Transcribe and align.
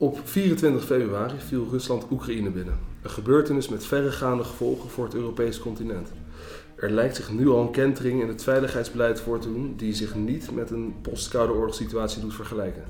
Op 0.00 0.20
24 0.24 0.84
februari 0.84 1.38
viel 1.38 1.66
Rusland 1.70 2.06
Oekraïne 2.10 2.50
binnen. 2.50 2.78
Een 3.02 3.10
gebeurtenis 3.10 3.68
met 3.68 3.84
verregaande 3.84 4.44
gevolgen 4.44 4.90
voor 4.90 5.04
het 5.04 5.14
Europese 5.14 5.60
continent. 5.60 6.08
Er 6.76 6.90
lijkt 6.90 7.16
zich 7.16 7.30
nu 7.30 7.48
al 7.48 7.60
een 7.60 7.70
kentering 7.70 8.22
in 8.22 8.28
het 8.28 8.42
veiligheidsbeleid 8.42 9.20
voor 9.20 9.38
te 9.38 9.52
doen 9.52 9.74
die 9.76 9.94
zich 9.94 10.14
niet 10.14 10.50
met 10.54 10.70
een 10.70 10.94
post-koude 11.02 11.52
oorlogssituatie 11.52 12.20
doet 12.20 12.34
vergelijken. 12.34 12.84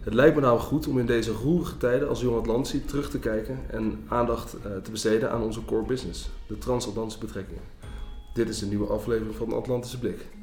Het 0.00 0.14
lijkt 0.14 0.34
me 0.34 0.40
nou 0.40 0.58
goed 0.58 0.86
om 0.86 0.98
in 0.98 1.06
deze 1.06 1.32
roerige 1.32 1.76
tijden 1.76 2.08
als 2.08 2.20
jong 2.20 2.38
Atlantië 2.38 2.84
terug 2.84 3.10
te 3.10 3.18
kijken 3.18 3.58
en 3.70 4.04
aandacht 4.08 4.54
eh, 4.54 4.76
te 4.82 4.90
besteden 4.90 5.30
aan 5.30 5.42
onze 5.42 5.64
core 5.64 5.86
business, 5.86 6.30
de 6.46 6.58
transatlantische 6.58 7.24
betrekkingen. 7.24 7.62
Dit 8.34 8.48
is 8.48 8.60
een 8.60 8.68
nieuwe 8.68 8.86
aflevering 8.86 9.36
van 9.36 9.48
de 9.48 9.54
Atlantische 9.54 9.98
Blik. 9.98 10.35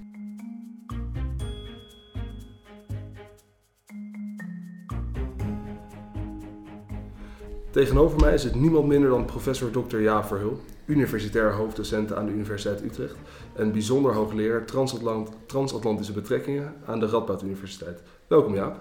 Tegenover 7.74 8.20
mij 8.20 8.34
is 8.34 8.44
het 8.44 8.56
niemand 8.56 8.88
minder 8.88 9.10
dan 9.10 9.26
professor 9.26 9.72
Dr. 9.72 9.98
Jaap 9.98 10.26
Verhul, 10.26 10.60
universitair 10.86 11.54
hoofddocent 11.54 12.14
aan 12.14 12.26
de 12.26 12.32
Universiteit 12.32 12.84
Utrecht 12.84 13.16
en 13.56 13.72
bijzonder 13.72 14.14
hoogleraar 14.14 14.66
transatlant 14.66 15.30
transatlantische 15.46 16.14
betrekkingen 16.14 16.74
aan 16.86 17.00
de 17.00 17.08
Radboud 17.08 17.42
Universiteit. 17.44 18.02
Welkom 18.28 18.56
Jaap. 18.56 18.76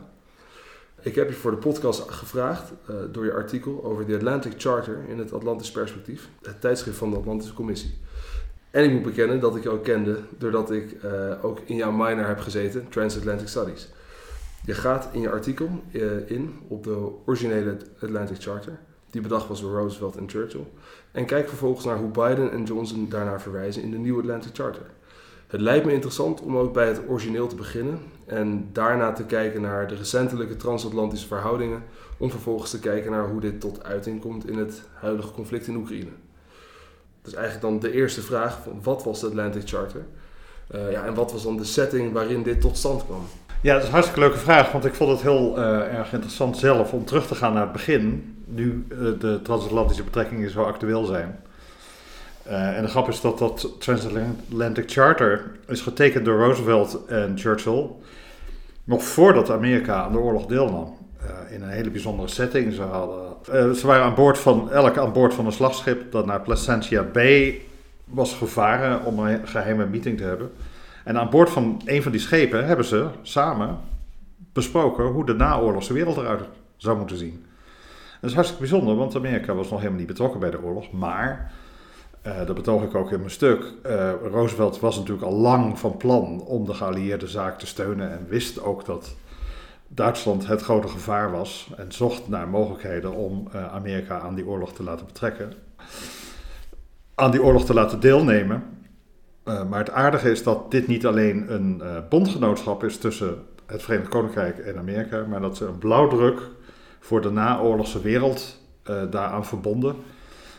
Ik 1.02 1.14
heb 1.14 1.28
je 1.28 1.34
voor 1.34 1.50
de 1.50 1.56
podcast 1.56 2.10
gevraagd 2.10 2.72
uh, 2.90 2.96
door 3.12 3.24
je 3.24 3.32
artikel 3.32 3.84
over 3.84 4.06
de 4.06 4.14
Atlantic 4.14 4.52
Charter 4.56 4.98
in 5.08 5.18
het 5.18 5.32
Atlantisch 5.32 5.70
Perspectief, 5.70 6.28
het 6.42 6.60
tijdschrift 6.60 6.98
van 6.98 7.10
de 7.10 7.16
Atlantische 7.16 7.54
Commissie. 7.54 7.94
En 8.70 8.84
ik 8.84 8.92
moet 8.92 9.02
bekennen 9.02 9.40
dat 9.40 9.56
ik 9.56 9.62
jou 9.62 9.78
kende 9.78 10.18
doordat 10.38 10.70
ik 10.70 11.02
uh, 11.04 11.44
ook 11.44 11.58
in 11.64 11.76
jouw 11.76 11.92
minor 11.92 12.26
heb 12.26 12.40
gezeten, 12.40 12.88
Transatlantic 12.88 13.48
Studies. 13.48 13.88
Je 14.64 14.74
gaat 14.74 15.08
in 15.12 15.20
je 15.20 15.30
artikel 15.30 15.82
uh, 15.92 16.30
in 16.30 16.58
op 16.68 16.84
de 16.84 17.08
originele 17.24 17.76
Atlantic 18.00 18.42
Charter, 18.42 18.78
die 19.10 19.20
bedacht 19.20 19.48
was 19.48 19.60
door 19.60 19.78
Roosevelt 19.78 20.16
en 20.16 20.28
Churchill, 20.28 20.66
en 21.12 21.24
kijk 21.24 21.48
vervolgens 21.48 21.84
naar 21.84 21.96
hoe 21.96 22.10
Biden 22.10 22.50
en 22.50 22.64
Johnson 22.64 23.08
daarnaar 23.08 23.40
verwijzen 23.40 23.82
in 23.82 23.90
de 23.90 23.98
nieuwe 23.98 24.20
Atlantic 24.20 24.54
Charter. 24.54 24.86
Het 25.46 25.60
lijkt 25.60 25.84
me 25.84 25.92
interessant 25.92 26.40
om 26.40 26.56
ook 26.56 26.72
bij 26.72 26.86
het 26.86 27.00
origineel 27.08 27.46
te 27.46 27.54
beginnen 27.54 27.98
en 28.26 28.68
daarna 28.72 29.12
te 29.12 29.24
kijken 29.24 29.60
naar 29.60 29.88
de 29.88 29.94
recentelijke 29.94 30.56
transatlantische 30.56 31.26
verhoudingen, 31.26 31.82
om 32.16 32.30
vervolgens 32.30 32.70
te 32.70 32.80
kijken 32.80 33.10
naar 33.10 33.28
hoe 33.28 33.40
dit 33.40 33.60
tot 33.60 33.84
uiting 33.84 34.20
komt 34.20 34.48
in 34.48 34.58
het 34.58 34.82
huidige 34.92 35.32
conflict 35.32 35.66
in 35.66 35.76
Oekraïne. 35.76 36.10
Dus 37.22 37.34
eigenlijk 37.34 37.64
dan 37.64 37.78
de 37.78 37.92
eerste 37.92 38.22
vraag: 38.22 38.62
van 38.62 38.82
wat 38.82 39.04
was 39.04 39.20
de 39.20 39.26
Atlantic 39.26 39.68
Charter? 39.68 40.04
Uh, 40.74 40.90
ja, 40.90 41.04
en 41.04 41.14
wat 41.14 41.32
was 41.32 41.42
dan 41.42 41.56
de 41.56 41.64
setting 41.64 42.12
waarin 42.12 42.42
dit 42.42 42.60
tot 42.60 42.76
stand 42.76 43.04
kwam? 43.04 43.24
Ja, 43.62 43.72
dat 43.72 43.82
is 43.82 43.86
een 43.86 43.94
hartstikke 43.94 44.20
leuke 44.20 44.38
vraag, 44.38 44.72
want 44.72 44.84
ik 44.84 44.94
vond 44.94 45.10
het 45.10 45.22
heel 45.22 45.58
uh, 45.58 45.98
erg 45.98 46.12
interessant 46.12 46.56
zelf 46.56 46.92
om 46.92 47.04
terug 47.04 47.26
te 47.26 47.34
gaan 47.34 47.52
naar 47.52 47.62
het 47.62 47.72
begin, 47.72 48.34
nu 48.46 48.86
uh, 48.88 48.98
de 49.18 49.40
transatlantische 49.42 50.02
betrekkingen 50.02 50.50
zo 50.50 50.62
actueel 50.62 51.04
zijn. 51.04 51.40
Uh, 52.46 52.76
en 52.76 52.82
de 52.82 52.88
grap 52.88 53.08
is 53.08 53.20
dat 53.20 53.38
dat 53.38 53.68
Transatlantic 53.78 54.90
Charter 54.90 55.50
is 55.66 55.80
getekend 55.80 56.24
door 56.24 56.38
Roosevelt 56.38 57.06
en 57.06 57.32
Churchill, 57.38 57.86
nog 58.84 59.04
voordat 59.04 59.50
Amerika 59.50 59.94
aan 59.94 60.12
de 60.12 60.18
oorlog 60.18 60.46
deelnam. 60.46 60.96
in 61.50 61.62
een 61.62 61.68
hele 61.68 61.90
bijzondere 61.90 62.28
setting. 62.28 62.72
Ze, 62.72 62.82
hadden, 62.82 63.76
ze 63.76 63.86
waren 63.86 64.04
aan 64.04 64.14
boord 64.14 64.38
van, 64.38 64.70
elk 64.70 64.98
aan 64.98 65.12
boord 65.12 65.34
van 65.34 65.46
een 65.46 65.52
slagschip 65.52 66.12
dat 66.12 66.26
naar 66.26 66.40
Placentia 66.40 67.02
Bay 67.02 67.60
was 68.04 68.34
gevaren 68.34 69.04
om 69.04 69.18
een 69.18 69.48
geheime 69.48 69.86
meeting 69.86 70.18
te 70.18 70.24
hebben. 70.24 70.50
En 71.04 71.18
aan 71.18 71.30
boord 71.30 71.50
van 71.50 71.80
een 71.84 72.02
van 72.02 72.12
die 72.12 72.20
schepen 72.20 72.66
hebben 72.66 72.84
ze 72.84 73.06
samen 73.22 73.78
besproken 74.52 75.04
hoe 75.04 75.26
de 75.26 75.34
naoorlogse 75.34 75.92
wereld 75.92 76.16
eruit 76.16 76.42
zou 76.76 76.98
moeten 76.98 77.16
zien. 77.16 77.44
Dat 78.20 78.30
is 78.30 78.36
hartstikke 78.36 78.68
bijzonder, 78.68 78.96
want 78.96 79.16
Amerika 79.16 79.54
was 79.54 79.68
nog 79.68 79.78
helemaal 79.78 79.98
niet 79.98 80.08
betrokken 80.08 80.40
bij 80.40 80.50
de 80.50 80.62
oorlog. 80.62 80.92
Maar, 80.92 81.52
uh, 82.26 82.46
dat 82.46 82.54
betoog 82.54 82.82
ik 82.82 82.94
ook 82.94 83.12
in 83.12 83.18
mijn 83.18 83.30
stuk, 83.30 83.72
uh, 83.86 84.10
Roosevelt 84.30 84.80
was 84.80 84.96
natuurlijk 84.96 85.26
al 85.26 85.32
lang 85.32 85.78
van 85.78 85.96
plan 85.96 86.40
om 86.40 86.64
de 86.64 86.74
geallieerde 86.74 87.26
zaak 87.26 87.58
te 87.58 87.66
steunen. 87.66 88.10
En 88.12 88.26
wist 88.28 88.62
ook 88.62 88.84
dat 88.84 89.16
Duitsland 89.88 90.46
het 90.46 90.62
grote 90.62 90.88
gevaar 90.88 91.30
was. 91.30 91.70
En 91.76 91.92
zocht 91.92 92.28
naar 92.28 92.48
mogelijkheden 92.48 93.12
om 93.12 93.48
uh, 93.54 93.74
Amerika 93.74 94.20
aan 94.20 94.34
die 94.34 94.46
oorlog 94.46 94.72
te 94.72 94.82
laten 94.82 95.06
betrekken. 95.06 95.52
Aan 97.14 97.30
die 97.30 97.42
oorlog 97.42 97.64
te 97.64 97.74
laten 97.74 98.00
deelnemen. 98.00 98.81
Uh, 99.48 99.68
maar 99.68 99.78
het 99.78 99.90
aardige 99.90 100.30
is 100.30 100.42
dat 100.42 100.70
dit 100.70 100.86
niet 100.86 101.06
alleen 101.06 101.52
een 101.54 101.80
uh, 101.82 101.96
bondgenootschap 102.08 102.84
is 102.84 102.96
tussen 102.96 103.38
het 103.66 103.82
Verenigd 103.82 104.08
Koninkrijk 104.08 104.58
en 104.58 104.78
Amerika, 104.78 105.24
maar 105.26 105.40
dat 105.40 105.56
ze 105.56 105.64
een 105.64 105.78
blauwdruk 105.78 106.40
voor 107.00 107.20
de 107.20 107.30
naoorlogse 107.30 108.00
wereld 108.00 108.60
uh, 108.90 109.02
daaraan 109.10 109.46
verbonden, 109.46 109.96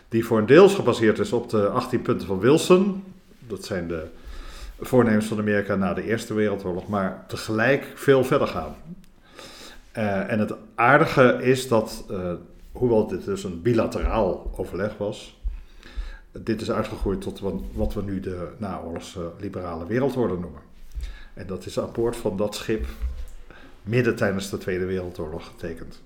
die 0.09 0.25
voor 0.25 0.37
een 0.37 0.45
deels 0.45 0.75
gebaseerd 0.75 1.19
is 1.19 1.33
op 1.33 1.49
de 1.49 1.67
18 1.67 2.01
punten 2.01 2.27
van 2.27 2.39
Wilson. 2.39 3.03
Dat 3.47 3.65
zijn 3.65 3.87
de 3.87 4.05
voornemens 4.79 5.25
van 5.25 5.39
Amerika 5.39 5.75
na 5.75 5.93
de 5.93 6.03
Eerste 6.03 6.33
Wereldoorlog, 6.33 6.87
maar 6.87 7.23
tegelijk 7.27 7.91
veel 7.95 8.23
verder 8.23 8.47
gaan. 8.47 8.75
en 10.27 10.39
het 10.39 10.53
aardige 10.75 11.37
is 11.41 11.67
dat, 11.67 12.05
hoewel 12.71 13.07
dit 13.07 13.25
dus 13.25 13.43
een 13.43 13.61
bilateraal 13.61 14.51
overleg 14.57 14.97
was, 14.97 15.42
dit 16.39 16.61
is 16.61 16.71
uitgegroeid 16.71 17.21
tot 17.21 17.41
wat 17.73 17.93
we 17.93 18.01
nu 18.01 18.19
de 18.19 18.47
naoorlogse 18.57 19.31
liberale 19.39 19.85
wereldorde 19.85 20.33
noemen. 20.33 20.61
En 21.33 21.47
dat 21.47 21.65
is 21.65 21.79
aan 21.79 21.89
boord 21.93 22.15
van 22.15 22.37
dat 22.37 22.55
schip 22.55 22.85
midden 23.83 24.15
tijdens 24.15 24.49
de 24.49 24.57
Tweede 24.57 24.85
Wereldoorlog 24.85 25.45
getekend. 25.45 26.01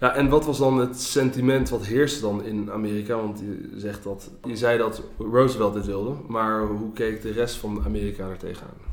Ja, 0.00 0.14
en 0.14 0.28
wat 0.28 0.44
was 0.44 0.58
dan 0.58 0.78
het 0.78 1.00
sentiment 1.00 1.68
wat 1.68 1.86
heerste 1.86 2.20
dan 2.20 2.44
in 2.44 2.70
Amerika? 2.72 3.16
Want 3.16 3.38
je, 3.38 3.70
zegt 3.76 4.02
dat, 4.02 4.30
je 4.44 4.56
zei 4.56 4.78
dat 4.78 5.02
Roosevelt 5.18 5.74
dit 5.74 5.86
wilde, 5.86 6.14
maar 6.28 6.66
hoe 6.66 6.92
keek 6.92 7.22
de 7.22 7.32
rest 7.32 7.56
van 7.56 7.82
Amerika 7.84 8.28
er 8.28 8.36
tegenaan? 8.36 8.90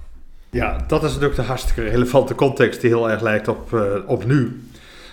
Ja, 0.50 0.84
dat 0.88 1.04
is 1.04 1.10
natuurlijk 1.10 1.40
de 1.40 1.46
hartstikke 1.46 1.84
relevante 1.84 2.36
context 2.36 2.82
die 2.82 2.90
heel 2.90 3.10
erg 3.10 3.22
lijkt 3.22 3.48
op, 3.48 3.72
uh, 3.72 3.96
op 4.06 4.26
nu 4.26 4.62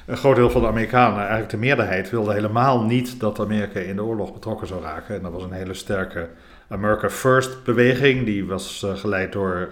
een 0.06 0.16
groot 0.16 0.36
deel 0.36 0.50
van 0.50 0.60
de 0.60 0.66
Amerikanen, 0.66 1.18
eigenlijk 1.18 1.50
de 1.50 1.56
meerderheid, 1.56 2.10
wilde 2.10 2.32
helemaal 2.32 2.82
niet 2.82 3.20
dat 3.20 3.40
Amerika 3.40 3.80
in 3.80 3.96
de 3.96 4.02
oorlog 4.02 4.32
betrokken 4.32 4.66
zou 4.66 4.82
raken. 4.82 5.14
En 5.14 5.22
dat 5.22 5.32
was 5.32 5.42
een 5.42 5.52
hele 5.52 5.74
sterke 5.74 6.28
America 6.68 7.10
First 7.10 7.64
beweging. 7.64 8.24
Die 8.24 8.46
was 8.46 8.82
uh, 8.84 8.96
geleid 8.96 9.32
door 9.32 9.68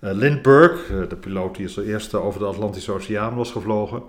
uh, 0.00 0.12
Lindbergh, 0.12 0.90
uh, 0.90 1.08
de 1.08 1.16
piloot 1.16 1.56
die 1.56 1.66
als 1.66 1.76
eerste 1.76 2.16
over 2.16 2.40
de 2.40 2.46
Atlantische 2.46 2.92
Oceaan 2.92 3.34
was 3.34 3.50
gevlogen. 3.50 4.02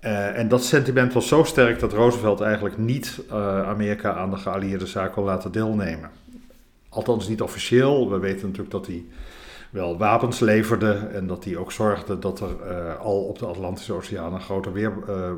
en 0.00 0.48
dat 0.48 0.64
sentiment 0.64 1.12
was 1.12 1.28
zo 1.28 1.42
sterk 1.42 1.78
dat 1.78 1.92
Roosevelt 1.92 2.40
eigenlijk 2.40 2.78
niet 2.78 3.20
Amerika 3.66 4.14
aan 4.14 4.30
de 4.30 4.36
geallieerde 4.36 4.86
zaak 4.86 5.12
kon 5.12 5.24
laten 5.24 5.52
deelnemen. 5.52 6.10
Althans 6.88 7.28
niet 7.28 7.42
officieel. 7.42 8.10
We 8.10 8.18
weten 8.18 8.46
natuurlijk 8.46 8.70
dat 8.70 8.86
hij 8.86 9.04
wel 9.70 9.98
wapens 9.98 10.40
leverde 10.40 10.92
en 10.92 11.26
dat 11.26 11.44
hij 11.44 11.56
ook 11.56 11.72
zorgde 11.72 12.18
dat 12.18 12.40
er 12.40 12.50
uh, 12.66 13.00
al 13.00 13.22
op 13.22 13.38
de 13.38 13.46
Atlantische 13.46 13.92
Oceaan 13.92 14.34
een 14.34 14.40
grote 14.40 14.70
uh, 14.70 14.90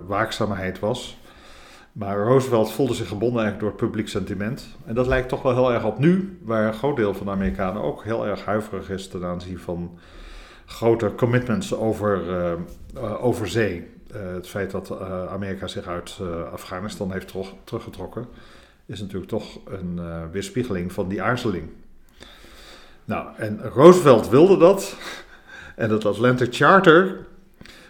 waakzaamheid 0.06 0.78
was. 0.78 1.18
Maar 1.92 2.18
Roosevelt 2.18 2.72
voelde 2.72 2.94
zich 2.94 3.08
gebonden 3.08 3.42
eigenlijk 3.42 3.60
door 3.60 3.68
het 3.70 3.91
publiek 3.91 4.08
sentiment. 4.08 4.66
En 4.86 4.94
dat 4.94 5.06
lijkt 5.06 5.28
toch 5.28 5.42
wel 5.42 5.54
heel 5.54 5.72
erg 5.72 5.84
op 5.84 5.98
nu, 5.98 6.38
waar 6.42 6.66
een 6.66 6.74
groot 6.74 6.96
deel 6.96 7.14
van 7.14 7.26
de 7.26 7.32
Amerikanen 7.32 7.82
ook 7.82 8.04
heel 8.04 8.26
erg 8.26 8.44
huiverig 8.44 8.91
is 8.91 9.08
ten 9.08 9.24
aanzien 9.24 9.58
van 9.58 9.98
grote 10.66 11.14
commitments 11.16 11.74
over, 11.74 12.22
uh, 12.97 13.24
over 13.24 13.48
zee. 13.48 13.88
het 14.12 14.48
feit 14.48 14.70
dat 14.70 15.00
Amerika 15.30 15.66
zich 15.66 15.86
uit 15.86 16.20
Afghanistan 16.52 17.12
heeft 17.12 17.28
terug, 17.28 17.54
teruggetrokken, 17.64 18.26
is 18.86 19.00
natuurlijk 19.00 19.30
toch 19.30 19.58
een 19.66 20.00
weerspiegeling 20.30 20.92
van 20.92 21.09
die 21.09 21.22
aarzeling. 21.22 21.68
Nou, 23.10 23.27
en 23.36 23.60
Roosevelt 23.62 24.28
wilde 24.28 24.57
dat. 24.57 24.97
En 25.77 25.91
het 25.91 26.04
Atlantic 26.04 26.54
Charter 26.54 27.27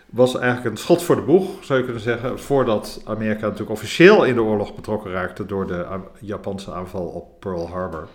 was 0.07 0.37
eigenlijk 0.37 0.71
een 0.71 0.83
schot 0.83 1.03
voor 1.03 1.17
de 1.17 1.23
boeg, 1.23 1.65
zou 1.65 1.79
je 1.79 1.85
kunnen 1.85 2.03
zeggen, 2.03 2.39
voordat 2.39 3.03
Amerika 3.05 3.41
natuurlijk 3.41 3.71
officieel 3.71 4.25
in 4.25 4.35
de 4.35 4.43
oorlog 4.43 4.75
betrokken 4.75 5.11
raakte 5.11 5.47
door 5.47 5.67
de 5.67 5.87
Japanse 6.21 6.73
aanval 6.73 7.07
op 7.07 7.41
Pearl 7.41 7.69
Harbor. 7.69 8.09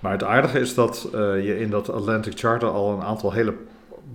Maar 0.00 0.12
het 0.12 0.24
aardige 0.24 0.60
is 0.60 0.74
dat 0.74 1.08
uh, 1.14 1.44
je 1.44 1.58
in 1.58 1.70
dat 1.70 1.90
Atlantic 1.90 2.38
Charter 2.38 2.68
al 2.68 2.92
een 2.92 3.02
aantal 3.02 3.32
hele 3.32 3.54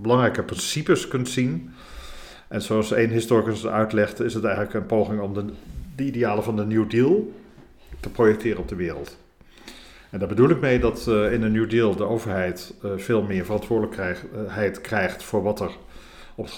belangrijke 0.00 0.42
principes 0.42 1.08
kunt 1.08 1.28
zien. 1.28 1.74
En 2.48 2.62
zoals 2.62 2.92
één 2.92 3.10
historicus 3.10 3.66
uitlegt, 3.66 4.20
is 4.20 4.34
het 4.34 4.44
eigenlijk 4.44 4.74
een 4.74 4.86
poging 4.86 5.20
om 5.20 5.34
de, 5.34 5.44
de 5.96 6.04
idealen 6.04 6.44
van 6.44 6.56
de 6.56 6.66
New 6.66 6.90
Deal 6.90 7.32
te 8.00 8.10
projecteren 8.10 8.58
op 8.58 8.68
de 8.68 8.76
wereld. 8.76 9.16
En 10.14 10.20
daar 10.20 10.28
bedoel 10.28 10.50
ik 10.50 10.60
mee 10.60 10.78
dat 10.78 11.06
uh, 11.08 11.32
in 11.32 11.42
een 11.42 11.52
New 11.52 11.70
Deal 11.70 11.96
de 11.96 12.04
overheid 12.04 12.74
uh, 12.84 12.90
veel 12.96 13.22
meer 13.22 13.44
verantwoordelijkheid 13.44 14.80
krijgt 14.80 15.22
voor 15.22 15.42
wat 15.42 15.60
er 15.60 15.70
op, 16.34 16.48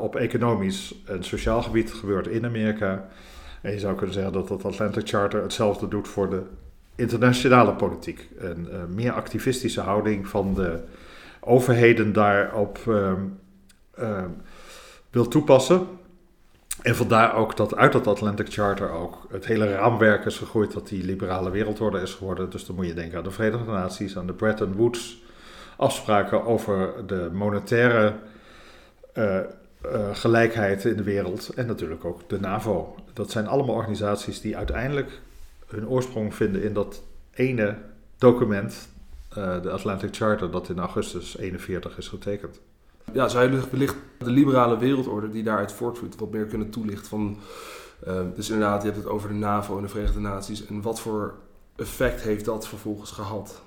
op 0.00 0.16
economisch 0.16 0.94
en 1.04 1.24
sociaal 1.24 1.62
gebied 1.62 1.92
gebeurt 1.92 2.26
in 2.26 2.44
Amerika. 2.44 3.08
En 3.60 3.72
je 3.72 3.78
zou 3.78 3.96
kunnen 3.96 4.14
zeggen 4.14 4.32
dat 4.32 4.48
dat 4.48 4.64
Atlantic 4.64 5.08
Charter 5.08 5.42
hetzelfde 5.42 5.88
doet 5.88 6.08
voor 6.08 6.30
de 6.30 6.42
internationale 6.94 7.72
politiek. 7.72 8.28
Een 8.38 8.68
meer 8.94 9.12
activistische 9.12 9.80
houding 9.80 10.28
van 10.28 10.54
de 10.54 10.78
overheden 11.40 12.12
daarop 12.12 12.78
wil 15.10 15.28
toepassen. 15.28 15.86
En 16.86 16.96
vandaar 16.96 17.34
ook 17.34 17.56
dat 17.56 17.76
uit 17.76 17.92
dat 17.92 18.06
Atlantic 18.06 18.52
Charter 18.52 18.90
ook 18.90 19.26
het 19.30 19.46
hele 19.46 19.72
raamwerk 19.72 20.24
is 20.24 20.38
gegroeid 20.38 20.72
dat 20.72 20.88
die 20.88 21.04
liberale 21.04 21.50
wereldorde 21.50 22.00
is 22.00 22.14
geworden. 22.14 22.50
Dus 22.50 22.66
dan 22.66 22.76
moet 22.76 22.86
je 22.86 22.94
denken 22.94 23.18
aan 23.18 23.24
de 23.24 23.30
Verenigde 23.30 23.70
Naties, 23.70 24.16
aan 24.16 24.26
de 24.26 24.32
Bretton 24.32 24.72
Woods 24.72 25.22
afspraken 25.76 26.44
over 26.44 27.06
de 27.06 27.30
monetaire 27.32 28.14
uh, 29.14 29.40
gelijkheid 30.12 30.84
in 30.84 30.96
de 30.96 31.02
wereld 31.02 31.48
en 31.48 31.66
natuurlijk 31.66 32.04
ook 32.04 32.28
de 32.28 32.40
NAVO. 32.40 32.96
Dat 33.12 33.30
zijn 33.30 33.46
allemaal 33.46 33.74
organisaties 33.74 34.40
die 34.40 34.56
uiteindelijk 34.56 35.20
hun 35.66 35.88
oorsprong 35.88 36.34
vinden 36.34 36.62
in 36.62 36.72
dat 36.72 37.02
ene 37.34 37.76
document, 38.18 38.88
uh, 39.38 39.62
de 39.62 39.70
Atlantic 39.70 40.16
Charter, 40.16 40.50
dat 40.50 40.68
in 40.68 40.78
augustus 40.78 41.38
41 41.38 41.98
is 41.98 42.08
getekend. 42.08 42.60
Ja, 43.12 43.28
zou 43.28 43.50
je 43.50 43.60
wellicht 43.70 43.96
de 44.18 44.30
liberale 44.30 44.78
wereldorde 44.78 45.30
die 45.30 45.42
daaruit 45.42 45.72
voortvloeit 45.72 46.16
wat 46.16 46.30
meer 46.30 46.46
kunnen 46.46 46.70
toelichten 46.70 47.08
van... 47.08 47.38
dus 48.34 48.50
inderdaad, 48.50 48.82
je 48.82 48.88
hebt 48.88 49.02
het 49.02 49.12
over 49.12 49.28
de 49.28 49.34
NAVO 49.34 49.76
en 49.76 49.82
de 49.82 49.88
Verenigde 49.88 50.20
Naties. 50.20 50.66
En 50.66 50.82
wat 50.82 51.00
voor 51.00 51.34
effect 51.76 52.20
heeft 52.20 52.44
dat 52.44 52.68
vervolgens 52.68 53.10
gehad 53.10 53.62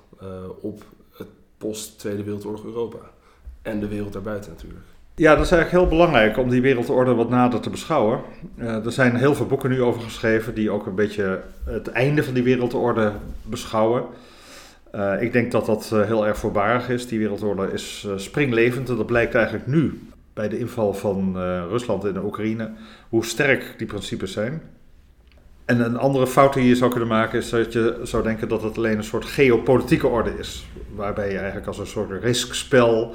op 0.60 0.84
post-Tweede 1.58 2.22
Wereldoorlog 2.22 2.64
Europa. 2.64 2.98
En 3.62 3.80
de 3.80 3.88
wereld 3.88 4.12
daarbuiten 4.12 4.50
natuurlijk. 4.50 4.84
Ja, 5.14 5.34
dat 5.34 5.44
is 5.44 5.50
eigenlijk 5.50 5.82
heel 5.82 5.98
belangrijk 5.98 6.38
om 6.38 6.48
die 6.48 6.60
wereldorde 6.60 7.14
wat 7.14 7.28
nader 7.28 7.60
te 7.60 7.70
beschouwen. 7.70 8.20
Uh, 8.56 8.84
er 8.84 8.92
zijn 8.92 9.16
heel 9.16 9.34
veel 9.34 9.46
boeken 9.46 9.70
nu 9.70 9.82
over 9.82 10.00
geschreven 10.00 10.54
die 10.54 10.70
ook 10.70 10.86
een 10.86 10.94
beetje 10.94 11.42
het 11.64 11.88
einde 11.88 12.24
van 12.24 12.34
die 12.34 12.42
wereldorde 12.42 13.12
beschouwen. 13.42 14.04
Uh, 14.94 15.22
ik 15.22 15.32
denk 15.32 15.52
dat 15.52 15.66
dat 15.66 15.90
uh, 15.92 16.02
heel 16.02 16.26
erg 16.26 16.38
voorbarig 16.38 16.88
is. 16.88 17.06
Die 17.06 17.18
wereldorde 17.18 17.72
is 17.72 18.06
springlevend 18.16 18.88
en 18.88 18.96
dat 18.96 19.06
blijkt 19.06 19.34
eigenlijk 19.34 19.66
nu 19.66 20.00
bij 20.34 20.48
de 20.48 20.58
inval 20.58 20.94
van 20.94 21.36
Rusland 21.68 22.04
in 22.04 22.12
de 22.12 22.24
Oekraïne 22.24 22.70
hoe 23.08 23.24
sterk 23.24 23.74
die 23.76 23.86
principes 23.86 24.32
zijn. 24.32 24.62
En 25.64 25.80
een 25.80 25.96
andere 25.96 26.26
fout 26.26 26.54
die 26.54 26.64
je 26.64 26.76
zou 26.76 26.90
kunnen 26.90 27.08
maken 27.08 27.38
is 27.38 27.50
dat 27.50 27.72
je 27.72 28.00
zou 28.02 28.22
denken 28.22 28.48
dat 28.48 28.62
het 28.62 28.76
alleen 28.76 28.96
een 28.96 29.04
soort 29.04 29.24
geopolitieke 29.24 30.06
orde 30.06 30.32
is. 30.38 30.66
Waarbij 30.94 31.30
je 31.30 31.36
eigenlijk 31.36 31.66
als 31.66 31.78
een 31.78 31.86
soort 31.86 32.22
riskspel 32.22 33.14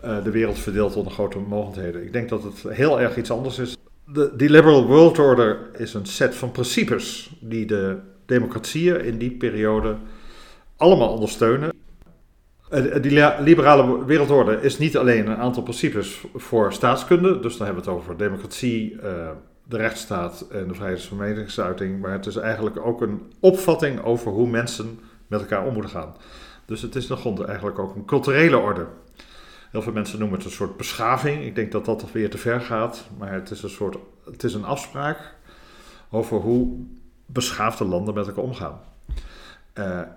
de 0.00 0.30
wereld 0.30 0.58
verdeelt 0.58 0.96
onder 0.96 1.12
grote 1.12 1.38
mogendheden. 1.38 2.04
Ik 2.04 2.12
denk 2.12 2.28
dat 2.28 2.42
het 2.42 2.64
heel 2.68 3.00
erg 3.00 3.16
iets 3.16 3.30
anders 3.30 3.58
is. 3.58 3.76
De, 4.04 4.32
die 4.36 4.50
liberal 4.50 4.86
world 4.86 5.18
order 5.18 5.58
is 5.76 5.94
een 5.94 6.06
set 6.06 6.34
van 6.34 6.50
principes 6.50 7.36
die 7.40 7.66
de 7.66 7.96
democratieën 8.26 9.04
in 9.04 9.18
die 9.18 9.30
periode 9.30 9.96
allemaal 10.78 11.12
ondersteunen. 11.12 11.72
Uh, 12.70 13.02
die 13.02 13.42
liberale 13.42 14.04
wereldorde 14.04 14.60
is 14.60 14.78
niet 14.78 14.96
alleen 14.96 15.26
een 15.26 15.36
aantal 15.36 15.62
principes 15.62 16.24
voor 16.34 16.72
staatskunde, 16.72 17.40
dus 17.40 17.56
dan 17.56 17.66
hebben 17.66 17.84
we 17.84 17.90
het 17.90 18.00
over 18.00 18.16
democratie, 18.16 18.92
uh, 18.92 19.00
de 19.64 19.76
rechtsstaat 19.76 20.46
en 20.50 20.68
de 20.68 20.74
vrijheid 20.74 21.02
van 21.02 21.16
meningsuiting. 21.16 22.00
Maar 22.00 22.12
het 22.12 22.26
is 22.26 22.36
eigenlijk 22.36 22.86
ook 22.86 23.00
een 23.00 23.32
opvatting 23.40 24.02
over 24.02 24.32
hoe 24.32 24.48
mensen 24.48 25.00
met 25.26 25.40
elkaar 25.40 25.66
om 25.66 25.72
moeten 25.72 25.90
gaan. 25.90 26.14
Dus 26.64 26.82
het 26.82 26.94
is 26.94 27.06
de 27.06 27.16
grond 27.16 27.40
eigenlijk 27.40 27.78
ook 27.78 27.94
een 27.94 28.04
culturele 28.04 28.56
orde. 28.56 28.86
Heel 29.70 29.82
veel 29.82 29.92
mensen 29.92 30.18
noemen 30.18 30.36
het 30.36 30.46
een 30.46 30.52
soort 30.52 30.76
beschaving. 30.76 31.44
Ik 31.44 31.54
denk 31.54 31.72
dat 31.72 31.84
dat 31.84 32.12
weer 32.12 32.30
te 32.30 32.38
ver 32.38 32.60
gaat. 32.60 33.08
Maar 33.18 33.32
het 33.32 33.50
is 33.50 33.62
een 33.62 33.70
soort 33.70 33.96
het 34.24 34.44
is 34.44 34.54
een 34.54 34.64
afspraak 34.64 35.34
over 36.10 36.38
hoe 36.38 36.86
beschaafde 37.26 37.84
landen 37.84 38.14
met 38.14 38.26
elkaar 38.26 38.44
omgaan. 38.44 38.80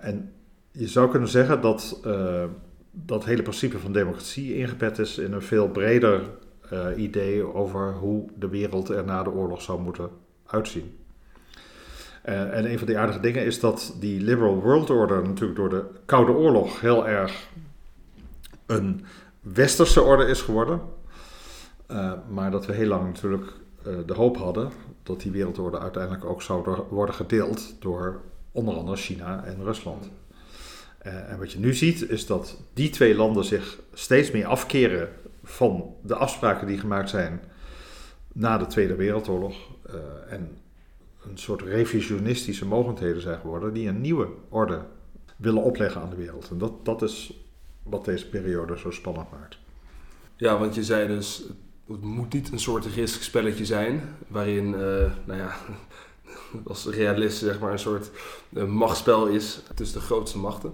En 0.01 0.33
je 0.71 0.87
zou 0.87 1.09
kunnen 1.09 1.29
zeggen 1.29 1.61
dat 1.61 2.01
uh, 2.05 2.43
dat 2.91 3.25
hele 3.25 3.41
principe 3.41 3.79
van 3.79 3.91
democratie 3.91 4.55
ingebed 4.55 4.99
is 4.99 5.17
in 5.17 5.33
een 5.33 5.41
veel 5.41 5.69
breder 5.69 6.21
uh, 6.73 6.85
idee 6.95 7.53
over 7.53 7.93
hoe 7.93 8.29
de 8.35 8.47
wereld 8.47 8.89
er 8.89 9.05
na 9.05 9.23
de 9.23 9.31
oorlog 9.31 9.61
zou 9.61 9.81
moeten 9.81 10.09
uitzien. 10.45 10.97
Uh, 12.25 12.57
en 12.57 12.71
een 12.71 12.77
van 12.77 12.87
die 12.87 12.97
aardige 12.97 13.19
dingen 13.19 13.45
is 13.45 13.59
dat 13.59 13.95
die 13.99 14.21
liberal 14.21 14.61
world 14.61 14.89
order 14.89 15.27
natuurlijk 15.27 15.55
door 15.55 15.69
de 15.69 15.85
Koude 16.05 16.31
Oorlog 16.31 16.81
heel 16.81 17.07
erg 17.07 17.49
een 18.65 19.05
westerse 19.39 20.01
orde 20.01 20.25
is 20.25 20.41
geworden. 20.41 20.81
Maar 22.29 22.51
dat 22.51 22.65
we 22.65 22.73
heel 22.73 22.87
lang 22.87 23.05
natuurlijk 23.05 23.51
de 24.05 24.13
hoop 24.13 24.37
hadden 24.37 24.71
dat 25.03 25.21
die 25.21 25.31
wereldorde 25.31 25.79
uiteindelijk 25.79 26.25
ook 26.25 26.41
zou 26.41 26.83
worden 26.89 27.15
gedeeld 27.15 27.75
door 27.79 28.21
onder 28.51 28.75
andere 28.75 28.97
China 28.97 29.43
en 29.43 29.63
Rusland. 29.63 30.09
En 31.01 31.39
wat 31.39 31.51
je 31.51 31.59
nu 31.59 31.73
ziet 31.73 32.09
is 32.09 32.25
dat 32.25 32.61
die 32.73 32.89
twee 32.89 33.15
landen 33.15 33.43
zich 33.43 33.79
steeds 33.93 34.31
meer 34.31 34.45
afkeren 34.45 35.09
van 35.43 35.95
de 36.03 36.15
afspraken 36.15 36.67
die 36.67 36.77
gemaakt 36.77 37.09
zijn 37.09 37.41
na 38.33 38.57
de 38.57 38.67
Tweede 38.67 38.95
Wereldoorlog. 38.95 39.55
Uh, 39.89 39.95
en 40.29 40.57
een 41.29 41.37
soort 41.37 41.61
revisionistische 41.61 42.65
mogendheden 42.65 43.21
zijn 43.21 43.39
geworden 43.39 43.73
die 43.73 43.87
een 43.87 44.01
nieuwe 44.01 44.27
orde 44.49 44.81
willen 45.35 45.63
opleggen 45.63 46.01
aan 46.01 46.09
de 46.09 46.15
wereld. 46.15 46.49
En 46.49 46.57
dat, 46.57 46.85
dat 46.85 47.01
is 47.01 47.33
wat 47.83 48.05
deze 48.05 48.29
periode 48.29 48.77
zo 48.77 48.91
spannend 48.91 49.31
maakt. 49.31 49.57
Ja, 50.35 50.57
want 50.57 50.75
je 50.75 50.83
zei 50.83 51.07
dus, 51.07 51.43
het 51.87 52.01
moet 52.01 52.33
niet 52.33 52.51
een 52.51 52.59
soort 52.59 52.85
riskspelletje 52.85 53.65
zijn, 53.65 54.01
waarin, 54.27 54.65
uh, 54.65 54.79
nou 55.25 55.39
ja, 55.39 55.55
als 56.67 56.85
realist 56.85 57.37
zeg 57.37 57.59
maar, 57.59 57.71
een 57.71 57.79
soort 57.79 58.09
uh, 58.49 58.63
machtsspel 58.63 59.27
is 59.27 59.61
tussen 59.75 59.99
de 59.99 60.05
grootste 60.05 60.37
machten. 60.37 60.73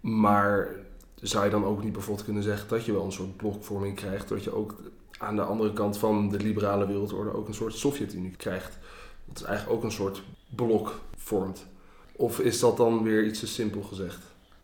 Maar 0.00 0.68
zou 1.14 1.44
je 1.44 1.50
dan 1.50 1.64
ook 1.64 1.82
niet 1.82 1.92
bijvoorbeeld 1.92 2.24
kunnen 2.24 2.42
zeggen 2.42 2.68
dat 2.68 2.84
je 2.84 2.92
wel 2.92 3.04
een 3.04 3.12
soort 3.12 3.36
blokvorming 3.36 3.96
krijgt, 3.96 4.28
dat 4.28 4.44
je 4.44 4.54
ook 4.54 4.74
aan 5.18 5.36
de 5.36 5.42
andere 5.42 5.72
kant 5.72 5.98
van 5.98 6.28
de 6.28 6.38
liberale 6.38 6.86
wereldorde 6.86 7.34
ook 7.34 7.48
een 7.48 7.54
soort 7.54 7.74
Sovjet-Unie 7.74 8.36
krijgt, 8.36 8.78
dat 9.24 9.36
is 9.36 9.42
eigenlijk 9.42 9.76
ook 9.76 9.84
een 9.84 9.92
soort 9.92 10.22
blok 10.54 10.94
vormt? 11.16 11.66
Of 12.12 12.40
is 12.40 12.60
dat 12.60 12.76
dan 12.76 13.02
weer 13.02 13.24
iets 13.24 13.40
te 13.40 13.46
simpel 13.46 13.82
gezegd? 13.82 14.18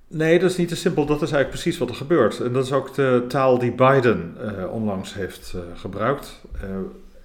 Nee, 0.08 0.38
dat 0.38 0.50
is 0.50 0.56
niet 0.56 0.69
te 0.69 0.76
simpel. 0.76 1.06
Dat 1.06 1.23
is 1.23 1.32
eigenlijk 1.32 1.50
precies 1.50 1.79
wat 1.79 1.88
er 1.88 1.94
gebeurt. 1.94 2.41
En 2.41 2.53
dat 2.53 2.64
is 2.64 2.73
ook 2.73 2.94
de 2.94 3.25
taal 3.29 3.58
die 3.58 3.73
Biden 3.73 4.37
uh, 4.41 4.73
onlangs 4.73 5.14
heeft 5.14 5.53
uh, 5.56 5.62
gebruikt. 5.75 6.41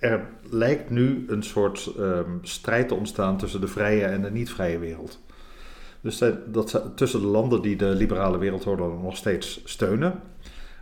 Er 0.01 0.27
lijkt 0.49 0.89
nu 0.89 1.25
een 1.27 1.43
soort 1.43 1.93
um, 1.99 2.39
strijd 2.41 2.87
te 2.87 2.95
ontstaan 2.95 3.37
tussen 3.37 3.61
de 3.61 3.67
vrije 3.67 4.05
en 4.05 4.21
de 4.21 4.31
niet-vrije 4.31 4.79
wereld. 4.79 5.19
Dus 6.01 6.23
dat, 6.45 6.81
tussen 6.95 7.21
de 7.21 7.27
landen 7.27 7.61
die 7.61 7.75
de 7.75 7.89
liberale 7.89 8.37
wereldorde 8.37 8.83
nog 8.83 9.17
steeds 9.17 9.61
steunen. 9.65 10.19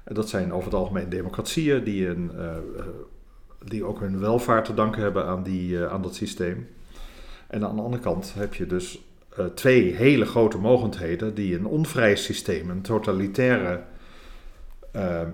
Dat 0.04 0.30
zijn 0.30 0.54
over 0.54 0.66
het 0.66 0.80
algemeen 0.80 1.10
democratieën 1.10 1.84
die, 1.84 2.08
een, 2.08 2.32
uh, 2.36 2.56
die 3.66 3.84
ook 3.84 4.00
hun 4.00 4.20
welvaart 4.20 4.66
te 4.66 4.74
danken 4.74 5.02
hebben 5.02 5.26
aan, 5.26 5.44
die, 5.44 5.72
uh, 5.72 5.92
aan 5.92 6.02
dat 6.02 6.16
systeem. 6.16 6.68
En 7.48 7.66
aan 7.66 7.76
de 7.76 7.82
andere 7.82 8.04
kant 8.04 8.34
heb 8.38 8.54
je 8.54 8.66
dus 8.66 9.04
twee 9.54 9.94
hele 9.96 10.26
grote 10.26 10.58
mogendheden 10.58 11.36
die 11.36 11.56
een 11.56 11.66
onvrij 11.66 12.16
systeem, 12.16 12.70
een 12.70 12.82
totalitaire 12.82 13.84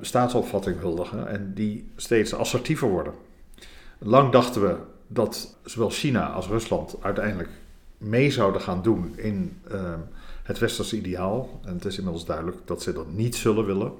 staatsopvatting 0.02 0.80
huldigen 0.80 1.28
en 1.28 1.52
die 1.54 1.92
steeds 1.96 2.34
assertiever 2.34 2.90
worden. 2.90 3.14
Lang 3.98 4.32
dachten 4.32 4.62
we 4.62 4.76
dat 5.08 5.58
zowel 5.64 5.90
China 5.90 6.32
als 6.32 6.48
Rusland 6.48 6.96
uiteindelijk 7.02 7.50
mee 7.98 8.32
zouden 8.32 8.62
gaan 8.62 8.82
doen 8.82 9.14
in 9.18 9.58
uh, 9.72 9.94
het 10.44 10.60
westerse 10.60 10.98
ideaal. 10.98 11.60
En 11.66 11.74
het 11.74 11.86
is 11.86 11.98
inmiddels 11.98 12.26
duidelijk 12.26 12.58
dat 12.66 12.82
ze 12.82 12.94
dat 12.94 13.12
niet 13.12 13.36
zullen 13.36 13.66
willen. 13.66 13.92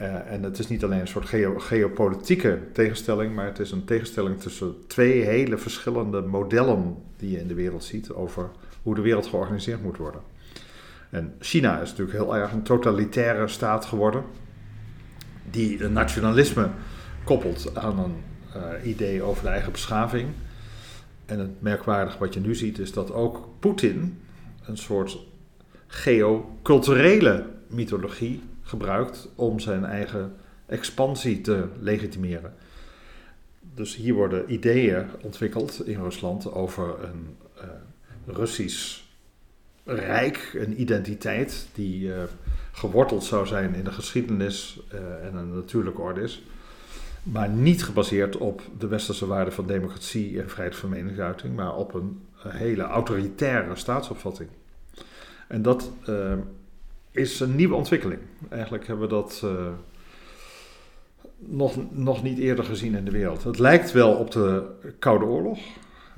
Uh, 0.00 0.32
en 0.32 0.42
het 0.42 0.58
is 0.58 0.68
niet 0.68 0.84
alleen 0.84 1.00
een 1.00 1.08
soort 1.08 1.26
geo 1.26 1.58
geopolitieke 1.58 2.58
tegenstelling, 2.72 3.34
maar 3.34 3.46
het 3.46 3.58
is 3.58 3.70
een 3.70 3.84
tegenstelling 3.84 4.40
tussen 4.40 4.74
twee 4.86 5.22
hele 5.22 5.58
verschillende 5.58 6.20
modellen 6.20 6.96
die 7.16 7.30
je 7.30 7.38
in 7.38 7.48
de 7.48 7.54
wereld 7.54 7.84
ziet 7.84 8.10
over 8.10 8.50
hoe 8.82 8.94
de 8.94 9.00
wereld 9.00 9.26
georganiseerd 9.26 9.82
moet 9.82 9.96
worden. 9.96 10.20
En 11.10 11.34
China 11.38 11.80
is 11.80 11.90
natuurlijk 11.90 12.18
heel 12.18 12.36
erg 12.36 12.52
een 12.52 12.62
totalitaire 12.62 13.48
staat 13.48 13.84
geworden, 13.84 14.24
die 15.50 15.84
een 15.84 15.92
nationalisme 15.92 16.70
koppelt 17.24 17.76
aan 17.76 17.98
een 17.98 18.14
idee 18.84 19.22
over 19.22 19.42
de 19.42 19.48
eigen 19.48 19.72
beschaving. 19.72 20.28
En 21.26 21.38
het 21.38 21.62
merkwaardige 21.62 22.18
wat 22.18 22.34
je 22.34 22.40
nu 22.40 22.54
ziet 22.54 22.78
is 22.78 22.92
dat 22.92 23.12
ook 23.12 23.48
Poetin 23.58 24.20
een 24.64 24.76
soort 24.76 25.18
geoculturele 25.86 27.46
mythologie 27.66 28.42
gebruikt 28.62 29.28
om 29.34 29.60
zijn 29.60 29.84
eigen 29.84 30.34
expansie 30.66 31.40
te 31.40 31.64
legitimeren. 31.80 32.54
Dus 33.74 33.96
hier 33.96 34.14
worden 34.14 34.52
ideeën 34.52 35.06
ontwikkeld 35.22 35.86
in 35.86 36.00
Rusland 36.00 36.52
over 36.52 37.04
een 37.04 37.36
uh, 37.56 37.64
Russisch 38.26 39.00
rijk, 39.84 40.50
een 40.54 40.80
identiteit 40.80 41.68
die 41.74 42.06
uh, 42.06 42.22
geworteld 42.72 43.24
zou 43.24 43.46
zijn 43.46 43.74
in 43.74 43.84
de 43.84 43.92
geschiedenis 43.92 44.80
en 45.22 45.34
een 45.34 45.54
natuurlijke 45.54 46.00
orde 46.00 46.20
is 46.20 46.42
maar 47.22 47.48
niet 47.48 47.84
gebaseerd 47.84 48.36
op 48.36 48.62
de 48.78 48.86
westerse 48.86 49.26
waarden 49.26 49.52
van 49.54 49.66
democratie 49.66 50.40
en 50.40 50.50
vrijheid 50.50 50.76
van 50.76 50.88
meningsuiting, 50.88 51.56
maar 51.56 51.76
op 51.76 51.94
een, 51.94 52.22
hele 52.46 52.82
autoritaire 52.82 53.76
staatsopvatting. 53.76 54.48
En 55.48 55.62
dat 55.62 55.92
uh, 56.08 56.32
is 57.10 57.40
een 57.40 57.56
nieuwe 57.56 57.74
ontwikkeling. 57.74 58.20
Eigenlijk 58.48 58.86
hebben 58.86 59.08
we 59.08 59.14
dat 59.14 59.42
uh, 59.44 59.68
nog, 61.38 61.76
nog 61.90 62.22
niet 62.22 62.38
eerder 62.38 62.64
gezien 62.64 62.94
in 62.94 63.04
de 63.04 63.10
wereld. 63.10 63.44
Het 63.44 63.58
lijkt 63.58 63.92
wel 63.92 64.12
op 64.12 64.30
de 64.30 64.64
Koude 64.98 65.24
Oorlog. 65.24 65.58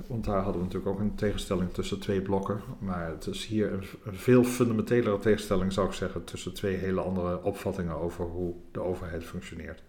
Want 0.07 0.25
daar 0.25 0.41
hadden 0.41 0.61
we 0.61 0.67
natuurlijk 0.67 0.91
ook 0.91 0.99
een 0.99 1.15
tegenstelling 1.15 1.73
tussen 1.73 1.99
twee 1.99 2.21
blokken. 2.21 2.61
Maar 2.79 3.09
het 3.09 3.27
is 3.27 3.45
hier 3.45 3.73
een, 3.73 3.83
een 4.03 4.15
veel 4.15 4.43
fundamentelere 4.43 5.19
tegenstelling, 5.19 5.73
zou 5.73 5.87
ik 5.87 5.93
zeggen, 5.93 6.23
tussen 6.23 6.53
twee 6.53 6.75
hele 6.75 7.01
andere 7.01 7.43
opvattingen 7.43 7.95
over 7.95 8.25
hoe 8.25 8.53
de 8.71 8.81
overheid 8.81 9.23
functioneert. 9.23 9.83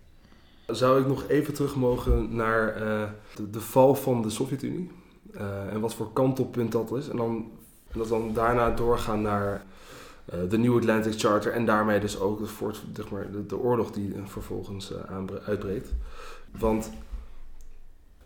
Zou 0.66 1.00
ik 1.00 1.06
nog 1.06 1.28
even 1.28 1.54
terug 1.54 1.76
mogen 1.76 2.36
naar 2.36 2.82
uh, 2.82 3.02
de, 3.34 3.50
de, 3.50 3.60
val 3.60 3.94
van 3.94 4.22
de 4.22 4.30
Sovjet-Unie? 4.30 4.90
Uh, 5.34 5.72
en 5.72 5.80
wat 5.80 5.94
voor 5.94 6.12
kantelpunt 6.12 6.72
dat 6.72 6.92
is. 6.92 7.08
En 7.08 7.16
dan, 7.16 7.50
en 7.88 7.98
dat 7.98 8.08
dan 8.08 8.32
daarna 8.32 8.70
doorgaan 8.70 9.22
naar 9.22 9.64
uh, 10.34 10.50
de 10.50 10.58
New 10.58 10.76
Atlantic 10.76 11.20
Charter. 11.20 11.52
En 11.52 11.64
daarmee 11.64 12.00
dus 12.00 12.20
ook 12.20 12.38
de, 12.38 12.46
voort, 12.46 12.82
de, 12.92 13.46
de 13.46 13.58
oorlog 13.58 13.90
die 13.90 14.14
vervolgens 14.24 14.92
uitbreekt. 15.46 15.92
Want 16.58 16.90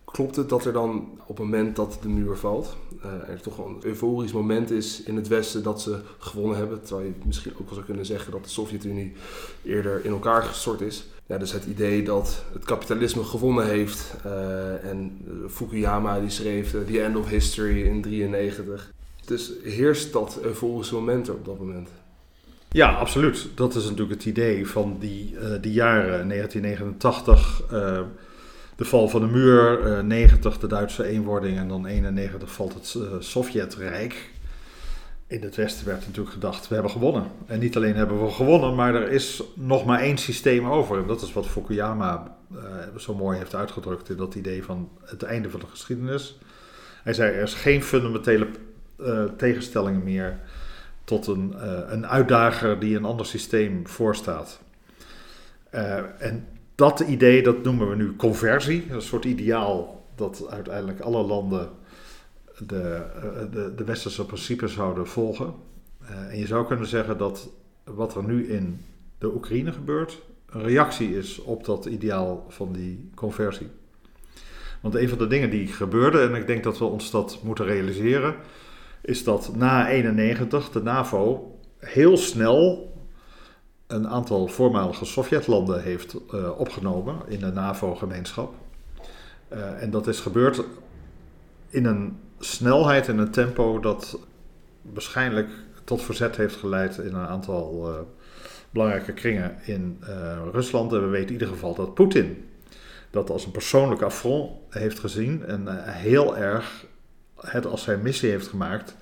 klopt 0.05 0.37
het 0.37 0.49
dat 0.49 0.64
er 0.64 0.73
dan 0.73 1.19
op 1.21 1.37
het 1.37 1.47
moment 1.47 1.76
dat 1.76 1.99
de 2.02 2.09
muur 2.09 2.37
valt, 2.37 2.76
er 3.26 3.40
toch 3.40 3.59
een 3.59 3.78
euforisch 3.83 4.33
moment 4.33 4.71
is 4.71 5.02
in 5.02 5.16
het 5.16 5.28
Westen 5.28 5.62
dat 5.62 5.81
ze 5.81 6.00
gewonnen 6.19 6.57
hebben. 6.57 6.83
Terwijl 6.83 7.07
je 7.07 7.14
misschien 7.25 7.52
ook 7.52 7.66
wel 7.66 7.75
zou 7.75 7.85
kunnen 7.85 8.07
zeggen 8.07 8.33
dat 8.33 8.45
de 8.45 8.50
Sovjet-Unie 8.50 9.12
eerder 9.62 10.05
in 10.05 10.11
elkaar 10.11 10.43
gestort 10.43 10.81
is. 10.81 11.07
Ja, 11.26 11.38
dus 11.38 11.52
het 11.52 11.64
idee 11.64 12.02
dat 12.02 12.45
het 12.52 12.64
kapitalisme 12.64 13.25
gewonnen 13.25 13.66
heeft. 13.66 14.14
Uh, 14.26 14.85
en 14.85 15.25
Fukuyama 15.50 16.21
die 16.21 16.30
schreef 16.30 16.75
uh, 16.75 16.80
The 16.80 17.02
End 17.02 17.16
of 17.16 17.28
History 17.28 17.83
in 17.83 18.02
1993. 18.02 18.92
Dus 19.25 19.52
heerst 19.62 20.12
dat 20.12 20.38
euforische 20.42 20.95
moment 20.95 21.30
op 21.30 21.45
dat 21.45 21.59
moment? 21.59 21.88
Ja, 22.68 22.92
absoluut. 22.92 23.49
Dat 23.54 23.75
is 23.75 23.85
natuurlijk 23.85 24.11
het 24.11 24.25
idee 24.25 24.66
van 24.66 24.97
die, 25.00 25.37
die 25.61 25.73
jaren 25.73 26.28
1989 26.28 27.62
de 28.76 28.85
val 28.85 29.09
van 29.09 29.21
de 29.21 29.26
muur, 29.26 29.87
uh, 29.87 30.00
90 30.00 30.59
de 30.59 30.66
Duitse 30.66 31.04
eenwording 31.04 31.59
en 31.59 31.68
dan 31.68 31.87
91 31.87 32.52
valt 32.52 32.75
het 32.75 32.97
Sovjetrijk. 33.18 34.30
In 35.28 35.42
het 35.42 35.56
Westen 35.56 35.87
werd 35.87 36.06
natuurlijk 36.06 36.35
gedacht, 36.35 36.68
we 36.68 36.75
hebben 36.75 36.92
gewonnen. 36.92 37.30
En 37.47 37.59
niet 37.59 37.76
alleen 37.76 37.95
hebben 37.95 38.25
we 38.25 38.30
gewonnen, 38.30 38.75
maar 38.75 38.95
er 38.95 39.11
is 39.11 39.42
nog 39.54 39.85
maar 39.85 40.00
één 40.00 40.16
systeem 40.16 40.66
over. 40.66 40.99
En 40.99 41.06
dat 41.06 41.23
is 41.23 41.33
wat 41.33 41.47
Fukuyama 41.47 42.37
uh, 42.52 42.61
zo 42.97 43.14
mooi 43.14 43.38
heeft 43.38 43.54
uitgedrukt 43.54 44.09
in 44.09 44.16
dat 44.16 44.35
idee 44.35 44.64
van 44.64 44.88
het 45.04 45.23
einde 45.23 45.50
van 45.50 45.61
de 45.61 45.66
geschiedenis. 45.66 46.38
Hij 47.02 47.12
zei, 47.12 47.35
er 47.35 47.42
is 47.42 47.54
geen 47.54 47.83
fundamentele 47.83 48.47
uh, 49.00 49.25
tegenstelling 49.25 50.04
meer 50.04 50.40
tot 51.04 51.26
een, 51.26 51.54
een 51.92 52.06
uitdager 52.06 52.78
die 52.78 52.97
een 52.97 53.04
ander 53.04 53.26
systeem 53.26 53.87
voorstaat. 53.87 54.61
en 56.18 56.47
dat 56.75 57.00
idee, 57.00 57.42
dat 57.42 57.62
noemen 57.62 57.88
we 57.88 57.97
nu 57.97 58.16
conversie. 58.16 58.87
Een 58.90 59.02
soort 59.02 59.25
ideaal 59.25 60.06
dat 60.14 60.47
uiteindelijk 60.50 61.00
alle 61.00 61.23
landen 61.23 61.68
de, 62.58 63.04
eh, 63.22 63.52
de, 63.52 63.75
de 63.75 63.84
westerse 63.84 64.26
principes 64.26 64.72
zouden 64.72 65.06
volgen. 65.06 65.54
Uh, 66.02 66.32
en 66.32 66.38
je 66.38 66.46
zou 66.46 66.66
kunnen 66.66 66.86
zeggen 66.86 67.18
dat 67.18 67.48
wat 67.84 68.14
er 68.14 68.25
nu 68.25 68.48
in 68.48 68.80
de 69.18 69.34
Oekraïne 69.34 69.72
gebeurt, 69.72 70.22
een 70.46 70.62
reactie 70.62 71.16
is 71.16 71.38
op 71.38 71.64
dat 71.64 71.84
ideaal 71.84 72.46
van 72.48 72.72
die 72.72 73.10
conversie. 73.14 73.68
Want 74.80 74.94
een 74.94 75.08
van 75.08 75.18
de 75.18 75.26
dingen 75.26 75.50
die 75.50 75.66
gebeurde, 75.66 76.20
en 76.20 76.34
ik 76.34 76.46
denk 76.46 76.64
dat 76.64 76.78
we 76.78 76.84
ons 76.84 77.10
dat 77.10 77.40
moeten 77.42 77.64
realiseren, 77.64 78.34
is 79.02 79.25
dat 79.25 79.56
na 79.56 79.88
91 79.88 80.70
de 80.70 80.82
NAVO 80.82 81.58
heel 81.78 82.16
snel 82.16 82.94
een 83.86 84.08
aantal 84.08 84.48
voormalige 84.48 85.04
Sovjetlanden 85.04 85.82
heeft 85.82 86.16
uh, 86.34 86.58
opgenomen 86.58 87.16
in 87.28 87.40
de 87.40 87.52
NAVO-gemeenschap. 87.52 88.54
En 89.78 89.90
dat 89.90 90.06
is 90.06 90.20
gebeurd 90.20 90.64
in 91.68 91.84
een 91.84 92.18
snelheid 92.38 93.09
en 93.09 93.19
een 93.19 93.31
tempo 93.31 93.81
dat 93.81 94.19
waarschijnlijk 94.83 95.49
tot 95.85 96.02
verzet 96.02 96.37
heeft 96.37 96.57
geleid 96.57 96.99
in 96.99 97.14
een 97.14 97.26
aantal 97.26 97.88
uh, 97.88 97.99
belangrijke 98.71 99.12
kringen 99.12 99.59
in 99.64 99.99
Rusland. 100.52 100.93
En 100.93 101.00
we 101.00 101.07
weten 101.07 101.26
in 101.26 101.33
ieder 101.33 101.49
geval 101.49 101.75
dat 101.75 101.95
Poetin 101.95 102.49
dat 103.11 103.31
als 103.31 103.45
een 103.45 103.50
persoonlijk 103.50 104.02
affront 104.02 104.50
heeft 104.69 104.99
gezien 104.99 105.45
en 105.45 105.85
heel 105.93 106.37
erg 106.37 106.87
het 107.40 107.66
als 107.66 107.83
zijn 107.83 108.02
missie 108.02 108.31
heeft 108.31 108.49
gemaakt 108.49 108.97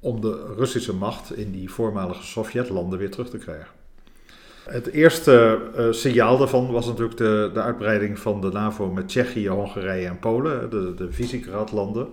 om 0.00 0.20
de 0.20 0.54
Russische 0.56 0.94
macht 0.94 1.36
in 1.36 1.52
die 1.52 1.70
voormalige 1.70 2.24
Sovjetlanden 2.24 2.98
weer 2.98 3.10
terug 3.10 3.30
te 3.30 3.38
krijgen. 3.38 3.70
Het 4.64 4.86
eerste 4.86 5.60
signaal 5.90 6.38
daarvan 6.38 6.70
was 6.70 6.86
natuurlijk 6.86 7.16
de, 7.16 7.50
de 7.54 7.62
uitbreiding 7.62 8.18
van 8.18 8.40
de 8.40 8.50
NAVO 8.50 8.90
met 8.90 9.08
Tsjechië, 9.08 9.48
Hongarije 9.48 10.06
en 10.06 10.18
Polen, 10.18 10.70
de, 10.70 10.94
de 10.94 11.12
Visegrad-landen. 11.12 12.08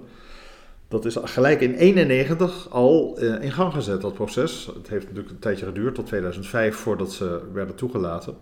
Dat 0.90 1.06
is 1.06 1.16
gelijk 1.16 1.62
in 1.62 1.72
1991 1.72 2.70
al 2.70 3.18
uh, 3.20 3.42
in 3.42 3.52
gang 3.52 3.74
gezet, 3.74 4.02
dat 4.02 4.14
proces. 4.14 4.70
Het 4.74 4.90
heeft 4.90 5.06
natuurlijk 5.06 5.30
een 5.30 5.40
tijdje 5.40 5.66
geduurd, 5.66 5.96
tot 5.96 6.06
2005, 6.06 6.76
voordat 6.76 7.12
ze 7.12 7.42
werden 7.54 7.76
toegelaten. 7.76 8.36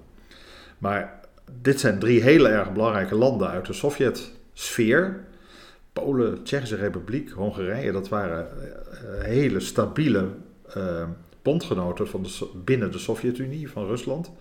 Maar 0.78 1.20
dit 1.62 1.80
zijn 1.80 2.00
drie 2.00 2.22
hele 2.22 2.48
erg 2.48 2.74
belangrijke 2.74 3.16
landen 3.16 3.50
uit 3.50 3.66
de 3.66 3.74
Sovjet-sfeer. 3.74 5.26
Polen, 5.94 6.44
Tsjechische 6.44 6.76
Republiek, 6.76 7.30
Hongarije, 7.30 7.92
dat 7.92 8.10
waren 8.10 8.48
uh, 8.48 9.24
hele 9.24 9.60
stabiele 9.60 10.28
bondgenoten 11.42 12.08
van 12.08 12.26
binnen 12.64 12.92
de 12.92 12.98
Sovjet-Unie, 12.98 13.70
van 13.70 13.86
Rusland. 13.86 14.32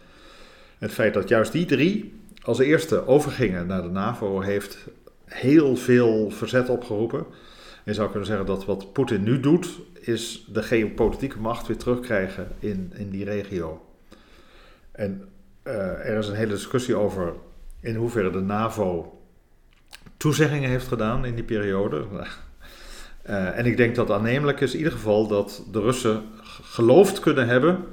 Het 0.79 0.93
feit 0.93 1.15
dat 1.15 1.29
juist 1.29 1.53
die 1.53 1.67
drie 1.67 2.21
als 2.43 2.59
eerste 2.59 3.07
overgingen 3.07 3.67
naar 3.67 3.83
de 3.83 3.89
NAVO 3.89 4.41
heeft 4.41 4.79
heel 5.25 5.77
veel 5.77 6.31
verzet 6.31 6.69
opgeroepen. 6.69 7.27
Je 7.87 7.95
zou 7.95 8.09
kunnen 8.11 8.27
zeggen 8.27 8.47
dat 8.47 8.65
wat 8.65 8.93
Poetin 8.93 9.23
nu 9.23 9.41
doet, 9.41 9.81
is 10.01 10.47
de 10.53 10.63
geopolitieke 10.63 11.39
macht 11.39 11.67
weer 11.67 11.77
terugkrijgen 11.77 12.49
in, 12.59 12.93
in 12.95 13.11
die 13.11 13.25
regio. 13.25 13.87
En 14.93 15.29
uh, 15.65 15.73
er 16.09 16.19
is 16.19 16.29
een 16.29 16.35
hele 16.35 16.53
discussie 16.53 16.97
over 16.97 17.35
in 17.81 17.95
hoeverre 17.95 18.31
de 18.31 18.41
NAVO 18.41 19.21
toezeggingen 20.17 20.69
heeft 20.69 20.87
gedaan 20.87 21.25
in 21.25 21.35
die 21.35 21.45
periode. 21.45 22.05
Uh, 23.27 23.59
en 23.59 23.67
ik 23.67 23.77
denk 23.77 23.95
dat 23.95 24.11
aannemelijk 24.11 24.61
is 24.61 24.73
in 24.73 24.79
ieder 24.79 24.93
geval 24.93 25.27
dat 25.27 25.63
de 25.73 25.81
Russen 25.81 26.23
geloofd 26.63 27.21
kunnen 27.21 27.49
hebben 27.49 27.85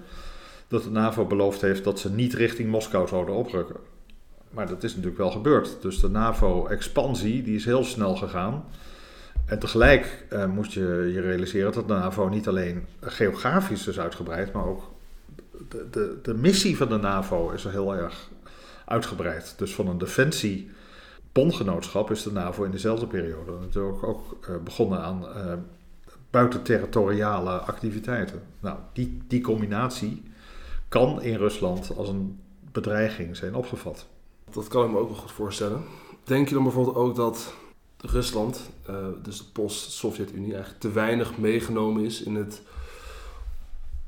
dat 0.67 0.83
de 0.83 0.91
NAVO 0.91 1.25
beloofd 1.25 1.61
heeft 1.61 1.83
dat 1.83 1.99
ze 1.99 2.11
niet 2.11 2.33
richting 2.33 2.69
Moskou 2.69 3.07
zouden 3.07 3.35
oprukken. 3.35 3.77
Maar 4.49 4.67
dat 4.67 4.83
is 4.83 4.91
natuurlijk 4.91 5.17
wel 5.17 5.31
gebeurd. 5.31 5.77
Dus 5.81 5.99
de 5.99 6.09
NAVO-expansie 6.09 7.43
die 7.43 7.55
is 7.55 7.65
heel 7.65 7.83
snel 7.83 8.15
gegaan. 8.15 8.65
En 9.45 9.59
tegelijk 9.59 10.25
moet 10.53 10.73
je 10.73 11.09
je 11.13 11.21
realiseren 11.21 11.71
dat 11.71 11.87
de 11.87 11.93
NAVO 11.93 12.27
niet 12.27 12.47
alleen 12.47 12.85
geografisch 13.01 13.87
is 13.87 13.99
uitgebreid, 13.99 14.53
maar 14.53 14.65
ook 14.65 14.91
de, 15.69 15.87
de, 15.91 16.19
de 16.21 16.33
missie 16.33 16.77
van 16.77 16.89
de 16.89 16.97
NAVO 16.97 17.49
is 17.49 17.65
er 17.65 17.71
heel 17.71 17.95
erg 17.95 18.29
uitgebreid. 18.85 19.53
Dus 19.57 19.75
van 19.75 19.87
een 19.87 19.97
defensie 19.97 20.71
bondgenootschap 21.31 22.11
is 22.11 22.23
de 22.23 22.31
NAVO 22.31 22.63
in 22.63 22.71
dezelfde 22.71 23.07
periode 23.07 23.51
natuurlijk 23.59 24.03
ook 24.03 24.37
uh, 24.49 24.55
begonnen 24.63 24.99
aan 24.99 25.23
uh, 25.23 25.53
buitenterritoriale 26.29 27.51
activiteiten. 27.51 28.41
Nou, 28.59 28.77
die, 28.93 29.21
die 29.27 29.41
combinatie 29.41 30.23
kan 30.87 31.21
in 31.21 31.35
Rusland 31.35 31.95
als 31.97 32.09
een 32.09 32.39
bedreiging 32.71 33.35
zijn 33.35 33.55
opgevat. 33.55 34.07
Dat 34.51 34.67
kan 34.67 34.85
ik 34.85 34.91
me 34.91 34.97
ook 34.97 35.09
wel 35.09 35.17
goed 35.17 35.31
voorstellen. 35.31 35.83
Denk 36.23 36.47
je 36.47 36.53
dan 36.53 36.63
bijvoorbeeld 36.63 36.95
ook 36.95 37.15
dat 37.15 37.53
Rusland, 38.05 38.69
uh, 38.89 38.95
dus 39.21 39.37
de 39.37 39.43
post-Sovjet-Unie, 39.53 40.51
eigenlijk 40.51 40.81
te 40.81 40.91
weinig 40.91 41.37
meegenomen 41.37 42.03
is 42.03 42.23
in 42.23 42.35
het 42.35 42.61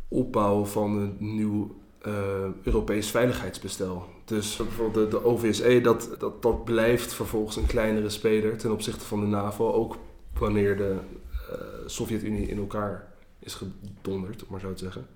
opbouwen 0.07 0.67
van 0.67 0.97
een 0.97 1.15
nieuw 1.19 1.75
uh, 2.07 2.13
Europees 2.63 3.09
veiligheidsbestel? 3.09 4.05
Dus 4.25 4.55
bijvoorbeeld 4.55 5.11
de, 5.11 5.17
de 5.17 5.23
OVSE, 5.23 5.81
dat, 5.81 6.15
dat, 6.19 6.41
dat 6.41 6.63
blijft 6.63 7.13
vervolgens 7.13 7.55
een 7.55 7.65
kleinere 7.65 8.09
speler 8.09 8.57
ten 8.57 8.71
opzichte 8.71 9.05
van 9.05 9.19
de 9.19 9.25
NAVO, 9.25 9.71
ook 9.71 9.97
wanneer 10.37 10.77
de 10.77 10.95
uh, 11.49 11.57
Sovjet-Unie 11.85 12.47
in 12.47 12.57
elkaar 12.57 13.07
is 13.39 13.53
gedonderd, 13.53 14.43
om 14.43 14.51
maar 14.51 14.59
zo 14.59 14.73
te 14.73 14.83
zeggen. 14.83 15.07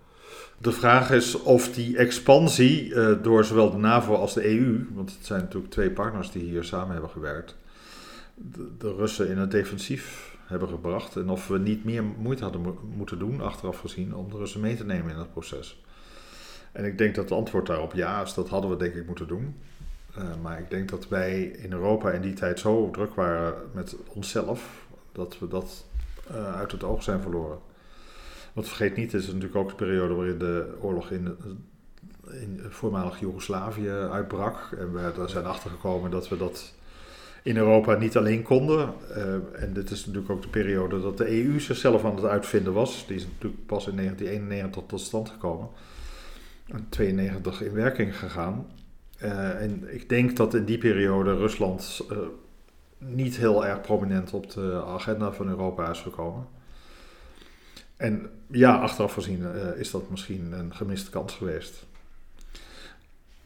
De 0.57 0.71
vraag 0.71 1.12
is 1.12 1.41
of 1.41 1.74
die 1.74 1.98
expansie 1.98 2.93
door 3.21 3.45
zowel 3.45 3.71
de 3.71 3.77
NAVO 3.77 4.15
als 4.15 4.33
de 4.33 4.48
EU, 4.48 4.88
want 4.93 5.12
het 5.12 5.25
zijn 5.25 5.41
natuurlijk 5.41 5.71
twee 5.71 5.91
partners 5.91 6.31
die 6.31 6.43
hier 6.43 6.63
samen 6.63 6.91
hebben 6.91 7.09
gewerkt, 7.09 7.55
de, 8.77 8.96
Russen 8.96 9.29
in 9.29 9.38
het 9.38 9.51
defensief 9.51 10.38
hebben 10.46 10.69
gebracht 10.69 11.15
en 11.15 11.29
of 11.29 11.48
we 11.48 11.60
niet 11.60 11.86
meer 11.86 12.03
moeite 12.03 12.43
hadden 12.43 12.62
mo 12.62 12.79
moeten 12.96 13.19
doen, 13.19 13.41
achteraf 13.41 13.79
gezien, 13.79 14.15
om 14.15 14.29
de 14.29 14.38
Russen 14.38 14.62
mee 14.62 14.75
te 14.75 14.86
nemen 14.86 15.12
in 15.12 15.17
dat 15.17 15.31
proces. 15.31 15.84
En 16.72 16.86
ik 16.86 16.98
denk 16.98 17.15
dat 17.15 17.24
het 17.24 17.38
antwoord 17.38 17.65
daarop 17.65 17.93
ja 17.93 18.22
is, 18.22 18.34
dat 18.34 18.50
hadden 18.50 18.69
we 18.69 18.77
denk 18.77 18.93
ik 18.93 19.08
moeten 19.08 19.27
doen. 19.27 19.55
Uh, 20.17 20.24
maar 20.41 20.60
ik 20.60 20.69
denk 20.69 20.89
dat 20.89 21.08
wij 21.08 21.41
in 21.41 21.72
Europa 21.72 22.12
in 22.12 22.22
die 22.22 22.34
tijd 22.34 22.60
zo 22.60 22.91
druk 22.91 23.13
waren 23.13 23.53
met 23.74 23.96
onszelf, 24.08 24.88
dat 25.12 25.39
we 25.39 25.48
dat 25.48 25.86
uh, 26.31 26.55
uit 26.55 26.72
het 26.72 26.84
oog 26.84 27.03
zijn 27.03 27.22
verloren. 27.22 27.60
Want 28.53 28.67
vergeet 28.67 28.96
niet, 28.96 29.12
het 29.12 29.22
is 29.22 29.27
natuurlijk 29.27 29.55
ook 29.55 29.69
de 29.69 29.75
periode 29.75 30.13
waarin 30.13 30.38
de 30.38 30.77
oorlog 30.81 31.12
in 31.12 31.38
in 32.31 32.62
voormalig 32.69 33.19
Joegoslavië 33.19 33.89
uitbrak. 33.89 34.72
En 34.79 34.93
we 34.93 35.00
er 35.00 35.29
zijn 35.29 35.46
achtergekomen 35.46 36.12
dat 36.12 36.29
we 36.29 36.38
dat 36.38 36.74
in 37.50 37.58
Europa 37.58 37.96
niet 37.96 38.18
alleen 38.18 38.44
konden. 38.44 38.94
Uh, 39.18 39.34
en 39.62 39.74
dit 39.74 39.91
is 39.91 40.06
natuurlijk 40.06 40.32
ook 40.32 40.41
de 40.41 40.48
periode 40.48 41.01
dat 41.01 41.18
de 41.18 41.44
EU 41.44 41.60
zichzelf 41.60 42.06
aan 42.06 42.15
het 42.15 42.25
uitvinden 42.25 42.74
was. 42.74 43.08
Die 43.08 43.15
is 43.15 43.25
natuurlijk 43.25 43.65
pas 43.65 43.88
in 43.88 43.96
1991 43.96 44.84
tot 44.88 45.01
stand 45.01 45.29
gekomen. 45.29 45.70
En 46.68 46.86
92 46.89 47.62
in 47.62 47.74
werking 47.74 48.18
gegaan. 48.18 48.68
Uh, 49.24 49.62
en 49.62 49.94
ik 49.94 50.10
denk 50.10 50.38
dat 50.38 50.53
in 50.53 50.65
die 50.65 50.77
periode 50.77 51.36
Rusland 51.36 52.08
uh, 52.12 52.18
niet 52.98 53.38
heel 53.38 53.65
erg 53.65 53.82
prominent 53.82 54.34
op 54.34 54.51
de 54.51 54.84
agenda 54.86 55.32
van 55.32 55.50
Europa 55.50 55.89
is 55.89 56.00
gekomen. 56.00 56.48
En 57.98 58.29
ja, 58.48 58.75
achteraf 58.75 59.13
gezien 59.13 59.44
is 59.77 59.91
dat 59.91 60.10
misschien 60.10 60.51
een 60.51 60.75
gemiste 60.75 61.10
kans 61.10 61.34
geweest. 61.34 61.86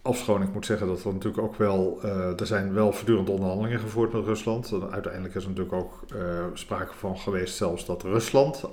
Afschoon, 0.03 0.41
ik 0.41 0.53
moet 0.53 0.65
zeggen 0.65 0.87
dat 0.87 1.03
er 1.03 1.13
natuurlijk 1.13 1.43
ook 1.43 1.55
wel, 1.55 1.99
uh, 2.05 2.39
er 2.39 2.45
zijn 2.45 2.73
wel 2.73 2.91
voortdurend 2.91 3.29
onderhandelingen 3.29 3.79
gevoerd 3.79 4.13
met 4.13 4.25
Rusland. 4.25 4.73
Uiteindelijk 4.91 5.35
is 5.35 5.43
er 5.43 5.49
natuurlijk 5.49 5.75
ook 5.75 6.03
uh, 6.15 6.45
sprake 6.53 6.93
van 6.93 7.17
geweest 7.17 7.55
zelfs 7.55 7.85
dat 7.85 8.03
Rusland 8.03 8.63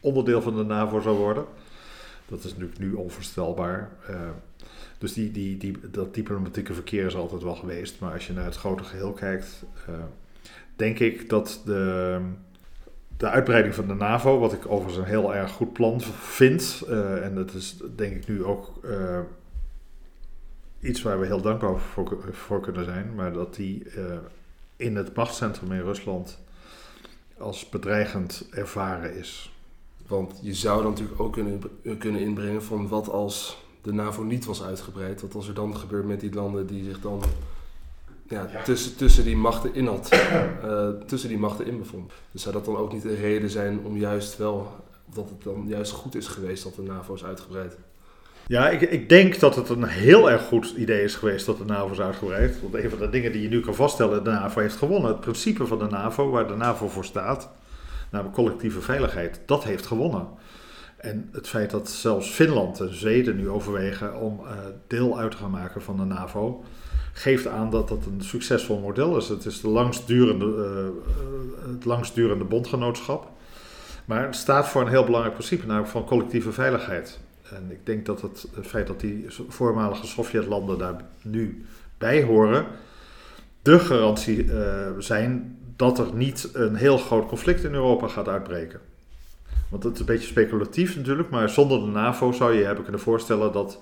onderdeel 0.00 0.42
van 0.42 0.56
de 0.56 0.64
NAVO 0.64 1.00
zou 1.00 1.16
worden. 1.16 1.44
Dat 2.26 2.38
is 2.38 2.52
natuurlijk 2.52 2.78
nu 2.78 2.92
onvoorstelbaar. 2.92 3.90
Uh, 4.10 4.16
dus 4.98 5.12
die, 5.12 5.30
die, 5.30 5.56
die, 5.56 5.90
dat 5.90 6.14
diplomatieke 6.14 6.74
verkeer 6.74 7.06
is 7.06 7.16
altijd 7.16 7.42
wel 7.42 7.54
geweest. 7.54 8.00
Maar 8.00 8.12
als 8.12 8.26
je 8.26 8.32
naar 8.32 8.44
het 8.44 8.56
grote 8.56 8.84
geheel 8.84 9.12
kijkt, 9.12 9.64
denk 10.76 10.98
ik 10.98 11.28
dat 11.28 11.62
de, 11.64 12.20
de 13.16 13.28
uitbreiding 13.28 13.74
van 13.74 13.86
de 13.86 13.94
NAVO, 13.94 14.38
wat 14.38 14.52
ik 14.52 14.70
overigens 14.70 14.96
een 14.96 15.12
heel 15.12 15.34
erg 15.34 15.50
goed 15.50 15.72
plan 15.72 16.00
vind, 16.00 16.84
en 17.22 17.34
dat 17.34 17.54
is 17.54 17.76
denk 17.96 18.16
ik 18.16 18.28
nu 18.28 18.44
ook 18.44 18.80
iets 20.80 21.02
waar 21.02 21.20
we 21.20 21.26
heel 21.26 21.40
dankbaar 21.40 21.78
voor, 21.78 22.18
voor 22.32 22.60
kunnen 22.60 22.84
zijn, 22.84 23.14
maar 23.14 23.32
dat 23.32 23.54
die 23.54 23.84
uh, 23.96 24.04
in 24.76 24.96
het 24.96 25.14
machtscentrum 25.14 25.72
in 25.72 25.82
Rusland 25.82 26.38
als 27.38 27.68
bedreigend 27.68 28.46
ervaren 28.50 29.14
is. 29.14 29.52
Want 30.06 30.38
je 30.42 30.54
zou 30.54 30.82
dan 30.82 30.90
natuurlijk 30.90 31.20
ook 31.20 31.32
kunnen, 31.32 31.60
kunnen 31.98 32.20
inbrengen 32.20 32.62
van 32.62 32.88
wat 32.88 33.08
als 33.08 33.66
de 33.82 33.92
NAVO 33.92 34.22
niet 34.22 34.44
was 34.44 34.62
uitgebreid. 34.62 35.20
Wat 35.20 35.34
als 35.34 35.48
er 35.48 35.54
dan 35.54 35.76
gebeurt 35.76 36.06
met 36.06 36.20
die 36.20 36.34
landen 36.34 36.66
die 36.66 36.84
zich 36.84 37.00
dan 37.00 37.22
ja, 38.28 38.48
ja. 38.52 38.62
Tussen, 38.62 38.96
tussen 38.96 39.24
die 39.24 39.36
machten 39.36 39.74
in 39.74 39.86
had. 39.86 40.12
Uh, 40.64 40.88
tussen 41.06 41.28
die 41.28 41.38
machten 41.38 41.66
in 41.66 41.78
bevond. 41.78 42.12
Dus 42.32 42.42
zou 42.42 42.54
dat 42.54 42.64
dan 42.64 42.76
ook 42.76 42.92
niet 42.92 43.04
een 43.04 43.16
reden 43.16 43.50
zijn 43.50 43.80
om 43.84 43.96
juist 43.96 44.36
wel, 44.36 44.72
dat 45.14 45.28
het 45.28 45.42
dan 45.42 45.64
juist 45.66 45.92
goed 45.92 46.14
is 46.14 46.26
geweest 46.26 46.62
dat 46.62 46.74
de 46.74 46.82
NAVO 46.82 47.14
is 47.14 47.24
uitgebreid? 47.24 47.76
Ja, 48.48 48.68
ik, 48.68 48.80
ik 48.80 49.08
denk 49.08 49.38
dat 49.38 49.56
het 49.56 49.68
een 49.68 49.84
heel 49.84 50.30
erg 50.30 50.42
goed 50.42 50.74
idee 50.76 51.02
is 51.02 51.14
geweest 51.14 51.46
dat 51.46 51.58
de 51.58 51.64
NAVO 51.64 51.90
is 51.90 52.00
uitgebreid. 52.00 52.60
Want 52.60 52.74
een 52.74 52.90
van 52.90 52.98
de 52.98 53.10
dingen 53.10 53.32
die 53.32 53.42
je 53.42 53.48
nu 53.48 53.60
kan 53.60 53.74
vaststellen, 53.74 54.24
de 54.24 54.30
NAVO 54.30 54.60
heeft 54.60 54.76
gewonnen. 54.76 55.10
Het 55.10 55.20
principe 55.20 55.66
van 55.66 55.78
de 55.78 55.86
NAVO, 55.88 56.30
waar 56.30 56.48
de 56.48 56.56
NAVO 56.56 56.88
voor 56.88 57.04
staat, 57.04 57.50
namelijk 58.10 58.36
collectieve 58.36 58.80
veiligheid, 58.80 59.40
dat 59.46 59.64
heeft 59.64 59.86
gewonnen. 59.86 60.28
En 60.96 61.28
het 61.32 61.48
feit 61.48 61.70
dat 61.70 61.88
zelfs 61.88 62.28
Finland 62.30 62.80
en 62.80 62.94
Zweden 62.94 63.36
nu 63.36 63.48
overwegen 63.48 64.20
om 64.20 64.40
uh, 64.40 64.50
deel 64.86 65.18
uit 65.18 65.30
te 65.30 65.36
gaan 65.36 65.50
maken 65.50 65.82
van 65.82 65.96
de 65.96 66.04
NAVO, 66.04 66.64
geeft 67.12 67.46
aan 67.46 67.70
dat 67.70 67.88
dat 67.88 68.06
een 68.06 68.22
succesvol 68.22 68.78
model 68.78 69.16
is. 69.16 69.28
Het 69.28 69.44
is 69.44 69.60
de 69.60 69.68
langstdurende, 69.68 70.46
uh, 70.46 71.72
het 71.72 71.84
langstdurende 71.84 72.44
bondgenootschap. 72.44 73.30
Maar 74.04 74.24
het 74.24 74.36
staat 74.36 74.68
voor 74.68 74.82
een 74.82 74.88
heel 74.88 75.04
belangrijk 75.04 75.34
principe, 75.34 75.66
namelijk 75.66 75.90
van 75.90 76.04
collectieve 76.04 76.52
veiligheid. 76.52 77.18
En 77.54 77.70
ik 77.70 77.86
denk 77.86 78.06
dat 78.06 78.22
het, 78.22 78.48
feit 78.62 78.86
dat 78.86 79.00
die 79.00 79.26
voormalige 79.48 80.06
Sovjetlanden 80.06 80.78
daar 80.78 81.04
nu 81.22 81.66
bij 81.98 82.22
horen, 82.22 82.66
de 83.62 83.78
garantie 83.78 84.44
uh, 84.44 84.86
zijn 84.98 85.58
dat 85.76 85.98
er 85.98 86.14
niet 86.14 86.50
een 86.52 86.74
heel 86.74 86.98
groot 86.98 87.28
conflict 87.28 87.64
in 87.64 87.74
Europa 87.74 88.08
gaat 88.08 88.28
uitbreken. 88.28 88.80
Want 89.68 89.82
het 89.82 89.94
is 89.94 90.00
een 90.00 90.06
beetje 90.06 90.28
speculatief 90.28 90.96
natuurlijk, 90.96 91.30
maar 91.30 91.48
zonder 91.48 91.80
de 91.80 91.86
NAVO 91.86 92.32
zou 92.32 92.54
je 92.54 92.64
hebben 92.64 92.82
kunnen 92.82 93.00
voorstellen 93.00 93.52
dat 93.52 93.80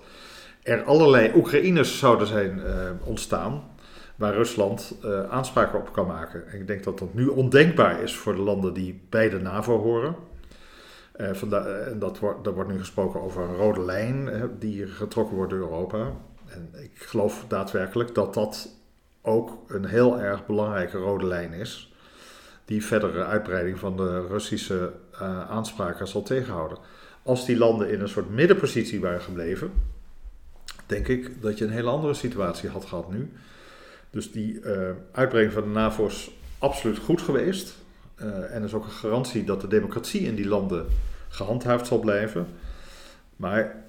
er 0.62 0.82
allerlei 0.82 1.32
Oekraïners 1.34 1.98
zouden 1.98 2.26
zijn 2.26 2.58
uh, 2.58 2.90
ontstaan 3.04 3.62
waar 4.16 4.34
Rusland 4.34 4.96
uh, 5.04 5.30
aanspraak 5.30 5.74
op 5.74 5.92
kan 5.92 6.06
maken. 6.06 6.48
En 6.48 6.60
ik 6.60 6.66
denk 6.66 6.84
dat 6.84 6.98
dat 6.98 7.14
nu 7.14 7.26
ondenkbaar 7.26 8.02
is 8.02 8.14
voor 8.16 8.34
de 8.34 8.40
landen 8.40 8.74
die 8.74 9.00
bij 9.08 9.28
de 9.28 9.38
NAVO 9.38 9.78
horen. 9.78 10.14
Uh, 11.20 11.88
en 11.88 11.98
dat 11.98 12.18
wordt, 12.18 12.46
wordt 12.46 12.70
nu 12.70 12.78
gesproken 12.78 13.20
over 13.20 13.42
een 13.42 13.56
rode 13.56 13.84
lijn 13.84 14.28
uh, 14.28 14.44
die 14.58 14.86
getrokken 14.86 15.36
wordt 15.36 15.50
door 15.50 15.60
Europa. 15.60 16.12
En 16.46 16.70
ik 16.82 16.90
geloof 16.94 17.44
daadwerkelijk 17.48 18.14
dat 18.14 18.34
dat 18.34 18.68
ook 19.22 19.58
een 19.68 19.84
heel 19.84 20.20
erg 20.20 20.46
belangrijke 20.46 20.98
rode 20.98 21.26
lijn 21.26 21.52
is. 21.52 21.94
Die 22.64 22.84
verdere 22.84 23.24
uitbreiding 23.24 23.78
van 23.78 23.96
de 23.96 24.26
Russische 24.26 24.92
uh, 25.12 25.50
aanspraken 25.50 26.08
zal 26.08 26.22
tegenhouden. 26.22 26.78
Als 27.22 27.46
die 27.46 27.58
landen 27.58 27.90
in 27.90 28.00
een 28.00 28.08
soort 28.08 28.30
middenpositie 28.30 29.00
waren 29.00 29.20
gebleven, 29.20 29.72
denk 30.86 31.08
ik 31.08 31.42
dat 31.42 31.58
je 31.58 31.64
een 31.64 31.70
hele 31.70 31.90
andere 31.90 32.14
situatie 32.14 32.68
had 32.68 32.84
gehad 32.84 33.12
nu. 33.12 33.32
Dus 34.10 34.32
die 34.32 34.60
uitbreiding 35.12 35.52
van 35.52 35.62
de 35.62 35.68
NAVO 35.68 36.06
is 36.06 36.30
absoluut 36.58 36.98
goed 36.98 37.22
geweest. 37.22 37.76
Uh, 38.22 38.54
en 38.54 38.62
is 38.62 38.74
ook 38.74 38.84
een 38.84 38.90
garantie 38.90 39.44
dat 39.44 39.60
de 39.60 39.68
democratie 39.68 40.20
in 40.20 40.34
die 40.34 40.48
landen 40.48 40.86
gehandhaafd 41.28 41.86
zal 41.86 41.98
blijven. 41.98 42.46
Maar 43.36 43.84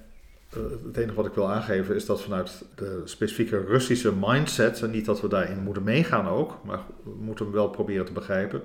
uh, 0.56 0.62
het 0.86 0.96
enige 0.96 1.14
wat 1.14 1.26
ik 1.26 1.34
wil 1.34 1.50
aangeven 1.50 1.94
is 1.94 2.06
dat 2.06 2.22
vanuit 2.22 2.64
de 2.74 3.02
specifieke 3.04 3.64
Russische 3.64 4.12
mindset, 4.20 4.82
en 4.82 4.90
niet 4.90 5.04
dat 5.04 5.20
we 5.20 5.28
daarin 5.28 5.62
moeten 5.62 5.82
meegaan 5.82 6.28
ook, 6.28 6.58
maar 6.64 6.80
we 7.02 7.10
moeten 7.20 7.44
hem 7.44 7.54
wel 7.54 7.68
proberen 7.68 8.04
te 8.04 8.12
begrijpen, 8.12 8.62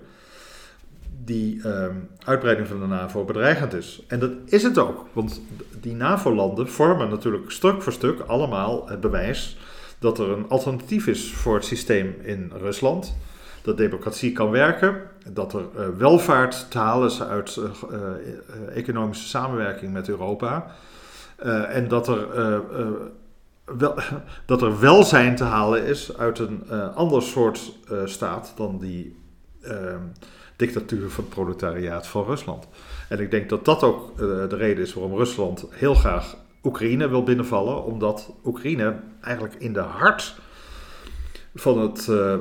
die 1.24 1.68
um, 1.68 2.10
uitbreiding 2.26 2.68
van 2.68 2.80
de 2.80 2.86
NAVO 2.86 3.24
bedreigend 3.24 3.74
is. 3.74 4.04
En 4.08 4.20
dat 4.20 4.32
is 4.46 4.64
het 4.64 4.78
ook, 4.78 5.06
want 5.14 5.42
die 5.82 5.96
NAVO-landen 5.96 6.70
vormen 6.70 7.10
natuurlijk 7.10 7.52
stuk 7.52 7.82
voor 7.82 7.94
stuk 7.94 8.20
allemaal 8.20 8.88
het 8.88 9.02
bewijs 9.02 9.58
dat 10.00 10.20
er 10.20 10.30
een 10.30 10.50
alternatief 10.50 11.08
is 11.08 11.34
voor 11.34 11.56
het 11.56 11.66
systeem 11.66 12.16
in 12.22 12.52
Rusland 12.58 13.16
dat 13.64 13.78
democratie 13.78 14.32
kan 14.32 14.50
werken, 14.50 15.02
dat 15.30 15.54
er 15.54 15.66
uh, 15.78 15.88
welvaart 15.98 16.72
te 16.72 16.78
halen 16.78 17.10
is 17.10 17.22
uit 17.22 17.56
uh, 17.56 17.66
uh, 17.92 18.78
economische 18.78 19.28
samenwerking 19.28 19.94
met 19.94 20.10
Europa 20.10 20.66
en 21.70 21.88
dat 21.88 22.08
er, 22.08 22.28
wel, 23.78 23.96
dat 24.46 24.62
er 24.62 24.80
welzijn 24.80 25.36
te 25.36 25.44
halen 25.44 25.86
is 25.86 26.18
uit 26.18 26.40
een 26.40 26.70
ander 26.96 27.22
soort 27.22 27.72
staat 28.06 28.54
dan 28.56 28.80
die 28.80 29.16
ehm, 29.62 30.00
dictatuur 30.56 31.10
van 31.10 31.24
het 31.24 31.34
proletariaat 31.34 32.08
van 32.08 32.26
Rusland. 32.26 32.68
En 33.10 33.20
ik 33.20 33.32
denk 33.32 33.50
dat 33.50 33.66
dat 33.66 33.84
ook 33.84 34.18
de 34.18 34.56
reden 34.56 34.84
is 34.84 34.94
waarom 34.94 35.16
Rusland 35.16 35.66
heel 35.70 35.96
graag 35.96 36.36
Oekraïne 36.64 37.10
wil 37.10 37.24
binnenvallen, 37.24 37.84
omdat 37.84 38.34
Oekraïne 38.46 39.00
eigenlijk 39.22 39.56
in 39.56 39.74
de 39.74 39.80
hart 39.80 40.36
van 41.56 41.80
het 41.80 42.08
uh, 42.10 42.36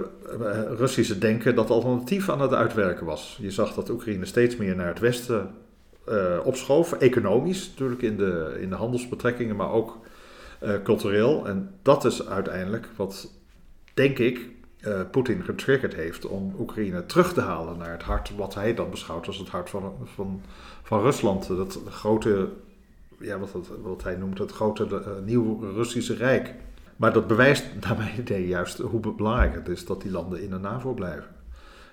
Russische 0.77 1.19
denken 1.19 1.55
dat 1.55 1.71
alternatief 1.71 2.29
aan 2.29 2.41
het 2.41 2.53
uitwerken 2.53 3.07
was. 3.07 3.39
Je 3.41 3.51
zag 3.51 3.75
dat 3.75 3.91
Oekraïne 3.91 4.25
steeds 4.25 4.57
meer 4.57 4.77
naar 4.77 4.87
het 4.87 4.99
westen 4.99 5.51
uh, 6.09 6.39
opschoof, 6.45 6.93
economisch 6.93 7.69
natuurlijk 7.69 8.03
in 8.03 8.17
de, 8.17 8.57
in 8.61 8.69
de 8.69 8.75
handelsbetrekkingen, 8.75 9.57
maar 9.57 9.71
ook 9.71 9.99
cultureel. 10.85 11.47
En 11.47 11.71
dat 11.83 12.05
is 12.05 12.29
uiteindelijk 12.29 12.89
wat, 12.97 13.33
denk 13.95 14.19
ik, 14.19 14.51
Poetin 15.11 15.43
getriggerd 15.45 15.95
heeft 15.95 16.27
om 16.27 16.55
Oekraïne 16.59 17.07
terug 17.07 17.33
te 17.33 17.41
halen 17.41 17.79
naar 17.79 17.91
het 17.91 18.03
hart, 18.03 18.37
wat 18.37 18.55
hij 18.55 18.75
dan 18.75 18.91
beschouwt 18.91 19.27
als 19.27 19.39
het 19.39 19.49
hart 19.49 19.71
van, 19.71 19.93
van, 20.05 20.43
van 20.83 21.01
Rusland. 21.01 21.49
Dat 21.49 21.81
grote, 21.89 22.49
ja, 23.21 23.39
wat, 23.39 23.51
wat 23.83 24.03
hij 24.03 24.17
noemt, 24.17 24.39
het 24.39 24.53
grote 24.53 25.03
nieuwe 25.25 25.73
Russische 25.73 26.15
Rijk. 26.15 26.55
Maar 27.03 27.13
dat 27.13 27.27
bewijst 27.27 27.65
naar 27.81 27.97
mijn 27.97 28.19
idee 28.21 28.47
juist 28.47 28.79
hoe 28.79 29.15
belangrijk 29.15 29.55
het 29.55 29.69
is 29.69 29.85
dat 29.87 30.03
die 30.03 30.11
landen 30.11 30.43
in 30.43 30.51
de 30.51 30.59
NAVO 30.59 30.95
blijven. 30.95 31.35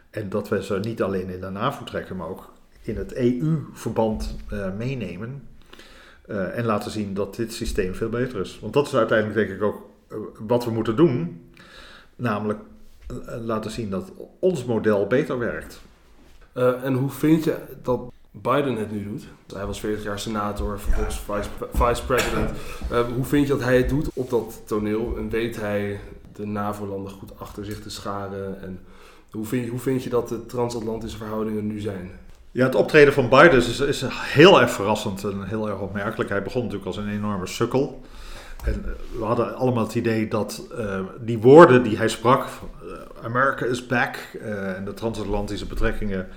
En 0.09 0.29
dat 0.29 0.49
we 0.49 0.63
ze 0.63 0.79
niet 0.79 1.01
alleen 1.01 1.29
in 1.29 1.41
de 1.41 1.49
NAVO 1.49 1.83
trekken, 1.83 2.15
maar 2.15 2.27
ook 2.27 2.53
in 2.81 2.97
het 2.97 3.13
EU-verband 3.13 4.35
eh, 4.49 4.73
meenemen. 4.77 5.47
Uh, 6.27 6.57
en 6.57 6.65
laten 6.65 6.91
zien 6.91 7.13
dat 7.13 7.35
dit 7.35 7.53
systeem 7.53 7.95
veel 7.95 8.09
beter 8.09 8.39
is. 8.39 8.59
Want 8.59 8.73
dat 8.73 8.87
is 8.87 8.95
uiteindelijk 8.95 9.47
denk 9.47 9.59
ik 9.59 9.63
ook 9.63 9.89
uh, 10.11 10.17
wat 10.39 10.65
we 10.65 10.71
moeten 10.71 10.95
doen. 10.95 11.49
Namelijk 12.15 12.59
laten 13.41 13.71
zien 13.71 13.89
dat 13.89 14.11
ons 14.39 14.65
model 14.65 15.07
beter 15.07 15.39
werkt. 15.39 15.81
en 16.53 16.93
hoe 16.93 17.09
vind 17.09 17.43
je 17.43 17.55
dat 17.81 18.11
Biden 18.41 18.75
het 18.75 18.91
nu 18.91 19.03
doet. 19.03 19.27
Hij 19.53 19.65
was 19.65 19.79
40 19.79 20.03
jaar 20.03 20.19
senator, 20.19 20.79
vervolgens 20.79 21.19
vice, 21.19 21.49
vice 21.73 22.05
president. 22.05 22.51
Uh, 22.91 22.99
hoe 23.15 23.25
vind 23.25 23.47
je 23.47 23.53
dat 23.53 23.63
hij 23.63 23.77
het 23.77 23.89
doet 23.89 24.09
op 24.13 24.29
dat 24.29 24.61
toneel? 24.65 25.17
En 25.17 25.29
weet 25.29 25.55
hij 25.55 25.99
de 26.33 26.45
NAVO-landen 26.45 27.11
goed 27.11 27.39
achter 27.39 27.65
zich 27.65 27.81
te 27.81 27.89
scharen? 27.89 28.61
En 28.61 28.79
hoe 29.31 29.45
vind, 29.45 29.65
je, 29.65 29.69
hoe 29.69 29.79
vind 29.79 30.03
je 30.03 30.09
dat 30.09 30.29
de 30.29 30.45
transatlantische 30.45 31.17
verhoudingen 31.17 31.67
nu 31.67 31.79
zijn? 31.79 32.11
Ja, 32.51 32.65
het 32.65 32.75
optreden 32.75 33.13
van 33.13 33.29
Biden 33.29 33.57
is, 33.57 33.79
is 33.79 34.03
heel 34.09 34.61
erg 34.61 34.71
verrassend 34.71 35.23
en 35.23 35.43
heel 35.43 35.69
erg 35.69 35.79
opmerkelijk. 35.79 36.29
Hij 36.29 36.43
begon 36.43 36.61
natuurlijk 36.61 36.87
als 36.87 36.97
een 36.97 37.09
enorme 37.09 37.47
sukkel. 37.47 38.01
En 38.63 38.85
eh, 38.85 39.19
we 39.19 39.25
hadden 39.25 39.55
allemaal 39.55 39.83
het 39.83 39.95
idee 39.95 40.27
dat 40.27 40.67
uh, 40.77 40.99
die 41.19 41.39
woorden 41.39 41.83
die 41.83 41.97
hij 41.97 42.07
sprak, 42.07 42.45
uh, 42.83 42.91
America 43.23 43.65
is 43.65 43.85
back, 43.85 44.15
en 44.41 44.85
de 44.85 44.93
transatlantische 44.93 45.65
betrekkingen 45.65 46.27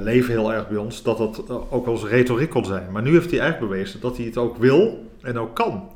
leven 0.00 0.30
heel 0.30 0.52
erg 0.52 0.68
bij 0.68 0.76
ons, 0.76 1.02
dat 1.02 1.18
dat 1.18 1.50
ook 1.70 1.86
als 1.86 2.04
retoriek 2.04 2.50
kon 2.50 2.64
zijn. 2.64 2.92
Maar 2.92 3.02
nu 3.02 3.12
heeft 3.12 3.30
hij 3.30 3.40
eigenlijk 3.40 3.72
bewezen 3.72 4.00
dat 4.00 4.16
hij 4.16 4.26
het 4.26 4.36
ook 4.36 4.56
wil 4.56 5.10
en 5.20 5.38
ook 5.38 5.54
kan. 5.54 5.90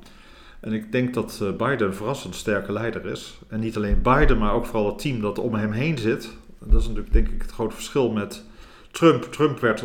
En 0.60 0.72
ik 0.72 0.92
denk 0.92 1.14
dat 1.14 1.42
Biden 1.58 1.86
een 1.86 1.94
verrassend 1.94 2.34
sterke 2.34 2.72
leider 2.72 3.06
is. 3.06 3.38
En 3.48 3.60
niet 3.60 3.76
alleen 3.76 4.02
Biden, 4.02 4.38
maar 4.38 4.52
ook 4.52 4.66
vooral 4.66 4.86
het 4.86 4.98
team 4.98 5.20
dat 5.20 5.38
om 5.38 5.54
hem 5.54 5.72
heen 5.72 5.98
zit. 5.98 6.30
Dat 6.58 6.80
is 6.80 6.86
natuurlijk 6.86 7.12
denk 7.12 7.28
ik 7.28 7.42
het 7.42 7.50
grote 7.50 7.74
verschil 7.74 8.10
met 8.10 8.44
Trump. 8.90 9.22
Trump 9.22 9.58
werd 9.58 9.84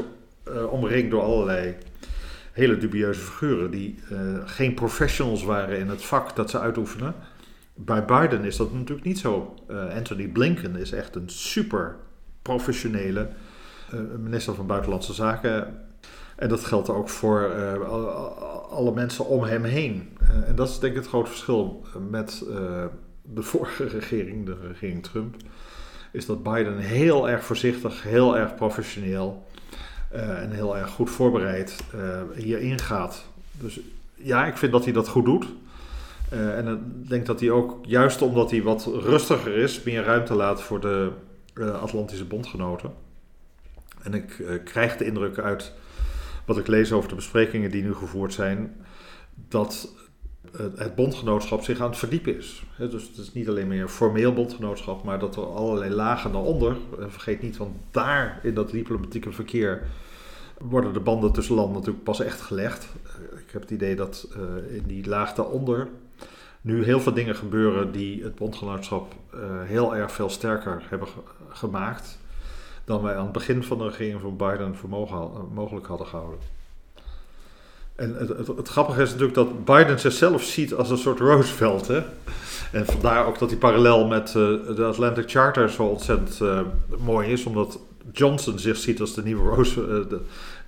omringd 0.69 1.12
door 1.12 1.21
allerlei 1.21 1.75
hele 2.51 2.77
dubieuze 2.77 3.19
figuren 3.19 3.71
die 3.71 3.99
geen 4.45 4.73
professionals 4.73 5.43
waren 5.43 5.79
in 5.79 5.89
het 5.89 6.03
vak 6.03 6.36
dat 6.36 6.49
ze 6.49 6.60
uitoefenen. 6.60 7.15
Bij 7.73 8.06
Biden 8.06 8.43
is 8.43 8.58
dat 8.58 8.73
natuurlijk 8.73 9.08
niet 9.08 9.19
zo. 9.19 9.56
Anthony 9.95 10.27
Blinken 10.27 10.75
is 10.75 10.91
echt 10.91 11.15
een 11.15 11.29
super 11.29 11.95
professionele 12.41 13.29
minister 14.19 14.56
van 14.56 14.67
Buitenlandse 14.67 15.13
Zaken. 15.13 15.79
En 16.36 16.49
dat 16.49 16.63
geldt 16.63 16.89
ook 16.89 17.10
voor 17.10 17.53
alle 18.69 18.93
mensen 18.93 19.25
om 19.25 19.43
hem 19.43 19.63
heen. 19.63 20.17
en 20.47 20.56
dat 20.56 20.69
is 20.69 20.79
denk 20.79 20.93
ik 20.93 20.99
het 20.99 21.08
grote 21.08 21.29
verschil 21.29 21.86
met 22.10 22.45
de 23.21 23.43
vorige 23.43 23.88
regering, 23.88 24.45
de 24.45 24.58
regering 24.67 25.03
Trump. 25.03 25.36
Is 26.12 26.25
dat 26.25 26.43
Biden 26.43 26.77
heel 26.77 27.29
erg 27.29 27.43
voorzichtig, 27.43 28.03
heel 28.03 28.38
erg 28.38 28.56
professioneel 28.56 29.47
en 30.12 30.51
heel 30.51 30.77
erg 30.77 30.89
goed 30.89 31.10
voorbereid 31.10 31.84
hierin 32.36 32.79
gaat. 32.79 33.25
Dus 33.51 33.79
ja, 34.15 34.45
ik 34.45 34.58
vind 34.58 34.71
dat 34.71 34.84
hij 34.84 34.93
dat 34.93 35.08
goed 35.08 35.25
doet. 35.25 35.45
En 36.29 36.67
ik 36.67 37.10
denk 37.10 37.25
dat 37.25 37.39
hij 37.39 37.49
ook, 37.49 37.86
juist 37.86 38.21
omdat 38.21 38.51
hij 38.51 38.63
wat 38.63 38.86
rustiger 38.86 39.58
is, 39.58 39.84
meer 39.84 40.03
ruimte 40.03 40.34
laat 40.34 40.62
voor 40.62 40.79
de 40.79 41.12
Atlantische 41.82 42.25
bondgenoten. 42.25 42.91
En 44.04 44.13
ik 44.13 44.62
krijg 44.63 44.98
de 44.98 45.06
indruk 45.06 45.38
uit 45.38 45.74
wat 46.46 46.58
ik 46.58 46.68
lees 46.68 46.92
over 46.92 47.10
de 47.10 47.16
besprekingen 47.16 47.72
die 47.72 47.84
nu 47.84 47.94
gevoerd 47.94 48.34
zijn, 48.34 48.76
dat 49.48 49.94
het 50.76 50.96
bondgenootschap 50.96 51.63
zich 51.63 51.80
aan 51.80 51.89
het 51.89 51.98
verdiepen 51.98 52.38
is. 52.38 52.63
Dus 52.78 53.08
het 53.08 53.18
is 53.18 53.34
niet 53.34 53.50
alleen 53.50 53.68
meer 53.68 53.82
een 53.82 53.89
formeel 53.89 54.34
bondgenootschap, 54.34 55.04
maar 55.04 55.20
dat 55.20 55.36
er 55.36 55.46
allerlei 55.46 55.94
lagen 55.94 56.32
naar 56.32 56.42
onder. 56.42 56.78
Vergeet 57.08 57.42
niet, 57.42 57.58
want 57.58 57.76
daar 57.92 58.39
in 58.44 58.54
dat 58.54 58.72
diplomatieke 58.72 59.32
verkeer 59.32 59.84
worden 60.60 60.94
de 60.94 61.00
banden 61.00 61.32
tussen 61.32 61.56
landen 61.56 61.74
natuurlijk 61.74 62.04
pas 62.04 62.20
echt 62.20 62.42
gelegd. 62.42 62.88
Eh, 63.04 63.39
ik 63.39 63.52
heb 63.52 63.62
het 63.62 63.72
idee 63.72 63.96
dat 63.96 64.28
uh, 64.38 64.76
in 64.76 64.84
die 64.88 65.08
laag 65.08 65.34
daaronder 65.34 65.88
nu 66.62 66.84
heel 66.84 67.00
veel 67.00 67.13
dingen 67.13 67.36
gebeuren 67.36 67.92
die 67.92 68.24
het 68.24 68.36
bondgenootschap 68.36 69.16
heel 69.63 69.96
erg 69.96 70.12
veel 70.12 70.30
sterker 70.30 70.84
hebben 70.89 71.08
gemaakt 71.50 72.18
dan 72.86 73.02
wij 73.02 73.15
aan 73.15 73.24
het 73.24 73.32
begin 73.32 73.63
van 73.63 73.78
de 73.78 73.88
regering 73.88 74.22
van 74.22 74.38
Biden 74.38 74.76
voor 74.76 74.89
mogelijk 75.54 75.86
hadden 75.86 76.08
gehouden. 76.08 76.39
En 77.96 78.15
het, 78.15 78.30
het, 78.30 78.48
het, 78.48 78.67
grappige 78.67 79.02
is 79.02 79.10
natuurlijk 79.10 79.36
dat 79.36 79.65
Biden 79.65 80.00
zichzelf 80.00 80.43
ziet 80.43 80.74
als 80.74 80.89
een 80.89 80.98
soort 80.98 81.19
Roosevelt. 81.19 81.88
Hè? 81.88 82.04
En 82.72 82.86
vandaar 82.86 83.26
ook 83.26 83.39
dat 83.39 83.50
die 83.50 83.58
parallel 83.58 84.08
met 84.08 84.28
uh, 84.28 84.36
de 84.76 84.84
Atlantic 84.86 85.30
Charter 85.30 85.69
zo 85.69 85.84
ontzettend 85.84 86.39
uh, 86.41 86.60
mooi 87.00 87.32
is, 87.32 87.46
omdat 87.46 87.80
Johnson 88.12 88.60
zich 88.60 88.78
ziet 88.78 89.00
als 89.00 89.13
de 89.13 89.24
nieuwe 89.24 89.50
Roosevelt. 89.50 90.12
Uh, 90.12 90.17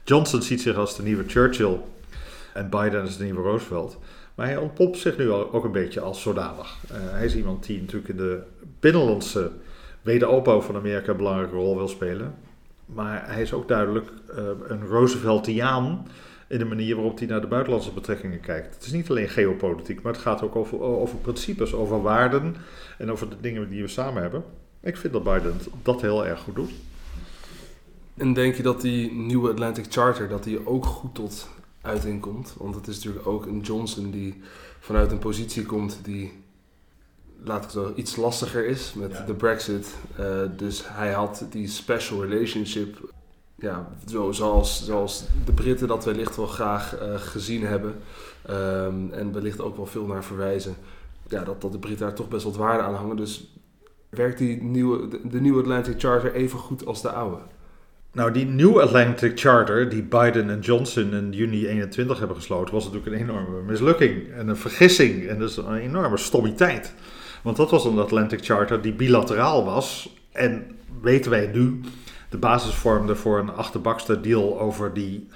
Johnson 0.03 0.41
ziet 0.41 0.61
zich 0.61 0.75
als 0.75 0.95
de 0.95 1.03
nieuwe 1.03 1.23
Churchill 1.27 1.79
en 2.53 2.69
Biden 2.69 3.01
als 3.01 3.17
de 3.17 3.23
nieuwe 3.23 3.41
Roosevelt. 3.41 3.97
Maar 4.35 4.45
hij 4.45 4.57
ontpopt 4.57 4.97
zich 4.97 5.17
nu 5.17 5.31
ook 5.31 5.63
een 5.63 5.71
beetje 5.71 5.99
als 5.99 6.21
zodanig. 6.21 6.77
hij 6.91 7.25
is 7.25 7.35
iemand 7.35 7.65
die 7.65 7.79
natuurlijk 7.79 8.09
in 8.09 8.17
de 8.17 8.41
binnenlandse 8.79 9.51
wederopbouw 10.05 10.61
van 10.61 10.75
Amerika 10.75 11.11
een 11.11 11.17
belangrijke 11.17 11.55
rol 11.55 11.77
wil 11.77 11.87
spelen. 11.87 12.35
Maar 12.85 13.23
hij 13.27 13.41
is 13.41 13.53
ook 13.53 13.67
duidelijk 13.67 14.11
een 14.67 14.87
Rooseveltiaan 14.87 16.07
in 16.47 16.57
de 16.57 16.65
manier 16.65 16.95
waarop 16.95 17.17
hij 17.17 17.27
naar 17.27 17.41
de 17.41 17.47
buitenlandse 17.47 17.91
betrekkingen 17.91 18.39
kijkt. 18.39 18.75
Het 18.75 18.85
is 18.85 18.91
niet 18.91 19.09
alleen 19.09 19.29
geopolitiek, 19.29 20.01
maar 20.01 20.13
het 20.13 20.21
gaat 20.21 20.41
ook 20.41 20.55
over, 20.55 20.81
over 20.81 21.17
principes, 21.17 21.73
over 21.73 22.01
waarden 22.01 22.55
en 22.97 23.11
over 23.11 23.29
de 23.29 23.35
dingen 23.41 23.69
die 23.69 23.81
we 23.81 23.87
samen 23.87 24.21
hebben. 24.21 24.43
Ik 24.81 24.97
vind 24.97 25.13
dat 25.13 25.23
Biden 25.23 25.59
dat 25.83 26.01
heel 26.01 26.25
erg 26.25 26.39
goed 26.39 26.55
doet. 26.55 26.71
En 28.17 28.33
denk 28.33 28.55
je 28.55 28.63
dat 28.63 28.81
die 28.81 29.11
nieuwe 29.11 29.49
Atlantic 29.49 29.85
Charter 29.89 30.27
dat 30.27 30.43
die 30.43 30.67
ook 30.67 30.85
goed 30.85 31.15
tot 31.15 31.49
uiting 31.81 32.21
komt? 32.21 32.55
Want 32.57 32.75
het 32.75 32.87
is 32.87 32.95
natuurlijk 32.95 33.27
ook 33.27 33.45
een 33.45 33.59
Johnson 33.59 34.11
die 34.11 34.41
vanuit 34.79 35.11
een 35.11 35.19
positie 35.19 35.65
komt 35.65 35.99
die, 36.03 36.43
laat 37.45 37.63
ik 37.63 37.69
zo, 37.69 37.91
iets 37.95 38.15
lastiger 38.15 38.65
is 38.65 38.93
met 38.93 39.27
de 39.27 39.33
Brexit. 39.33 39.95
Uh, 40.19 40.25
dus 40.57 40.83
hij 40.85 41.11
had 41.11 41.45
die 41.49 41.67
special 41.67 42.25
relationship 42.25 43.13
ja, 43.55 43.87
zo, 44.07 44.31
zoals, 44.31 44.85
zoals 44.85 45.25
de 45.45 45.51
Britten 45.51 45.87
dat 45.87 46.05
wellicht 46.05 46.35
wel 46.35 46.47
graag 46.47 46.99
uh, 47.01 47.15
gezien 47.15 47.65
hebben. 47.65 47.95
Um, 48.49 49.11
en 49.11 49.33
wellicht 49.33 49.61
ook 49.61 49.75
wel 49.75 49.85
veel 49.85 50.05
naar 50.05 50.23
verwijzen. 50.23 50.75
Ja, 51.27 51.43
dat, 51.43 51.61
dat 51.61 51.71
de 51.71 51.79
Britten 51.79 52.05
daar 52.05 52.15
toch 52.15 52.27
best 52.27 52.43
wat 52.43 52.55
waarde 52.55 52.83
aan 52.83 52.95
hangen. 52.95 53.15
Dus 53.15 53.53
werkt 54.09 54.37
die 54.37 54.63
nieuwe, 54.63 55.07
de, 55.07 55.19
de 55.23 55.41
nieuwe 55.41 55.61
Atlantic 55.61 55.99
Charter 55.99 56.33
even 56.33 56.59
goed 56.59 56.85
als 56.85 57.01
de 57.01 57.09
oude? 57.09 57.37
Nou, 58.11 58.31
die 58.31 58.45
New 58.45 58.79
Atlantic 58.79 59.39
Charter 59.39 59.89
die 59.89 60.03
Biden 60.03 60.49
en 60.49 60.59
Johnson 60.59 61.13
in 61.13 61.31
juni 61.31 61.67
21 61.67 62.19
hebben 62.19 62.35
gesloten, 62.37 62.73
was 62.73 62.85
natuurlijk 62.85 63.11
een 63.11 63.21
enorme 63.21 63.61
mislukking 63.61 64.31
en 64.31 64.47
een 64.47 64.57
vergissing 64.57 65.27
en 65.27 65.39
dus 65.39 65.57
een 65.57 65.75
enorme 65.75 66.17
stommiteit. 66.17 66.93
Want 67.45 67.57
dat 67.57 67.71
was 67.71 67.85
een 67.85 67.99
Atlantic 67.99 68.45
Charter 68.45 68.81
die 68.81 68.93
bilateraal 68.93 69.65
was. 69.65 70.15
En 70.31 70.77
weten 71.01 71.31
wij 71.31 71.47
nu, 71.47 71.81
de 72.29 72.37
basis 72.37 72.73
vormde 72.73 73.15
voor 73.15 73.39
een 73.39 73.49
achterbakste 73.49 74.21
deal 74.21 74.59
over 74.59 74.93
die 74.93 75.27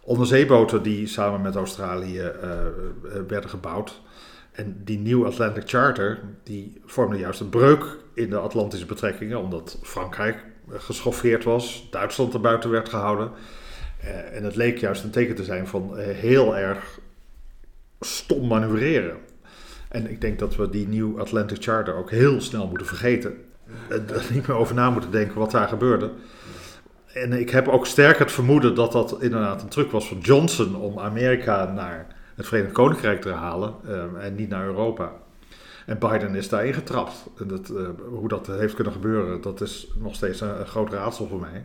onderzeeboten 0.00 0.82
die 0.82 1.06
samen 1.06 1.40
met 1.40 1.54
Australië 1.54 2.20
uh, 2.20 2.30
werden 3.28 3.50
gebouwd. 3.50 4.00
En 4.52 4.80
die 4.84 4.98
New 4.98 5.26
Atlantic 5.26 5.68
Charter 5.68 6.20
die 6.42 6.80
vormde 6.84 7.18
juist 7.18 7.40
een 7.40 7.48
breuk 7.48 7.96
in 8.14 8.30
de 8.30 8.38
Atlantische 8.38 8.86
betrekkingen, 8.86 9.40
omdat 9.40 9.78
Frankrijk 9.82 10.44
geschoffeerd 10.68 11.44
was, 11.44 11.88
Duitsland 11.90 12.34
er 12.34 12.40
buiten 12.40 12.70
werd 12.70 12.88
gehouden. 12.88 13.30
En 14.32 14.44
het 14.44 14.56
leek 14.56 14.78
juist 14.78 15.04
een 15.04 15.10
teken 15.10 15.34
te 15.34 15.44
zijn 15.44 15.66
van 15.66 15.98
heel 15.98 16.56
erg 16.56 16.98
stom 18.00 18.46
manoeuvreren. 18.46 19.16
En 19.90 20.10
ik 20.10 20.20
denk 20.20 20.38
dat 20.38 20.56
we 20.56 20.70
die 20.70 20.88
New 20.88 21.20
Atlantic 21.20 21.62
Charter 21.62 21.94
ook 21.94 22.10
heel 22.10 22.40
snel 22.40 22.66
moeten 22.66 22.86
vergeten. 22.86 23.34
Er 23.88 24.26
niet 24.32 24.46
meer 24.46 24.56
over 24.56 24.74
na 24.74 24.90
moeten 24.90 25.10
denken 25.10 25.38
wat 25.38 25.50
daar 25.50 25.68
gebeurde. 25.68 26.10
En 27.12 27.32
ik 27.32 27.50
heb 27.50 27.68
ook 27.68 27.86
sterk 27.86 28.18
het 28.18 28.32
vermoeden 28.32 28.74
dat 28.74 28.92
dat 28.92 29.16
inderdaad 29.20 29.62
een 29.62 29.68
truc 29.68 29.90
was 29.90 30.08
van 30.08 30.18
Johnson 30.18 30.76
om 30.76 30.98
Amerika 30.98 31.72
naar 31.72 32.06
het 32.34 32.46
Verenigd 32.46 32.72
Koninkrijk 32.72 33.20
te 33.20 33.30
halen 33.30 33.74
uh, 33.84 34.24
en 34.24 34.34
niet 34.34 34.48
naar 34.48 34.66
Europa. 34.66 35.12
En 35.86 35.98
Biden 35.98 36.34
is 36.34 36.48
daarin 36.48 36.74
getrapt. 36.74 37.26
En 37.38 37.48
dat, 37.48 37.70
uh, 37.70 37.88
hoe 38.08 38.28
dat 38.28 38.46
heeft 38.46 38.74
kunnen 38.74 38.92
gebeuren, 38.92 39.40
dat 39.40 39.60
is 39.60 39.92
nog 39.98 40.14
steeds 40.14 40.40
een, 40.40 40.66
groot 40.66 40.92
raadsel 40.92 41.28
voor 41.28 41.40
mij. 41.40 41.64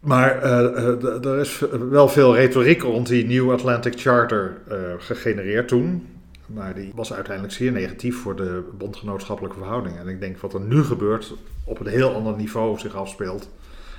Maar 0.00 0.44
uh, 0.44 1.24
er 1.24 1.38
is 1.38 1.64
wel 1.90 2.08
veel 2.08 2.34
retoriek 2.34 2.82
rond 2.82 3.06
die 3.06 3.26
New 3.26 3.52
Atlantic 3.52 4.00
Charter 4.00 4.58
gegenereerd 4.98 5.68
toen. 5.68 6.17
Maar 6.54 6.74
die 6.74 6.92
was 6.94 7.12
uiteindelijk 7.12 7.54
zeer 7.54 7.72
negatief 7.72 8.20
voor 8.20 8.36
de 8.36 8.68
bondgenootschappelijke 8.78 9.58
verhoudingen. 9.58 10.00
En 10.00 10.08
ik 10.08 10.20
denk 10.20 10.38
wat 10.38 10.54
er 10.54 10.60
nu 10.60 10.82
gebeurt, 10.82 11.34
op 11.64 11.80
een 11.80 11.86
heel 11.86 12.14
ander 12.14 12.36
niveau 12.36 12.78
zich 12.78 12.94
afspeelt. 12.94 13.50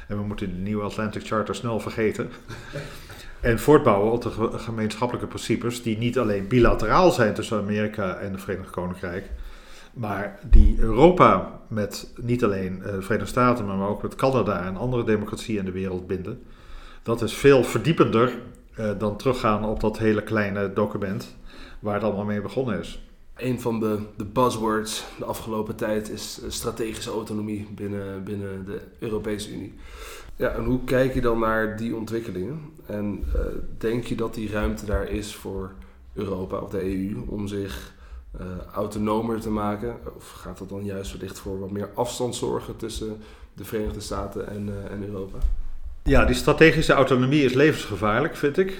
En 0.07 0.17
we 0.17 0.23
moeten 0.23 0.49
de 0.49 0.61
nieuwe 0.61 0.83
Atlantic 0.83 1.25
Charter 1.27 1.55
snel 1.55 1.79
vergeten. 1.79 2.29
En 3.39 3.59
voortbouwen 3.59 4.11
op 4.11 4.21
de 4.21 4.31
gemeenschappelijke 4.57 5.27
principes 5.27 5.83
die 5.83 5.97
niet 5.97 6.19
alleen 6.19 6.47
bilateraal 6.47 7.11
zijn 7.11 7.33
tussen 7.33 7.57
Amerika 7.57 8.15
en 8.15 8.31
het 8.31 8.41
Verenigd 8.41 8.69
Koninkrijk, 8.69 9.29
maar 9.93 10.39
die 10.49 10.75
Europa 10.79 11.59
met 11.67 12.13
niet 12.21 12.43
alleen 12.43 12.83
eh, 12.83 12.91
de 12.91 13.01
Verenigde 13.01 13.31
Staten, 13.31 13.65
maar 13.65 13.87
ook 13.87 14.01
met 14.01 14.15
Canada 14.15 14.65
en 14.65 14.77
andere 14.77 15.03
democratieën 15.03 15.59
in 15.59 15.65
de 15.65 15.71
wereld 15.71 16.07
binden. 16.07 16.43
Dat 17.03 17.21
is 17.21 17.33
veel 17.33 17.63
verdiepender 17.63 18.33
uh, 18.79 18.91
dan 18.97 19.17
teruggaan 19.17 19.65
op 19.65 19.79
dat 19.79 19.97
hele 19.97 20.23
kleine 20.23 20.73
document 20.73 21.35
waar 21.79 21.93
het 21.93 22.03
allemaal 22.03 22.25
mee 22.25 22.41
begonnen 22.41 22.79
is. 22.79 23.03
Een 23.35 23.61
van 23.61 23.79
de, 23.79 23.99
de 24.17 24.25
buzzwords 24.25 25.03
de 25.17 25.25
afgelopen 25.25 25.75
tijd 25.75 26.09
is 26.09 26.41
strategische 26.47 27.11
autonomie 27.11 27.67
binnen, 27.75 28.23
binnen 28.23 28.65
de 28.65 28.81
Europese 28.99 29.53
Unie. 29.53 29.73
Ja, 30.35 30.49
en 30.49 30.63
hoe 30.63 30.83
kijk 30.83 31.13
je 31.13 31.21
dan 31.21 31.39
naar 31.39 31.77
die 31.77 31.95
ontwikkelingen? 31.95 32.59
En 32.85 33.23
uh, 33.35 33.41
denk 33.77 34.03
je 34.03 34.15
dat 34.15 34.33
die 34.33 34.51
ruimte 34.51 34.85
daar 34.85 35.07
is 35.07 35.35
voor 35.35 35.71
Europa 36.13 36.57
of 36.57 36.69
de 36.69 36.81
EU 36.83 37.23
om 37.27 37.47
zich 37.47 37.93
uh, 38.39 38.45
autonomer 38.73 39.39
te 39.39 39.49
maken? 39.49 39.95
Of 40.15 40.29
gaat 40.29 40.57
dat 40.57 40.69
dan 40.69 40.85
juist 40.85 41.11
wellicht 41.11 41.39
voor 41.39 41.59
wat 41.59 41.71
meer 41.71 41.89
afstand 41.93 42.35
zorgen 42.35 42.75
tussen 42.75 43.17
de 43.53 43.63
Verenigde 43.63 43.99
Staten 43.99 44.47
en, 44.47 44.67
uh, 44.67 44.91
en 44.91 45.05
Europa? 45.05 45.37
Ja, 46.03 46.25
die 46.25 46.35
strategische 46.35 46.93
autonomie 46.93 47.43
is 47.43 47.53
levensgevaarlijk, 47.53 48.35
vind 48.35 48.57
ik. 48.57 48.77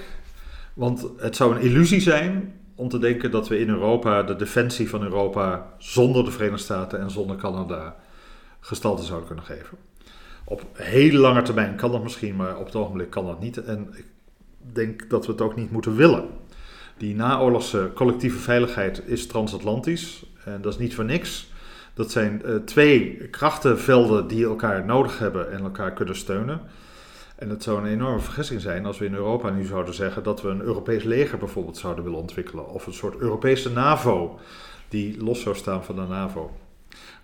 Want 0.74 1.06
het 1.16 1.36
zou 1.36 1.54
een 1.54 1.60
illusie 1.60 2.00
zijn 2.00 2.59
om 2.80 2.88
te 2.88 2.98
denken 2.98 3.30
dat 3.30 3.48
we 3.48 3.58
in 3.58 3.68
Europa 3.68 4.22
de 4.22 4.36
defensie 4.36 4.88
van 4.88 5.02
Europa 5.02 5.66
zonder 5.78 6.24
de 6.24 6.30
Verenigde 6.30 6.62
Staten 6.62 7.00
en 7.00 7.10
zonder 7.10 7.36
Canada 7.36 7.96
gestalte 8.60 9.02
zouden 9.02 9.26
kunnen 9.26 9.44
geven. 9.44 9.78
Op 10.44 10.62
hele 10.72 11.18
lange 11.18 11.42
termijn 11.42 11.76
kan 11.76 11.92
dat 11.92 12.02
misschien, 12.02 12.36
maar 12.36 12.58
op 12.58 12.66
het 12.66 12.74
ogenblik 12.74 13.10
kan 13.10 13.26
dat 13.26 13.40
niet. 13.40 13.64
En 13.64 13.88
ik 13.96 14.06
denk 14.72 15.10
dat 15.10 15.26
we 15.26 15.32
het 15.32 15.40
ook 15.40 15.56
niet 15.56 15.70
moeten 15.70 15.96
willen. 15.96 16.28
Die 16.96 17.14
naoorlogse 17.14 17.90
collectieve 17.94 18.38
veiligheid 18.38 19.02
is 19.06 19.26
transatlantisch 19.26 20.24
en 20.44 20.60
dat 20.62 20.72
is 20.72 20.78
niet 20.78 20.94
voor 20.94 21.04
niks. 21.04 21.50
Dat 21.94 22.10
zijn 22.10 22.42
uh, 22.44 22.56
twee 22.56 23.16
krachtenvelden 23.30 24.26
die 24.26 24.44
elkaar 24.44 24.84
nodig 24.84 25.18
hebben 25.18 25.52
en 25.52 25.60
elkaar 25.60 25.92
kunnen 25.92 26.16
steunen. 26.16 26.60
En 27.40 27.50
het 27.50 27.62
zou 27.62 27.78
een 27.78 27.92
enorme 27.92 28.20
vergissing 28.20 28.60
zijn 28.60 28.86
als 28.86 28.98
we 28.98 29.04
in 29.04 29.14
Europa 29.14 29.50
nu 29.50 29.64
zouden 29.64 29.94
zeggen 29.94 30.22
dat 30.22 30.42
we 30.42 30.48
een 30.48 30.60
Europees 30.60 31.02
leger 31.02 31.38
bijvoorbeeld 31.38 31.76
zouden 31.76 32.04
willen 32.04 32.18
ontwikkelen. 32.18 32.68
Of 32.68 32.86
een 32.86 32.92
soort 32.92 33.16
Europese 33.16 33.70
NAVO 33.70 34.38
die 34.88 35.22
los 35.24 35.40
zou 35.40 35.56
staan 35.56 35.84
van 35.84 35.94
de 35.94 36.06
NAVO. 36.06 36.50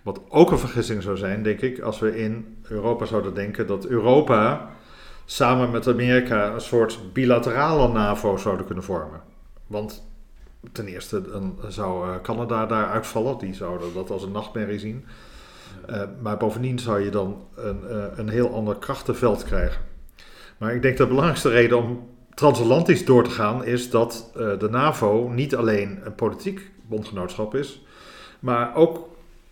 Wat 0.01 0.21
ook 0.29 0.51
een 0.51 0.59
vergissing 0.59 1.03
zou 1.03 1.17
zijn, 1.17 1.43
denk 1.43 1.61
ik, 1.61 1.79
als 1.79 1.99
we 1.99 2.17
in 2.17 2.57
Europa 2.63 3.05
zouden 3.05 3.33
denken 3.33 3.67
dat 3.67 3.85
Europa 3.85 4.69
samen 5.25 5.71
met 5.71 5.87
Amerika 5.87 6.53
een 6.53 6.61
soort 6.61 7.13
bilaterale 7.13 7.87
NAVO 7.87 8.37
zouden 8.37 8.65
kunnen 8.65 8.83
vormen. 8.83 9.21
Want 9.67 10.07
ten 10.71 10.87
eerste 10.87 11.23
zou 11.67 12.09
eh, 12.09 12.21
Canada 12.21 12.65
daar 12.65 12.87
uitvallen, 12.87 13.37
die 13.37 13.53
zouden 13.53 13.93
dat 13.93 14.09
als 14.09 14.23
een 14.23 14.31
nachtmerrie 14.31 14.79
zien. 14.79 15.05
Uh, 15.89 16.01
maar 16.21 16.37
bovendien 16.37 16.79
zou 16.79 17.01
je 17.01 17.09
dan 17.09 17.47
een, 17.55 17.81
uh, 17.89 18.05
een 18.15 18.29
heel 18.29 18.53
ander 18.53 18.75
krachtenveld 18.75 19.43
krijgen. 19.43 19.95
Maar 20.57 20.75
ik 20.75 20.81
denk 20.81 20.97
dat 20.97 21.07
de 21.07 21.13
belangrijkste 21.13 21.49
reden 21.49 21.77
om 21.77 22.09
transatlantisch 22.33 23.05
door 23.05 23.23
te 23.23 23.29
gaan 23.29 23.65
is 23.65 23.89
dat 23.89 24.31
uh, 24.37 24.59
de 24.59 24.69
NAVO 24.69 25.29
niet 25.29 25.55
alleen 25.55 25.99
een 26.03 26.15
politiek 26.15 26.71
bondgenootschap 26.87 27.55
is, 27.55 27.85
maar 28.39 28.75
ook 28.75 29.09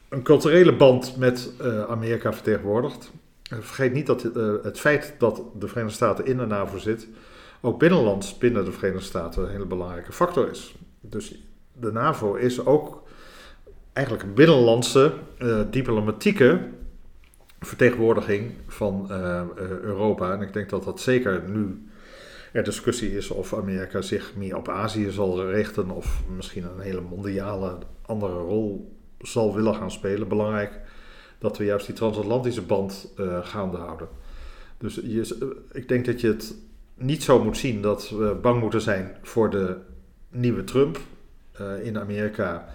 een 0.10 0.24
culturele 0.24 0.76
band 0.76 1.18
met 1.18 1.52
uh, 1.62 1.84
Amerika 1.84 2.34
vertegenwoordigt. 2.34 3.12
Vergeet 3.44 3.94
niet 3.94 4.06
dat 4.06 4.30
het 4.64 4.80
feit 4.80 5.16
dat 5.18 5.42
de 5.60 5.68
Verenigde 5.68 5.96
Staten 5.96 6.26
in 6.26 6.38
de 6.38 6.46
NAVO 6.46 6.78
zit, 6.78 7.08
ook 7.62 7.80
binnenlands 7.80 8.38
binnen 8.38 8.66
de 8.66 8.72
Verenigde 8.72 9.06
Staten 9.06 9.44
een 9.44 9.50
hele 9.50 9.66
belangrijke 9.66 10.12
factor 10.12 10.50
is. 10.50 10.76
Dus 11.02 11.36
de 11.74 11.92
NAVO 11.92 12.34
is 12.34 12.66
ook 12.66 13.04
eigenlijk 13.94 14.26
een 14.26 14.34
binnenlandse 14.34 15.14
diplomatieke 15.70 16.60
vertegenwoordiging 17.66 18.52
van 18.68 19.08
uh, 19.10 19.42
Europa. 19.82 20.34
En 20.34 20.42
ik 20.42 20.54
denk 20.54 20.70
dat 20.70 20.84
dat 20.84 21.00
zeker 21.00 21.44
nu 21.50 21.90
er 22.52 22.64
discussie 22.64 23.18
is 23.18 23.30
of 23.30 23.54
Amerika 23.54 24.02
zich 24.02 24.36
meer 24.36 24.56
op 24.56 24.70
Azië 24.70 25.12
zal 25.12 25.50
richten 25.50 25.90
of 25.90 26.22
misschien 26.36 26.64
een 26.64 26.80
hele 26.80 27.02
mondiale 27.02 27.78
andere 28.02 28.34
rol 28.38 28.98
zal 29.20 29.56
willen 29.56 29.76
gaan 29.76 29.92
spelen. 29.92 30.28
Belangrijk 30.28 30.80
dat 31.38 31.58
we 31.58 31.66
juist 31.66 31.86
die 31.86 31.96
transatlantische 31.96 32.62
band 32.62 33.14
uh, 33.20 33.46
gaande 33.46 33.78
houden. 33.78 34.08
Dus 34.78 34.98
ik 35.72 35.88
denk 35.88 36.06
dat 36.06 36.22
je 36.22 36.28
het 36.28 36.56
niet 36.96 37.24
zo 37.24 37.44
moet 37.44 37.58
zien 37.58 37.82
dat 37.82 38.10
we 38.10 38.38
bang 38.42 38.60
moeten 38.60 38.82
zijn 38.82 39.18
voor 39.22 39.50
de 39.50 39.78
nieuwe 40.30 40.64
Trump 40.64 41.00
in 41.84 42.00
Amerika 42.00 42.68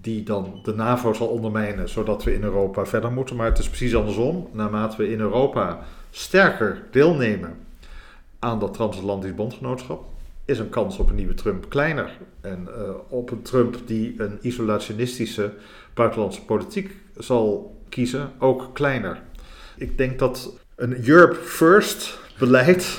die 0.00 0.22
dan 0.22 0.60
de 0.62 0.74
NAVO 0.74 1.12
zal 1.12 1.26
ondermijnen, 1.26 1.88
zodat 1.88 2.24
we 2.24 2.34
in 2.34 2.42
Europa 2.42 2.86
verder 2.86 3.12
moeten. 3.12 3.36
Maar 3.36 3.46
het 3.46 3.58
is 3.58 3.68
precies 3.68 3.94
andersom. 3.94 4.48
Naarmate 4.52 4.96
we 4.96 5.10
in 5.10 5.20
Europa 5.20 5.84
sterker 6.10 6.82
deelnemen 6.90 7.56
aan 8.38 8.58
dat 8.58 8.74
transatlantisch 8.74 9.34
bondgenootschap, 9.34 10.04
is 10.44 10.58
een 10.58 10.68
kans 10.68 10.98
op 10.98 11.08
een 11.08 11.14
nieuwe 11.14 11.34
Trump 11.34 11.68
kleiner. 11.68 12.10
En 12.40 12.68
uh, 12.68 12.90
op 13.08 13.30
een 13.30 13.42
Trump 13.42 13.76
die 13.86 14.14
een 14.16 14.38
isolationistische 14.40 15.52
buitenlandse 15.94 16.44
politiek 16.44 16.96
zal 17.16 17.76
kiezen, 17.88 18.30
ook 18.38 18.70
kleiner. 18.72 19.22
Ik 19.76 19.98
denk 19.98 20.18
dat 20.18 20.58
een 20.74 21.08
Europe 21.08 21.34
First 21.34 22.18
beleid 22.38 22.98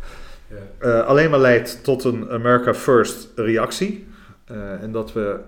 uh, 0.80 1.06
alleen 1.06 1.30
maar 1.30 1.40
leidt 1.40 1.84
tot 1.84 2.04
een 2.04 2.30
America 2.30 2.74
First 2.74 3.28
reactie. 3.34 4.06
Uh, 4.50 4.82
en 4.82 4.92
dat 4.92 5.12
we 5.12 5.40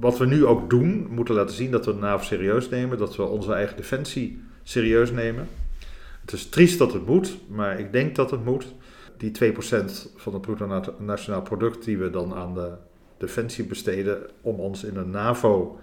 wat 0.00 0.18
we 0.18 0.26
nu 0.26 0.46
ook 0.46 0.70
doen, 0.70 1.06
moeten 1.10 1.34
laten 1.34 1.54
zien 1.54 1.70
dat 1.70 1.86
we 1.86 1.92
de 1.92 1.98
NAVO 1.98 2.24
serieus 2.24 2.68
nemen, 2.68 2.98
dat 2.98 3.16
we 3.16 3.22
onze 3.22 3.52
eigen 3.52 3.76
defensie 3.76 4.42
serieus 4.62 5.10
nemen. 5.10 5.48
Het 6.20 6.32
is 6.32 6.48
triest 6.48 6.78
dat 6.78 6.92
het 6.92 7.06
moet, 7.06 7.38
maar 7.48 7.80
ik 7.80 7.92
denk 7.92 8.14
dat 8.14 8.30
het 8.30 8.44
moet. 8.44 8.74
Die 9.16 9.30
2% 9.30 9.54
van 10.16 10.32
het 10.32 10.42
bruto 10.42 10.82
nationaal 10.98 11.42
product 11.42 11.84
die 11.84 11.98
we 11.98 12.10
dan 12.10 12.34
aan 12.34 12.54
de 12.54 12.72
defensie 13.18 13.64
besteden 13.64 14.18
om 14.40 14.60
ons 14.60 14.84
in 14.84 14.96
een 14.96 15.10
NAVO 15.10 15.78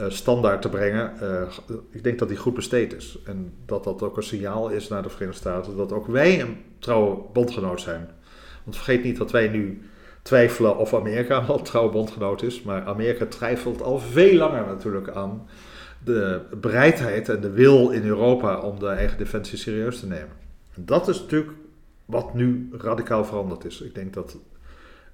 uh, 0.00 0.06
standaard 0.08 0.62
te 0.62 0.68
brengen, 0.68 1.12
uh, 1.22 1.42
ik 1.90 2.04
denk 2.04 2.18
dat 2.18 2.28
die 2.28 2.36
goed 2.36 2.54
besteed 2.54 2.94
is. 2.94 3.18
En 3.24 3.52
dat 3.66 3.84
dat 3.84 4.02
ook 4.02 4.16
een 4.16 4.22
signaal 4.22 4.68
is 4.68 4.88
naar 4.88 5.02
de 5.02 5.08
Verenigde 5.08 5.40
Staten 5.40 5.76
dat 5.76 5.92
ook 5.92 6.06
wij 6.06 6.40
een 6.40 6.56
trouwe 6.78 7.18
bondgenoot 7.32 7.80
zijn. 7.80 8.08
Want 8.64 8.76
vergeet 8.76 9.04
niet 9.04 9.16
dat 9.16 9.30
wij 9.30 9.48
nu 9.48 9.82
twijfelen 10.24 10.76
of 10.76 10.94
Amerika 10.94 11.46
wel 11.46 11.62
trouw 11.70 11.90
bondgenoot 11.90 12.42
is. 12.42 12.62
Maar 12.62 12.84
Amerika 12.84 13.26
twijfelt 13.26 13.82
al 13.82 13.98
veel 13.98 14.36
langer 14.36 14.66
natuurlijk 14.66 15.10
aan 15.10 15.46
de 16.04 16.40
bereidheid 16.60 17.28
en 17.28 17.40
de 17.40 17.50
wil 17.50 17.90
in 17.90 18.06
Europa 18.06 18.60
om 18.60 18.78
de 18.78 18.88
eigen 18.88 19.18
defensie 19.18 19.58
serieus 19.58 20.00
te 20.00 20.06
nemen. 20.06 20.32
Dat 20.74 21.08
is 21.08 21.20
natuurlijk 21.20 21.52
wat 22.04 22.34
nu 22.34 22.70
radicaal 22.72 23.24
veranderd 23.24 23.64
is. 23.64 23.80
Ik 23.80 23.94
denk 23.94 24.14
dat 24.14 24.36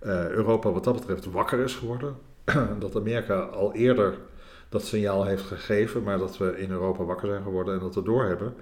uh, 0.03 0.29
Europa 0.29 0.71
wat 0.71 0.85
dat 0.85 0.95
betreft 0.95 1.31
wakker 1.31 1.59
is 1.59 1.75
geworden. 1.75 2.17
dat 2.79 2.97
Amerika 2.97 3.41
al 3.41 3.75
eerder 3.75 4.15
dat 4.69 4.85
signaal 4.85 5.25
heeft 5.25 5.43
gegeven, 5.43 6.03
maar 6.03 6.19
dat 6.19 6.39
we 6.39 6.59
in 6.59 6.71
Europa 6.71 7.05
wakker 7.05 7.29
zijn 7.29 7.43
geworden 7.43 7.75
en 7.75 7.81
dat 7.81 7.95
we 7.95 8.03
doorhebben 8.03 8.55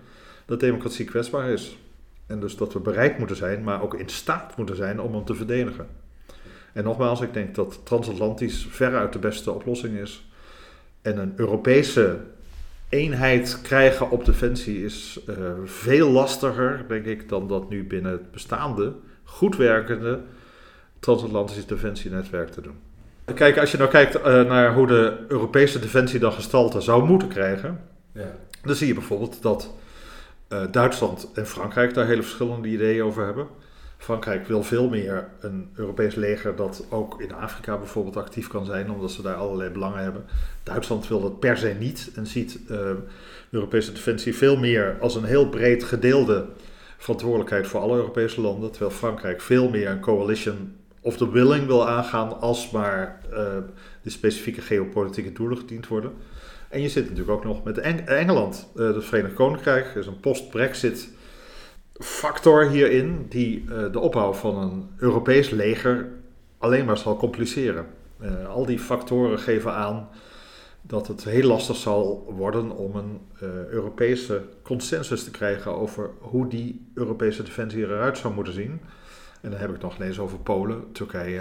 dat 0.47 0.61
democratie 0.61 1.05
kwetsbaar 1.05 1.49
is. 1.49 1.79
En 2.27 2.41
dus 2.41 2.57
dat 2.57 2.73
we 2.73 2.79
bereid 2.79 3.19
moeten 3.19 3.37
zijn, 3.37 3.63
maar 3.63 3.83
ook 3.83 3.95
in 3.95 4.09
staat 4.09 4.57
moeten 4.57 4.77
zijn 4.77 5.01
om 5.01 5.15
hem 5.15 5.25
te 5.25 5.35
verdedigen. 5.35 5.87
En 6.79 6.85
nogmaals, 6.85 7.21
ik 7.21 7.33
denk 7.33 7.55
dat 7.55 7.81
transatlantisch 7.83 8.67
veruit 8.71 9.13
de 9.13 9.19
beste 9.19 9.53
oplossing 9.53 9.99
is. 9.99 10.29
En 11.03 11.19
een 11.19 11.33
Europese 11.37 12.17
eenheid 12.89 13.61
krijgen 13.63 14.11
op 14.11 14.25
defensie 14.25 14.85
is 14.85 15.21
uh, 15.29 15.37
veel 15.65 16.11
lastiger, 16.11 16.85
denk 16.89 17.05
ik, 17.05 17.29
dan 17.29 17.49
dat 17.49 17.69
nu 17.69 17.87
binnen 17.87 18.13
het 18.13 18.31
bestaande, 18.31 18.93
goed 19.25 19.57
werkende 19.57 20.21
transatlantische 20.99 21.67
defensienetwerk 21.67 22.51
te 22.51 22.61
doen. 22.61 22.77
Kijk, 23.35 23.59
als 23.59 23.71
je 23.71 23.79
nou 23.79 23.91
kijkt 23.91 24.17
uh, 24.17 24.23
naar 24.25 24.75
hoe 24.75 24.87
de 24.87 25.17
Europese 25.29 25.79
defensie 25.79 26.19
dan 26.19 26.33
gestalte 26.33 26.81
zou 26.81 27.05
moeten 27.05 27.29
krijgen, 27.29 27.81
ja. 28.13 28.35
dan 28.63 28.75
zie 28.75 28.87
je 28.87 28.95
bijvoorbeeld 28.95 29.43
dat 29.43 29.75
uh, 30.49 30.63
Duitsland 30.71 31.29
en 31.35 31.47
Frankrijk 31.47 31.95
daar 31.95 32.07
hele 32.07 32.23
verschillende 32.23 32.69
ideeën 32.69 33.03
over 33.03 33.25
hebben. 33.25 33.47
Frankrijk 33.99 34.47
wil 34.47 34.63
veel 34.63 34.89
meer 34.89 35.29
een 35.41 35.69
Europees 35.75 36.15
leger 36.15 36.57
dat 36.57 36.87
ook 36.89 37.21
in 37.21 37.33
Afrika 37.33 37.77
bijvoorbeeld 37.79 38.17
actief 38.17 38.49
kan 38.49 38.65
zijn, 38.65 38.91
omdat 38.91 39.11
ze 39.11 39.23
daar 39.23 39.35
allerlei 39.35 39.71
belangen 39.71 40.03
hebben. 40.03 40.25
Duitsland 40.63 41.09
wil 41.09 41.21
dat 41.21 41.41
per 41.41 41.57
se 41.57 41.75
niet 41.79 42.11
en 42.15 42.27
ziet 42.27 42.61
de 42.67 42.97
Europese 43.51 43.93
defensie 43.93 44.37
veel 44.37 44.57
meer 44.57 44.97
als 45.01 45.15
een 45.15 45.25
heel 45.25 45.49
breed 45.49 45.85
gedeelde 45.85 46.47
verantwoordelijkheid 46.99 47.67
voor 47.67 47.81
alle 47.81 47.97
Europese 47.97 48.41
landen, 48.41 48.71
terwijl 48.71 48.91
Frankrijk 48.91 49.41
veel 49.41 49.69
meer 49.69 49.89
een 49.89 50.01
coalition 50.01 50.77
of 51.01 51.17
the 51.17 51.31
willing 51.31 51.67
wil 51.67 51.89
aangaan 51.89 52.41
als 52.41 52.71
maar 52.71 53.21
uh, 53.31 53.37
de 54.03 54.11
specifieke 54.11 54.61
geopolitieke 54.61 55.33
doelen 55.33 55.59
gediend 55.59 55.87
worden. 55.87 56.13
En 56.69 56.81
je 56.83 56.89
zit 56.89 57.03
natuurlijk 57.03 57.31
ook 57.31 57.45
nog 57.45 57.65
met 57.65 57.79
Eng 57.79 57.99
Engeland, 57.99 58.69
uh, 58.77 58.95
het 58.95 59.05
Verenigd 59.05 59.35
Koninkrijk, 59.35 59.95
is 59.95 60.07
een 60.07 60.21
post-Brexit 60.21 61.09
factor 61.99 62.69
hierin 62.69 63.27
die 63.29 63.65
uh, 63.65 63.93
de 63.93 63.99
opbouw 63.99 64.33
van 64.33 64.57
een 64.57 64.89
Europees 64.97 65.51
leger 65.51 66.09
alleen 66.59 66.85
maar 66.85 66.99
zal 66.99 67.17
compliceren. 67.17 67.87
Uh, 68.21 68.49
al 68.49 68.67
die 68.67 68.79
factoren 68.79 69.39
geven 69.39 69.73
aan 69.73 70.09
dat 70.83 71.07
het 71.07 71.25
heel 71.25 71.47
lastig 71.47 71.77
zal 71.77 72.35
worden 72.37 72.71
om 72.71 72.97
een 72.97 73.21
uh, 73.43 73.65
Europese 73.67 74.43
consensus 74.63 75.25
te 75.25 75.31
krijgen 75.31 75.75
over 75.75 76.11
hoe 76.19 76.49
die 76.49 76.87
Europese 76.95 77.43
defensie 77.43 77.85
eruit 77.85 78.19
zou 78.19 78.35
moeten 78.35 78.53
zien. 78.53 78.81
En 79.41 79.51
dan 79.51 79.61
heb 79.61 79.75
ik 79.75 79.83
nog 79.83 79.95
gelezen 79.95 80.23
over 80.23 80.39
Polen, 80.39 80.93
Turkije 80.93 81.41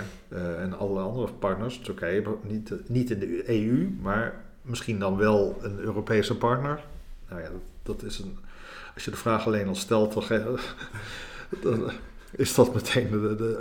en 0.59 0.77
alle 0.77 0.99
andere 0.99 1.33
partners. 1.39 1.79
Turkije 1.79 2.23
niet, 2.41 2.73
niet 2.87 3.09
in 3.09 3.19
de 3.19 3.49
EU, 3.49 3.95
maar 4.01 4.43
misschien 4.61 4.99
dan 4.99 5.17
wel 5.17 5.57
een 5.61 5.79
Europese 5.79 6.37
partner. 6.37 6.83
Nou 7.29 7.41
ja, 7.41 7.49
dat 7.83 8.03
is 8.03 8.19
een 8.19 8.37
als 8.97 9.05
je 9.05 9.11
de 9.11 9.17
vraag 9.17 9.45
alleen 9.45 9.67
al 9.67 9.75
stelt, 9.75 10.27
dan, 11.61 11.91
is 12.35 12.55
dat 12.55 12.73
meteen 12.73 13.13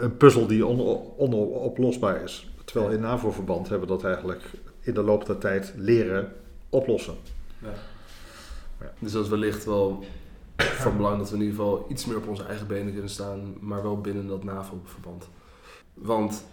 een 0.03 0.17
puzzel 0.17 0.47
die 0.47 0.67
onoplosbaar 0.67 2.23
is. 2.23 2.51
Terwijl 2.65 2.93
in 2.93 3.01
NAVO-verband 3.01 3.69
hebben 3.69 3.89
we 3.89 3.95
dat 3.95 4.05
eigenlijk 4.05 4.43
in 4.81 4.95
de 4.95 5.03
loop 5.03 5.27
der 5.27 5.39
tijd 5.39 5.73
leren 5.77 6.33
oplossen. 6.69 7.15
Ja. 7.63 7.73
Ja. 8.81 8.93
Dus 8.99 9.13
dat 9.13 9.25
is 9.25 9.31
wellicht 9.31 9.65
wel 9.65 10.05
van 10.85 10.97
belang 10.97 11.19
dat 11.19 11.31
we 11.31 11.37
in 11.37 11.43
ieder 11.43 11.57
geval 11.57 11.87
iets 11.89 12.07
meer 12.07 12.17
op 12.17 12.29
onze 12.29 12.45
eigen 12.45 12.67
benen 12.67 12.93
kunnen 12.93 13.11
staan, 13.11 13.55
maar 13.61 13.83
wel 13.83 14.01
binnen 14.01 14.27
dat 14.27 14.45
NAVO-verband. 14.45 15.29
Want 15.95 16.45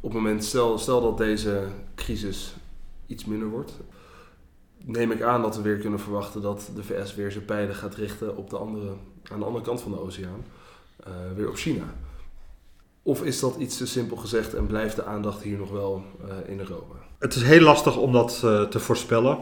Op 0.00 0.12
het 0.12 0.12
moment, 0.12 0.44
stel, 0.44 0.78
stel 0.78 1.00
dat 1.00 1.18
deze 1.18 1.66
crisis 1.94 2.54
iets 3.06 3.24
minder 3.24 3.48
wordt, 3.48 3.72
neem 4.84 5.10
ik 5.10 5.22
aan 5.22 5.42
dat 5.42 5.56
we 5.56 5.62
weer 5.62 5.78
kunnen 5.78 6.00
verwachten 6.00 6.42
dat 6.42 6.70
de 6.74 6.82
VS 6.82 7.14
weer 7.14 7.32
zijn 7.32 7.44
pijlen 7.44 7.74
gaat 7.74 7.94
richten 7.94 8.36
op 8.36 8.50
de 8.50 8.56
andere, 8.56 8.88
aan 9.32 9.38
de 9.38 9.44
andere 9.44 9.64
kant 9.64 9.80
van 9.80 9.92
de 9.92 10.00
oceaan, 10.00 10.44
uh, 11.06 11.12
weer 11.36 11.48
op 11.48 11.56
China. 11.56 11.84
Of 13.02 13.22
is 13.22 13.40
dat 13.40 13.56
iets 13.56 13.76
te 13.76 13.86
simpel 13.86 14.16
gezegd 14.16 14.54
en 14.54 14.66
blijft 14.66 14.96
de 14.96 15.04
aandacht 15.04 15.42
hier 15.42 15.58
nog 15.58 15.70
wel 15.70 16.04
uh, 16.24 16.50
in 16.52 16.58
Europa? 16.58 16.94
Het 17.18 17.34
is 17.34 17.42
heel 17.42 17.60
lastig 17.60 17.96
om 17.96 18.12
dat 18.12 18.42
uh, 18.44 18.62
te 18.62 18.78
voorspellen. 18.78 19.38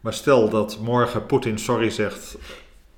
Maar 0.00 0.14
stel 0.14 0.48
dat 0.48 0.78
morgen 0.80 1.26
Poetin 1.26 1.58
sorry 1.58 1.90
zegt, 1.90 2.36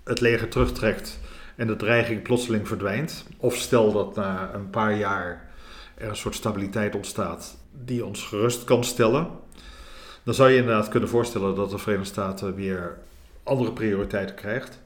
het 0.05 0.21
leger 0.21 0.49
terugtrekt 0.49 1.19
en 1.57 1.67
de 1.67 1.77
dreiging 1.77 2.23
plotseling 2.23 2.69
verdwijnt. 2.69 3.27
Of 3.37 3.57
stel 3.57 3.93
dat 3.93 4.15
na 4.15 4.55
een 4.55 4.71
paar 4.71 4.97
jaar 4.97 5.51
er 5.95 6.09
een 6.09 6.17
soort 6.17 6.35
stabiliteit 6.35 6.95
ontstaat 6.95 7.57
die 7.85 8.05
ons 8.05 8.23
gerust 8.23 8.65
kan 8.65 8.85
stellen. 8.85 9.29
Dan 10.27 10.35
zou 10.35 10.51
je 10.51 10.57
inderdaad 10.57 10.89
kunnen 10.89 11.09
voorstellen 11.09 11.55
dat 11.55 11.71
de 11.71 11.79
Verenigde 11.79 12.09
Staten 12.09 12.55
weer 12.55 12.99
andere 13.43 13.73
prioriteiten 13.73 14.35
krijgt. 14.35 14.81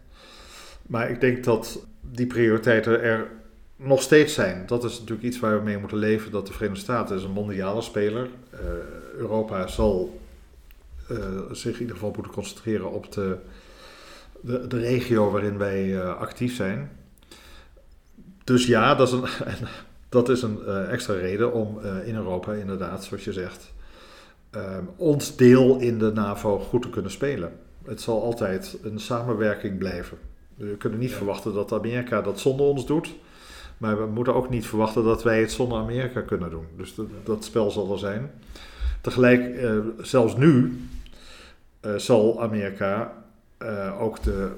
Maar 0.82 1.10
ik 1.10 1.20
denk 1.20 1.44
dat 1.44 1.86
die 2.00 2.26
prioriteiten 2.26 3.02
er 3.02 3.30
nog 3.76 4.02
steeds 4.02 4.34
zijn. 4.34 4.66
Dat 4.66 4.84
is 4.84 4.98
natuurlijk 4.98 5.26
iets 5.26 5.40
waar 5.40 5.58
we 5.58 5.64
mee 5.64 5.78
moeten 5.78 5.98
leven. 5.98 6.30
Dat 6.30 6.46
de 6.46 6.52
Verenigde 6.52 6.82
Staten 6.82 7.16
is 7.16 7.22
een 7.22 7.30
mondiale 7.30 7.82
speler. 7.82 8.28
Uh, 8.52 8.60
Europa 9.16 9.66
zal 9.66 10.20
uh, 11.10 11.18
zich 11.52 11.74
in 11.74 11.80
ieder 11.80 11.94
geval 11.94 12.12
moeten 12.14 12.32
concentreren 12.32 12.90
op 12.90 13.12
de, 13.12 13.36
de, 14.40 14.78
regio 14.78 15.30
waarin 15.30 15.58
wij 15.58 15.84
uh, 15.84 16.16
actief 16.16 16.54
zijn. 16.54 16.90
Dus 18.44 18.66
ja, 18.66 18.94
dat 18.94 19.08
is 19.08 19.14
een, 19.14 19.28
dat 20.08 20.28
is 20.28 20.42
een 20.42 20.66
extra 20.66 21.14
reden 21.14 21.52
om 21.52 21.80
in 22.04 22.14
Europa 22.14 22.52
inderdaad, 22.52 23.04
zoals 23.04 23.24
je 23.24 23.32
zegt, 23.32 23.72
ons 24.96 25.36
deel 25.36 25.78
in 25.78 25.98
de 25.98 26.12
NAVO 26.12 26.58
goed 26.58 26.82
te 26.82 26.90
kunnen 26.90 27.10
spelen. 27.10 27.52
Het 27.84 28.00
zal 28.00 28.22
altijd 28.22 28.78
een 28.82 29.00
samenwerking 29.00 29.78
blijven. 29.78 30.18
We 30.54 30.76
kunnen 30.76 30.98
niet 30.98 31.12
verwachten 31.12 31.54
dat 31.54 31.72
Amerika 31.72 32.22
dat 32.22 32.40
zonder 32.40 32.66
ons 32.66 32.86
doet. 32.86 33.14
Maar 33.80 33.98
we 33.98 34.06
moeten 34.06 34.34
ook 34.34 34.50
niet 34.50 34.66
verwachten 34.66 35.04
dat 35.04 35.22
wij 35.22 35.40
het 35.40 35.52
zonder 35.52 35.78
Amerika 35.78 36.20
kunnen 36.20 36.50
doen. 36.50 36.66
Dus 36.76 36.94
dat, 36.94 37.06
dat 37.24 37.44
spel 37.44 37.70
zal 37.70 37.92
er 37.92 37.98
zijn. 37.98 38.30
Tegelijk, 39.00 39.56
uh, 39.56 39.78
zelfs 39.98 40.36
nu, 40.36 40.80
uh, 41.86 41.94
zal 41.94 42.42
Amerika 42.42 43.12
uh, 43.62 44.02
ook 44.02 44.22
de, 44.22 44.50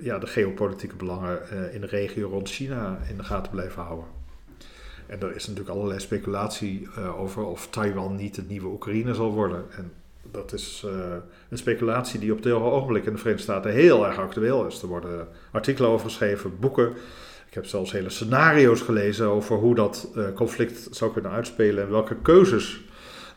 ja, 0.00 0.18
de 0.18 0.26
geopolitieke 0.26 0.96
belangen 0.96 1.38
in 1.72 1.80
de 1.80 1.86
regio 1.86 2.28
rond 2.28 2.48
China 2.48 2.98
in 3.08 3.16
de 3.16 3.24
gaten 3.24 3.52
blijven 3.52 3.82
houden. 3.82 4.15
En 5.06 5.20
er 5.20 5.34
is 5.34 5.46
natuurlijk 5.46 5.76
allerlei 5.76 6.00
speculatie 6.00 6.88
over 7.18 7.44
of 7.44 7.68
Taiwan 7.68 8.16
niet 8.16 8.36
het 8.36 8.48
nieuwe 8.48 8.68
Oekraïne 8.68 9.14
zal 9.14 9.32
worden. 9.32 9.64
En 9.70 9.92
dat 10.30 10.52
is 10.52 10.86
een 11.48 11.58
speculatie 11.58 12.20
die 12.20 12.32
op 12.32 12.42
dit 12.42 12.52
ogenblik 12.52 13.06
in 13.06 13.12
de 13.12 13.18
Verenigde 13.18 13.52
Staten 13.52 13.72
heel 13.72 14.06
erg 14.06 14.18
actueel 14.18 14.66
is. 14.66 14.82
Er 14.82 14.88
worden 14.88 15.28
artikelen 15.50 15.90
over 15.90 16.06
geschreven, 16.06 16.58
boeken 16.58 16.92
ik 17.56 17.62
heb 17.62 17.70
zelfs 17.70 17.92
hele 17.92 18.10
scenario's 18.10 18.80
gelezen 18.80 19.26
over 19.26 19.56
hoe 19.56 19.74
dat 19.74 20.08
uh, 20.16 20.32
conflict 20.34 20.88
zou 20.90 21.12
kunnen 21.12 21.30
uitspelen 21.30 21.84
en 21.84 21.90
welke 21.90 22.16
keuzes 22.16 22.80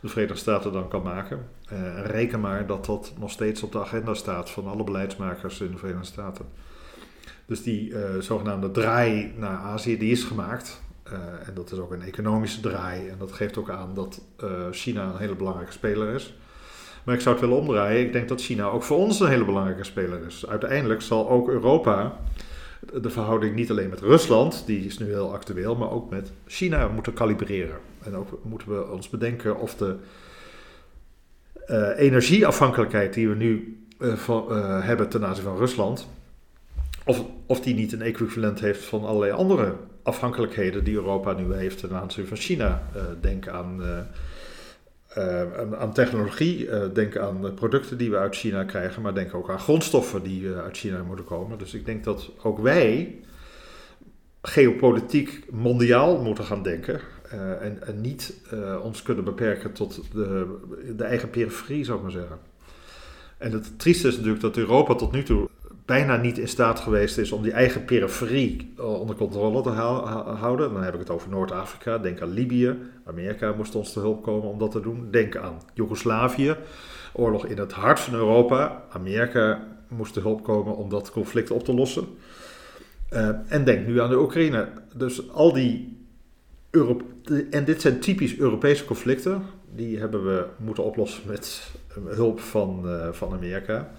de 0.00 0.08
Verenigde 0.08 0.38
Staten 0.38 0.72
dan 0.72 0.88
kan 0.88 1.02
maken. 1.02 1.48
Uh, 1.72 2.06
reken 2.06 2.40
maar 2.40 2.66
dat 2.66 2.86
dat 2.86 3.12
nog 3.18 3.30
steeds 3.30 3.62
op 3.62 3.72
de 3.72 3.80
agenda 3.80 4.14
staat 4.14 4.50
van 4.50 4.66
alle 4.66 4.84
beleidsmakers 4.84 5.60
in 5.60 5.70
de 5.70 5.78
Verenigde 5.78 6.06
Staten. 6.06 6.44
Dus 7.46 7.62
die 7.62 7.94
zogenaamde 8.18 8.70
draai 8.70 9.32
naar 9.36 9.58
Azië, 9.58 9.98
die 9.98 10.10
is 10.10 10.24
gemaakt. 10.24 10.82
En 11.46 11.54
dat 11.54 11.72
is 11.72 11.78
ook 11.78 11.92
een 11.92 12.02
economische 12.02 12.60
draai. 12.60 13.08
En 13.08 13.18
dat 13.18 13.32
geeft 13.32 13.58
ook 13.58 13.70
aan 13.70 13.94
dat 13.94 14.20
China 14.70 15.04
een 15.04 15.18
hele 15.18 15.34
belangrijke 15.34 15.72
speler 15.72 16.14
is. 16.14 16.34
Maar 17.04 17.14
ik 17.14 17.20
zou 17.20 17.34
het 17.34 17.44
willen 17.44 17.60
omdraaien. 17.60 18.06
Ik 18.06 18.12
denk 18.12 18.28
dat 18.28 18.40
China 18.40 18.64
ook 18.64 18.82
voor 18.82 18.96
ons 18.96 19.20
een 19.20 19.28
hele 19.28 19.44
belangrijke 19.44 19.84
speler 19.84 20.26
is. 20.26 20.46
Uiteindelijk 20.46 21.02
zal 21.02 21.30
ook 21.30 21.48
Europa 21.48 22.18
de 22.92 23.10
verhouding 23.10 23.54
niet 23.54 23.70
alleen 23.70 23.88
met 23.88 24.00
Rusland, 24.00 24.62
die 24.66 24.86
is 24.86 24.98
nu 24.98 25.06
heel 25.06 25.32
actueel, 25.32 25.76
maar 25.76 25.90
ook 25.90 26.10
met 26.10 26.32
China 26.46 26.88
moeten 26.88 27.12
kalibreren. 27.12 27.76
En 28.02 28.14
ook 28.16 28.38
moeten 28.42 28.68
we 28.68 28.88
ons 28.88 29.08
bedenken 29.08 29.58
of 29.58 29.74
de 29.74 29.96
uh, 31.68 31.88
energieafhankelijkheid 31.96 33.14
die 33.14 33.28
we 33.28 33.34
nu 33.34 33.78
hebben 34.82 35.08
ten 35.08 35.24
aanzien 35.24 35.44
van 35.44 35.56
Rusland, 35.56 36.08
of, 37.10 37.24
of 37.46 37.60
die 37.60 37.74
niet 37.74 37.92
een 37.92 38.02
equivalent 38.02 38.60
heeft 38.60 38.84
van 38.84 39.04
allerlei 39.04 39.32
andere 39.32 39.74
afhankelijkheden 40.02 40.84
die 40.84 40.94
Europa 40.94 41.32
nu 41.32 41.54
heeft 41.54 41.78
ten 41.78 41.92
aanzien 41.92 42.26
van 42.26 42.36
China. 42.36 42.82
denk 43.20 43.48
aan 43.48 43.82
uh, 45.18 45.72
aan 45.78 45.92
technologie, 45.92 46.66
uh, 46.66 46.82
denk 46.92 47.16
aan 47.16 47.54
producten 47.54 47.98
die 47.98 48.10
we 48.10 48.16
uit 48.16 48.36
China 48.36 48.64
krijgen, 48.64 49.02
maar 49.02 49.14
denk 49.14 49.34
ook 49.34 49.50
aan 49.50 49.58
grondstoffen 49.58 50.22
die 50.22 50.42
uh, 50.42 50.58
uit 50.58 50.76
China 50.76 51.02
moeten 51.02 51.24
komen. 51.24 51.58
Dus 51.58 51.74
ik 51.74 51.86
denk 51.86 52.04
dat 52.04 52.30
ook 52.42 52.58
wij 52.58 53.18
geopolitiek 54.42 55.44
mondiaal 55.50 56.22
moeten 56.22 56.44
gaan 56.44 56.62
denken 56.62 57.00
en, 57.60 57.86
en, 57.86 58.00
niet 58.00 58.34
ons 58.82 59.02
kunnen 59.02 59.24
beperken 59.24 59.72
tot 59.72 60.02
de, 60.12 60.56
de 60.96 61.04
eigen 61.04 61.30
periferie, 61.30 61.84
zou 61.84 61.96
ik 61.96 62.02
maar 62.02 62.12
zeggen. 62.12 62.38
En 63.38 63.52
het 63.52 63.78
trieste 63.78 64.08
is 64.08 64.14
natuurlijk 64.14 64.42
dat 64.42 64.56
Europa 64.56 64.94
tot 64.94 65.12
nu 65.12 65.22
toe 65.22 65.48
bijna 65.90 66.16
niet 66.16 66.38
in 66.38 66.48
staat 66.48 66.80
geweest 66.80 67.18
is 67.18 67.32
om 67.32 67.42
die 67.42 67.52
eigen 67.52 67.84
periferie 67.84 68.72
eh, 68.78 69.00
onder 69.00 69.16
controle 69.16 69.62
te 69.62 69.68
houden. 69.68 70.72
Dan 70.72 70.82
heb 70.82 70.94
ik 70.94 71.00
het 71.00 71.10
over 71.10 71.28
Noord-Afrika. 71.28 71.98
Denk 71.98 72.20
aan 72.20 72.30
Libië. 72.30 72.76
Amerika 73.04 73.52
moest 73.52 73.74
ons 73.74 73.92
te 73.92 74.00
hulp 74.00 74.22
komen 74.22 74.48
om 74.48 74.58
dat 74.58 74.70
te 74.70 74.80
doen. 74.80 75.08
Denk 75.10 75.36
aan 75.36 75.60
Joegoslavië. 75.74 76.56
Oorlog 77.12 77.46
in 77.46 77.58
het 77.58 77.72
hart 77.72 78.00
van 78.00 78.14
Europa. 78.14 78.84
Amerika 78.90 79.66
moest 79.88 80.12
te 80.12 80.20
hulp 80.20 80.42
komen 80.42 80.76
om 80.76 80.88
dat 80.88 81.10
conflict 81.10 81.50
op 81.50 81.64
te 81.64 81.74
lossen. 81.74 82.04
Uh, 83.12 83.28
en 83.48 83.64
denk 83.64 83.86
nu 83.86 84.00
aan 84.00 84.10
de 84.10 84.18
Oekraïne. 84.18 84.68
Dus 84.94 85.30
al 85.30 85.52
die. 85.52 85.98
Europe 86.70 87.04
en 87.50 87.64
dit 87.64 87.80
zijn 87.80 88.00
typisch 88.00 88.38
Europese 88.38 88.84
conflicten. 88.84 89.42
Die 89.74 89.98
hebben 89.98 90.24
we 90.24 90.46
moeten 90.56 90.84
oplossen 90.84 91.22
met 91.26 91.70
hulp 92.04 92.40
van, 92.40 92.84
van 93.12 93.32
Amerika 93.32 93.90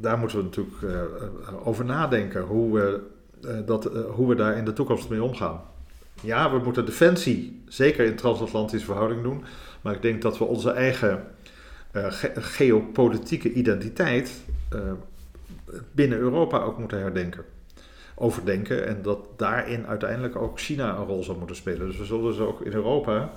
daar 0.00 0.18
moeten 0.18 0.38
we 0.38 0.44
natuurlijk 0.44 0.82
uh, 0.82 1.66
over 1.66 1.84
nadenken 1.84 2.42
hoe 2.42 2.74
we, 2.74 3.00
uh, 3.44 3.50
dat, 3.66 3.84
hoe 4.10 4.28
we 4.28 4.34
daar 4.34 4.56
in 4.56 4.64
de 4.64 4.72
toekomst 4.72 5.08
mee 5.08 5.22
omgaan. 5.22 5.60
Ja, 6.22 6.50
we 6.50 6.58
moeten 6.58 6.86
defensie 6.86 7.62
zeker 7.68 8.06
in 8.06 8.16
transatlantische 8.16 8.86
verhouding 8.86 9.22
doen. 9.22 9.44
Maar 9.80 9.94
ik 9.94 10.02
denk 10.02 10.22
dat 10.22 10.38
we 10.38 10.44
onze 10.44 10.70
eigen 10.70 11.24
ge 11.92 12.32
geopolitieke 12.34 13.52
identiteit 13.52 14.30
binnen 15.92 16.18
Europa 16.18 16.58
ook 16.58 16.78
moeten 16.78 16.98
herdenken. 16.98 17.44
Overdenken 18.14 18.86
en 18.86 19.02
dat 19.02 19.18
daarin 19.36 19.86
uiteindelijk 19.86 20.36
ook 20.36 20.60
China 20.60 20.96
een 20.96 21.06
rol 21.06 21.24
zal 21.24 21.34
moeten 21.34 21.56
spelen. 21.56 21.86
Dus 21.86 21.98
we 21.98 22.04
zullen 22.04 22.24
dus 22.24 22.38
ook 22.38 22.60
in 22.60 22.72
Europa 22.72 23.32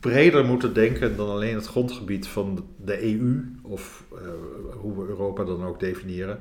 breder 0.00 0.44
moeten 0.44 0.74
denken 0.74 1.16
dan 1.16 1.28
alleen 1.28 1.54
het 1.54 1.66
grondgebied 1.66 2.28
van 2.28 2.66
de 2.76 3.14
EU, 3.14 3.52
of 3.62 4.04
uh, 4.12 4.18
hoe 4.76 4.98
we 4.98 5.08
Europa 5.08 5.44
dan 5.44 5.64
ook 5.64 5.80
definiëren. 5.80 6.40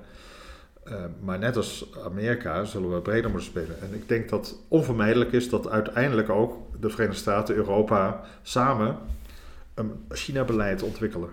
Uh, 0.88 0.94
maar 1.20 1.40
net 1.40 1.58
als 1.58 1.94
Amerika 2.06 2.64
zullen 2.64 2.94
we 2.94 3.02
breder 3.02 3.30
moeten 3.30 3.50
spelen. 3.50 3.82
En 3.82 3.94
ik 3.94 4.08
denk 4.08 4.30
dat 4.30 4.60
onvermijdelijk 4.68 5.32
is 5.32 5.50
dat 5.50 5.70
uiteindelijk 5.70 6.30
ook 6.30 6.58
de 6.80 6.90
Verenigde 6.90 7.20
Staten, 7.20 7.56
Europa 7.56 8.24
samen 8.42 8.98
een 9.74 9.92
China-beleid 10.10 10.84
ontwikkelen. 10.84 11.30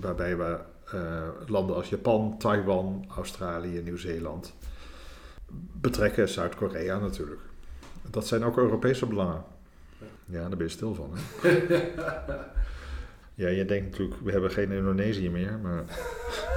Waarbij 0.00 0.36
we 0.36 0.58
uh, 0.94 1.00
landen 1.46 1.76
als 1.76 1.88
Japan, 1.88 2.34
Taiwan, 2.38 3.04
Australië, 3.16 3.80
Nieuw-Zeeland 3.84 4.54
betrekken, 5.72 6.28
Zuid-Korea 6.28 6.98
natuurlijk. 6.98 7.40
Dat 8.10 8.26
zijn 8.26 8.44
ook 8.44 8.56
Europese 8.56 9.06
belangen. 9.06 9.44
Ja, 10.30 10.40
daar 10.40 10.56
ben 10.56 10.66
je 10.66 10.68
stil 10.68 10.94
van. 10.94 11.10
Hè? 11.14 11.50
ja, 13.44 13.48
je 13.48 13.64
denkt 13.64 13.90
natuurlijk, 13.90 14.20
we 14.24 14.30
hebben 14.30 14.50
geen 14.50 14.72
Indonesië 14.72 15.30
meer, 15.30 15.58
maar... 15.62 15.82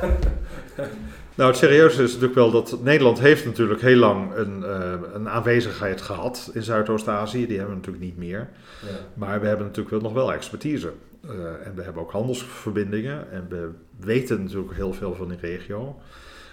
nou, 1.36 1.50
het 1.50 1.58
serieuze 1.58 2.04
is 2.04 2.10
natuurlijk 2.10 2.36
wel 2.36 2.52
dat 2.52 2.84
Nederland 2.84 3.20
heeft 3.20 3.46
natuurlijk 3.46 3.82
heel 3.82 3.98
lang 3.98 4.36
een, 4.36 4.60
uh, 4.60 4.94
een 5.14 5.30
aanwezigheid 5.30 6.02
gehad 6.02 6.52
in 6.54 6.64
Zuidoost-Azië. 6.64 7.48
Die 7.48 7.58
hebben 7.58 7.76
we 7.76 7.82
natuurlijk 7.82 8.06
niet 8.06 8.18
meer. 8.18 8.50
Ja. 8.82 8.88
Maar 9.14 9.42
we 9.42 9.48
hebben 9.48 9.66
natuurlijk 9.66 9.96
wel 9.96 10.02
nog 10.02 10.14
wel 10.14 10.34
expertise. 10.34 10.92
Uh, 11.26 11.32
en 11.66 11.76
we 11.76 11.82
hebben 11.82 12.02
ook 12.02 12.12
handelsverbindingen 12.12 13.32
en 13.32 13.46
we 13.50 13.70
weten 14.00 14.44
natuurlijk 14.44 14.74
heel 14.76 14.94
veel 14.94 15.16
van 15.16 15.28
die 15.28 15.38
regio. 15.42 16.02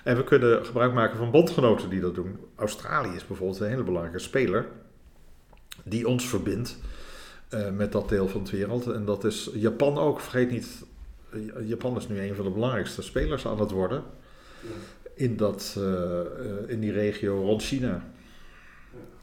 En 0.04 0.16
we 0.16 0.24
kunnen 0.24 0.66
gebruik 0.66 0.92
maken 0.92 1.16
van 1.16 1.30
bondgenoten 1.30 1.90
die 1.90 2.00
dat 2.00 2.14
doen. 2.14 2.38
Australië 2.56 3.14
is 3.14 3.26
bijvoorbeeld 3.26 3.60
een 3.60 3.68
hele 3.68 3.82
belangrijke 3.82 4.18
speler 4.18 4.66
die 5.84 6.08
ons 6.08 6.28
verbindt 6.28 6.78
uh, 7.54 7.70
met 7.70 7.92
dat 7.92 8.08
deel 8.08 8.28
van 8.28 8.44
de 8.44 8.50
wereld. 8.50 8.86
En 8.86 9.04
dat 9.04 9.24
is 9.24 9.50
Japan 9.54 9.98
ook. 9.98 10.20
Vergeet 10.20 10.50
niet, 10.50 10.84
Japan 11.64 11.96
is 11.96 12.08
nu 12.08 12.20
een 12.20 12.34
van 12.34 12.44
de 12.44 12.50
belangrijkste 12.50 13.02
spelers 13.02 13.46
aan 13.46 13.60
het 13.60 13.70
worden 13.70 14.02
in, 15.18 15.36
dat, 15.36 15.74
uh, 15.78 16.20
in 16.66 16.80
die 16.80 16.92
regio 16.92 17.40
rond 17.40 17.62
China. 17.62 18.04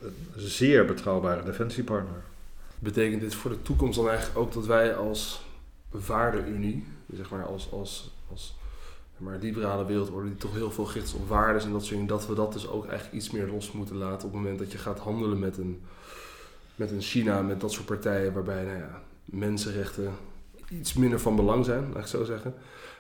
Een 0.02 0.14
zeer 0.36 0.86
betrouwbare 0.86 1.44
defensiepartner. 1.44 2.24
Betekent 2.80 3.22
dit 3.22 3.36
voor 3.36 3.52
de 3.52 3.62
toekomst 3.62 3.98
dan 3.98 4.10
eigenlijk 4.10 4.40
ook 4.40 4.54
dat 4.54 4.66
wij 4.66 4.96
als 4.96 5.46
waardeunie, 5.90 6.86
zeg 7.14 7.30
maar 7.30 7.46
als, 7.46 7.72
als, 7.72 8.12
als 8.32 8.56
maar, 9.18 9.38
liberale 9.40 9.86
wereldorde 9.86 10.28
die 10.28 10.38
toch 10.38 10.54
heel 10.54 10.72
veel 10.72 10.86
gericht 10.86 11.08
is 11.08 11.14
op 11.14 11.28
waarden 11.28 11.62
en 11.62 11.72
dat 11.72 11.82
soort 11.82 11.92
dingen, 11.92 12.08
dat 12.08 12.28
we 12.28 12.36
dat 12.36 12.54
dus 12.54 12.68
ook 12.68 12.88
eigenlijk 12.88 13.16
iets 13.18 13.32
meer 13.32 13.48
los 13.48 13.72
moeten 13.72 13.96
laten 13.96 14.28
op 14.28 14.34
het 14.34 14.42
moment 14.42 14.60
dat 14.60 14.72
je 14.72 14.78
gaat 14.78 15.00
handelen 15.00 15.40
met 15.40 15.58
een, 15.58 15.82
met 16.76 16.92
een 16.92 17.02
China, 17.02 17.42
met 17.42 17.62
dat 17.62 17.72
soort 17.72 17.86
partijen 17.86 18.34
waarbij 18.34 18.64
nou 18.64 18.78
ja, 18.78 19.02
mensenrechten 19.26 20.12
iets 20.70 20.94
minder 20.94 21.20
van 21.20 21.36
belang 21.36 21.66
zijn, 21.66 21.86
laat 21.94 22.02
ik 22.02 22.08
zo 22.08 22.24
zeggen. 22.24 22.54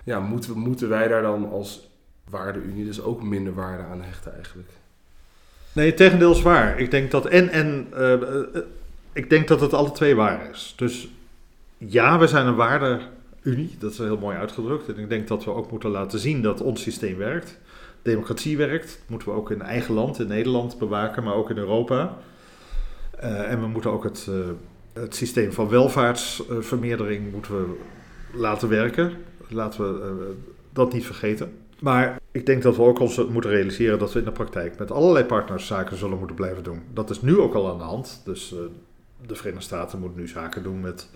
Ja, 0.03 0.19
moeten, 0.19 0.57
moeten 0.57 0.89
wij 0.89 1.07
daar 1.07 1.21
dan 1.21 1.49
als 1.49 1.89
waardeunie 2.29 2.85
dus 2.85 3.01
ook 3.01 3.23
minder 3.23 3.53
waarde 3.53 3.83
aan 3.83 4.01
hechten 4.01 4.33
eigenlijk? 4.33 4.69
Nee, 5.73 5.93
tegendeel 5.93 6.31
is 6.31 6.41
waar. 6.41 6.79
Ik 6.79 6.91
denk 6.91 7.11
dat 7.11 7.25
en 7.25 7.49
en 7.49 7.87
uh, 7.93 8.11
uh, 8.11 8.61
ik 9.13 9.29
denk 9.29 9.47
dat 9.47 9.61
het 9.61 9.73
alle 9.73 9.91
twee 9.91 10.15
waar 10.15 10.49
is. 10.49 10.73
Dus 10.77 11.09
ja, 11.77 12.19
we 12.19 12.27
zijn 12.27 12.47
een 12.47 12.55
waardeunie. 12.55 13.75
Dat 13.79 13.91
is 13.91 13.97
heel 13.97 14.17
mooi 14.17 14.37
uitgedrukt. 14.37 14.87
En 14.87 14.97
ik 14.97 15.09
denk 15.09 15.27
dat 15.27 15.43
we 15.43 15.51
ook 15.51 15.71
moeten 15.71 15.89
laten 15.89 16.19
zien 16.19 16.41
dat 16.41 16.61
ons 16.61 16.81
systeem 16.81 17.17
werkt. 17.17 17.59
Democratie 18.01 18.57
werkt. 18.57 18.87
Dat 18.87 19.09
moeten 19.09 19.27
we 19.27 19.33
ook 19.33 19.51
in 19.51 19.61
eigen 19.61 19.93
land, 19.93 20.19
in 20.19 20.27
Nederland, 20.27 20.77
bewaken, 20.77 21.23
maar 21.23 21.33
ook 21.33 21.49
in 21.49 21.57
Europa. 21.57 22.17
Uh, 23.23 23.51
en 23.51 23.59
we 23.59 23.67
moeten 23.67 23.91
ook 23.91 24.03
het, 24.03 24.29
het 24.93 25.15
systeem 25.15 25.51
van 25.51 25.69
welvaartsvermeerdering 25.69 27.31
moeten 27.31 27.77
laten 28.33 28.69
werken. 28.69 29.11
Laten 29.47 29.83
we 29.83 30.33
dat 30.73 30.93
niet 30.93 31.05
vergeten. 31.05 31.51
Maar 31.79 32.19
ik 32.31 32.45
denk 32.45 32.61
dat 32.63 32.75
we 32.75 32.81
ook 32.81 32.99
ons 32.99 33.25
moeten 33.25 33.51
realiseren 33.51 33.99
dat 33.99 34.13
we 34.13 34.19
in 34.19 34.25
de 34.25 34.31
praktijk 34.31 34.79
met 34.79 34.91
allerlei 34.91 35.25
partners 35.25 35.67
zaken 35.67 35.97
zullen 35.97 36.17
moeten 36.17 36.35
blijven 36.35 36.63
doen. 36.63 36.81
Dat 36.93 37.09
is 37.09 37.21
nu 37.21 37.39
ook 37.39 37.53
al 37.53 37.71
aan 37.71 37.77
de 37.77 37.83
hand. 37.83 38.21
Dus 38.25 38.55
de 39.25 39.35
Verenigde 39.35 39.65
Staten 39.65 39.99
moeten 39.99 40.19
nu 40.19 40.27
zaken 40.27 40.63
doen 40.63 40.81
met 40.81 41.09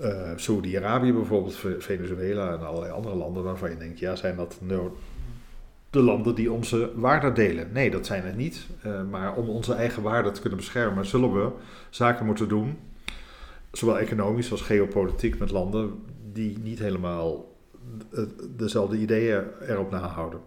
uh, 0.00 0.30
Saudi-Arabië 0.36 1.12
bijvoorbeeld, 1.12 1.58
Venezuela 1.78 2.52
en 2.52 2.66
allerlei 2.66 2.92
andere 2.92 3.14
landen 3.14 3.42
waarvan 3.42 3.70
je 3.70 3.76
denkt, 3.76 3.98
ja, 3.98 4.16
zijn 4.16 4.36
dat 4.36 4.58
de 5.90 6.02
landen 6.02 6.34
die 6.34 6.52
onze 6.52 6.90
waarden 6.94 7.34
delen? 7.34 7.72
Nee, 7.72 7.90
dat 7.90 8.06
zijn 8.06 8.24
het 8.24 8.36
niet. 8.36 8.66
Uh, 8.86 9.02
maar 9.10 9.34
om 9.34 9.48
onze 9.48 9.74
eigen 9.74 10.02
waarden 10.02 10.32
te 10.32 10.40
kunnen 10.40 10.58
beschermen, 10.58 11.06
zullen 11.06 11.32
we 11.32 11.50
zaken 11.90 12.26
moeten 12.26 12.48
doen, 12.48 12.78
zowel 13.72 13.98
economisch 13.98 14.50
als 14.50 14.62
geopolitiek, 14.62 15.38
met 15.38 15.50
landen 15.50 16.02
die 16.32 16.58
niet 16.58 16.78
helemaal 16.78 17.56
dezelfde 18.56 18.96
ideeën 18.96 19.44
erop 19.68 19.90
nahouden. 19.90 20.40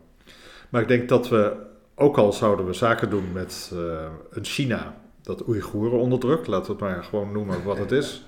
Maar 0.69 0.81
ik 0.81 0.87
denk 0.87 1.09
dat 1.09 1.29
we, 1.29 1.55
ook 1.95 2.17
al 2.17 2.33
zouden 2.33 2.65
we 2.65 2.73
zaken 2.73 3.09
doen 3.09 3.31
met 3.33 3.71
uh, 3.73 3.79
een 4.29 4.45
China 4.45 4.95
dat 5.21 5.47
Oeigoeren 5.47 5.99
onderdrukt, 5.99 6.47
laten 6.47 6.65
we 6.65 6.71
het 6.71 6.93
maar 6.93 7.03
gewoon 7.03 7.31
noemen 7.31 7.63
wat 7.63 7.77
het 7.77 7.91
is, 7.91 8.25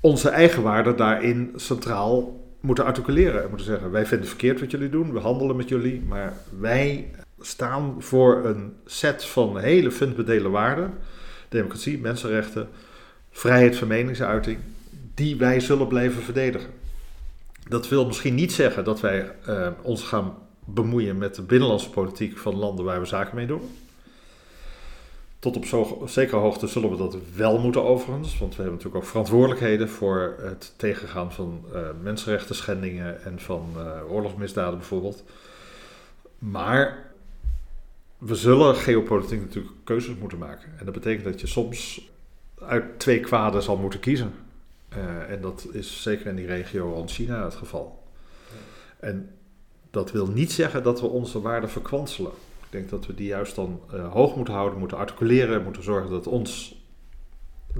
onze 0.00 0.28
eigen 0.28 0.62
waarden 0.62 0.96
daarin 0.96 1.52
centraal 1.56 2.40
moeten 2.64 2.84
articuleren. 2.84 3.42
En 3.42 3.48
moeten 3.48 3.66
zeggen, 3.66 3.90
wij 3.90 4.06
vinden 4.06 4.28
verkeerd 4.28 4.60
wat 4.60 4.70
jullie 4.70 4.88
doen, 4.88 5.12
we 5.12 5.18
handelen 5.18 5.56
met 5.56 5.68
jullie, 5.68 6.02
maar 6.08 6.32
wij 6.58 7.10
staan 7.40 7.96
voor 7.98 8.44
een 8.44 8.72
set 8.86 9.24
van 9.24 9.58
hele 9.58 9.90
fundamentele 9.90 10.48
waarden, 10.48 10.94
democratie, 11.48 11.98
mensenrechten, 11.98 12.68
vrijheid 13.30 13.76
van 13.76 13.88
meningsuiting, 13.88 14.58
die 15.14 15.36
wij 15.36 15.60
zullen 15.60 15.86
blijven 15.86 16.22
verdedigen. 16.22 16.70
Dat 17.68 17.88
wil 17.88 18.06
misschien 18.06 18.34
niet 18.34 18.52
zeggen 18.52 18.84
dat 18.84 19.00
wij 19.00 19.32
uh, 19.48 19.68
ons 19.82 20.02
gaan 20.02 20.34
bemoeien 20.64 21.18
met 21.18 21.34
de 21.34 21.42
binnenlandse 21.42 21.90
politiek 21.90 22.38
van 22.38 22.54
landen 22.54 22.84
waar 22.84 23.00
we 23.00 23.06
zaken 23.06 23.36
mee 23.36 23.46
doen. 23.46 23.62
Tot 25.44 25.56
op 25.56 25.64
zo, 25.64 26.02
zekere 26.06 26.40
hoogte 26.40 26.66
zullen 26.66 26.90
we 26.90 26.96
dat 26.96 27.16
wel 27.34 27.58
moeten 27.58 27.84
overigens, 27.84 28.38
want 28.38 28.50
we 28.56 28.62
hebben 28.62 28.74
natuurlijk 28.74 29.04
ook 29.04 29.10
verantwoordelijkheden 29.10 29.88
voor 29.88 30.36
het 30.40 30.72
tegengaan 30.76 31.32
van 31.32 31.64
uh, 31.72 31.80
mensenrechten 32.02 32.54
schendingen 32.54 33.24
en 33.24 33.40
van 33.40 33.72
uh, 33.76 34.12
oorlogsmisdaden 34.12 34.78
bijvoorbeeld. 34.78 35.24
Maar 36.38 37.12
we 38.18 38.34
zullen 38.34 38.74
geopolitiek 38.74 39.40
natuurlijk 39.40 39.74
keuzes 39.84 40.14
moeten 40.16 40.38
maken. 40.38 40.68
En 40.78 40.84
dat 40.84 40.94
betekent 40.94 41.24
dat 41.24 41.40
je 41.40 41.46
soms 41.46 42.10
uit 42.60 42.98
twee 42.98 43.20
kwaden 43.20 43.62
zal 43.62 43.76
moeten 43.76 44.00
kiezen. 44.00 44.32
Uh, 44.96 45.30
en 45.30 45.40
dat 45.40 45.66
is 45.72 46.02
zeker 46.02 46.26
in 46.26 46.36
die 46.36 46.46
regio 46.46 46.92
rond 46.92 47.10
China 47.10 47.44
het 47.44 47.54
geval. 47.54 48.02
En 49.00 49.30
dat 49.90 50.12
wil 50.12 50.26
niet 50.26 50.52
zeggen 50.52 50.82
dat 50.82 51.00
we 51.00 51.06
onze 51.06 51.40
waarden 51.40 51.70
verkwanselen. 51.70 52.32
Ik 52.74 52.80
denk 52.80 52.92
dat 52.92 53.06
we 53.06 53.14
die 53.14 53.26
juist 53.26 53.54
dan 53.54 53.80
uh, 53.94 54.12
hoog 54.12 54.36
moeten 54.36 54.54
houden, 54.54 54.78
moeten 54.78 54.96
articuleren, 54.96 55.62
moeten 55.62 55.82
zorgen 55.82 56.10
dat 56.10 56.26
ons 56.26 56.82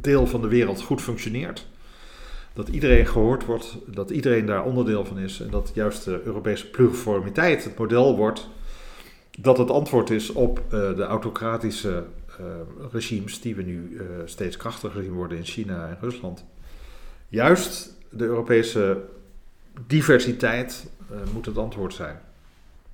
deel 0.01 0.27
van 0.27 0.41
de 0.41 0.49
wereld 0.49 0.83
goed 0.83 1.03
functioneert. 1.03 1.67
Dat 2.53 2.69
iedereen 2.69 3.07
gehoord 3.07 3.45
wordt, 3.45 3.77
dat 3.87 4.11
iedereen 4.11 4.47
daar 4.47 4.65
onderdeel 4.65 5.05
van 5.05 5.19
is 5.19 5.41
en 5.41 5.51
dat 5.51 5.71
juist 5.75 6.05
de 6.05 6.21
Europese 6.25 6.71
pluriformiteit 6.71 7.65
het 7.65 7.79
model 7.79 8.17
wordt 8.17 8.49
dat 9.39 9.59
het 9.59 9.71
antwoord 9.71 10.11
is 10.11 10.33
op 10.33 10.59
uh, 10.59 10.71
de 10.71 11.03
autocratische 11.03 12.05
regimes 12.91 13.41
die 13.41 13.55
we 13.55 13.63
nu 13.63 14.01
steeds 14.25 14.57
krachtiger 14.57 15.03
zien 15.03 15.13
worden 15.13 15.39
in 15.39 15.45
China 15.45 15.89
en 15.89 15.99
Rusland 16.01 16.45
juist 17.29 17.97
de 18.11 18.25
Europese 18.25 19.03
diversiteit 19.87 20.87
moet 21.33 21.47
het 21.47 21.59
antwoord 21.59 21.95
zijn. 21.95 22.21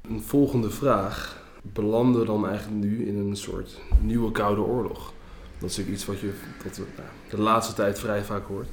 Een 0.09 0.23
volgende 0.23 0.71
vraag. 0.71 1.41
Belanden 1.63 2.27
dan 2.27 2.49
eigenlijk 2.49 2.85
nu 2.85 3.07
in 3.07 3.19
een 3.19 3.37
soort 3.37 3.79
nieuwe 4.01 4.33
koude 4.33 4.61
oorlog? 4.61 5.13
Dat 5.59 5.71
is 5.71 5.79
iets 5.79 6.07
wat 6.07 6.21
je 6.21 6.33
nou, 6.63 7.09
de 7.31 7.41
laatste 7.41 7.75
tijd 7.75 7.99
vrij 7.99 8.25
vaak 8.25 8.47
hoort. 8.47 8.69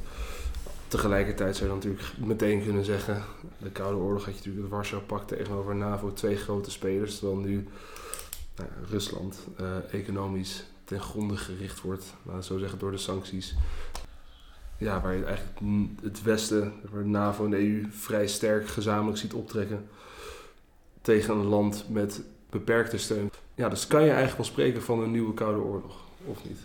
Tegelijkertijd 0.87 1.55
zou 1.55 1.69
je 1.69 1.79
dan 1.79 1.89
natuurlijk 1.89 2.17
meteen 2.27 2.63
kunnen 2.63 2.85
zeggen... 2.85 3.23
de 3.57 3.69
Koude 3.69 3.97
Oorlog 3.97 4.25
had 4.25 4.33
je 4.33 4.37
natuurlijk 4.37 4.63
het 4.63 4.73
Warschau-pact 4.73 5.27
tegenover 5.27 5.75
NAVO... 5.75 6.13
twee 6.13 6.35
grote 6.35 6.71
spelers, 6.71 7.19
terwijl 7.19 7.39
nu 7.39 7.67
nou, 8.55 8.69
Rusland 8.89 9.47
uh, 9.61 9.93
economisch 9.93 10.65
ten 10.83 10.99
gronde 10.99 11.37
gericht 11.37 11.81
wordt... 11.81 12.13
laten 12.23 12.39
we 12.41 12.45
zo 12.45 12.57
zeggen, 12.57 12.79
door 12.79 12.91
de 12.91 12.97
sancties 12.97 13.55
ja, 14.77 15.01
waar 15.01 15.15
je 15.15 15.23
eigenlijk 15.23 15.59
het 16.01 16.23
Westen, 16.23 16.73
de 16.93 17.05
NAVO 17.05 17.43
en 17.43 17.49
de 17.49 17.57
EU, 17.57 17.85
vrij 17.89 18.27
sterk 18.27 18.67
gezamenlijk 18.67 19.17
ziet 19.17 19.33
optrekken 19.33 19.87
tegen 21.01 21.35
een 21.35 21.45
land 21.45 21.85
met 21.89 22.21
beperkte 22.49 22.97
steun. 22.97 23.31
Ja, 23.55 23.69
dus 23.69 23.87
kan 23.87 24.01
je 24.01 24.07
eigenlijk 24.07 24.37
wel 24.37 24.45
spreken 24.45 24.81
van 24.81 25.01
een 25.01 25.11
nieuwe 25.11 25.33
Koude 25.33 25.59
Oorlog, 25.59 25.95
of 26.25 26.37
niet? 26.43 26.59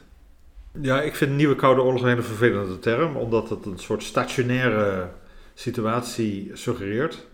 Ja, 0.81 1.03
ik 1.03 1.15
vind 1.15 1.37
nieuwe 1.37 1.57
Koude 1.57 1.83
Oorlog 1.83 2.03
een 2.03 2.09
hele 2.09 2.23
vervelende 2.23 2.79
term, 2.79 3.17
omdat 3.17 3.49
het 3.49 3.67
een 3.67 3.79
soort 3.79 4.03
stationaire 4.03 5.09
situatie 5.55 6.51
suggereert. 6.55 7.27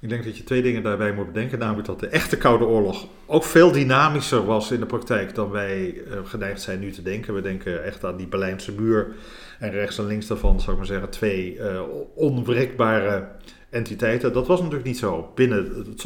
Ik 0.00 0.08
denk 0.08 0.24
dat 0.24 0.36
je 0.36 0.44
twee 0.44 0.62
dingen 0.62 0.82
daarbij 0.82 1.12
moet 1.12 1.26
bedenken. 1.32 1.58
Namelijk 1.58 1.86
dat 1.86 2.00
de 2.00 2.06
echte 2.06 2.36
Koude 2.36 2.64
Oorlog 2.64 3.06
ook 3.26 3.44
veel 3.44 3.72
dynamischer 3.72 4.44
was 4.44 4.70
in 4.70 4.80
de 4.80 4.86
praktijk 4.86 5.34
dan 5.34 5.50
wij 5.50 5.94
uh, 5.94 6.18
geneigd 6.24 6.60
zijn 6.62 6.80
nu 6.80 6.90
te 6.90 7.02
denken. 7.02 7.34
We 7.34 7.40
denken 7.40 7.84
echt 7.84 8.04
aan 8.04 8.16
die 8.16 8.26
Berlijnse 8.26 8.72
muur. 8.72 9.14
En 9.58 9.70
rechts 9.70 9.98
en 9.98 10.06
links 10.06 10.26
daarvan, 10.26 10.60
zou 10.60 10.72
ik 10.72 10.78
maar 10.78 10.86
zeggen, 10.86 11.10
twee 11.10 11.56
uh, 11.56 11.80
onwrikbare 12.14 13.28
entiteiten. 13.70 14.32
Dat 14.32 14.46
was 14.46 14.58
natuurlijk 14.58 14.86
niet 14.86 14.98
zo. 14.98 15.32
Binnen 15.34 15.84
het 15.86 16.00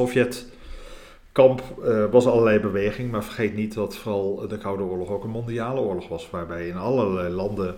Sovjetkamp 1.41 1.85
uh, 1.85 2.05
was 2.11 2.27
allerlei 2.27 2.61
beweging. 2.61 3.11
Maar 3.11 3.25
vergeet 3.25 3.55
niet 3.55 3.75
dat 3.75 3.97
vooral 3.97 4.49
de 4.49 4.59
Koude 4.59 4.83
Oorlog 4.83 5.09
ook 5.09 5.25
een 5.25 5.31
mondiale 5.31 5.81
oorlog 5.81 6.09
was. 6.09 6.31
Waarbij 6.31 6.69
in 6.69 6.77
allerlei 6.77 7.35
landen 7.35 7.77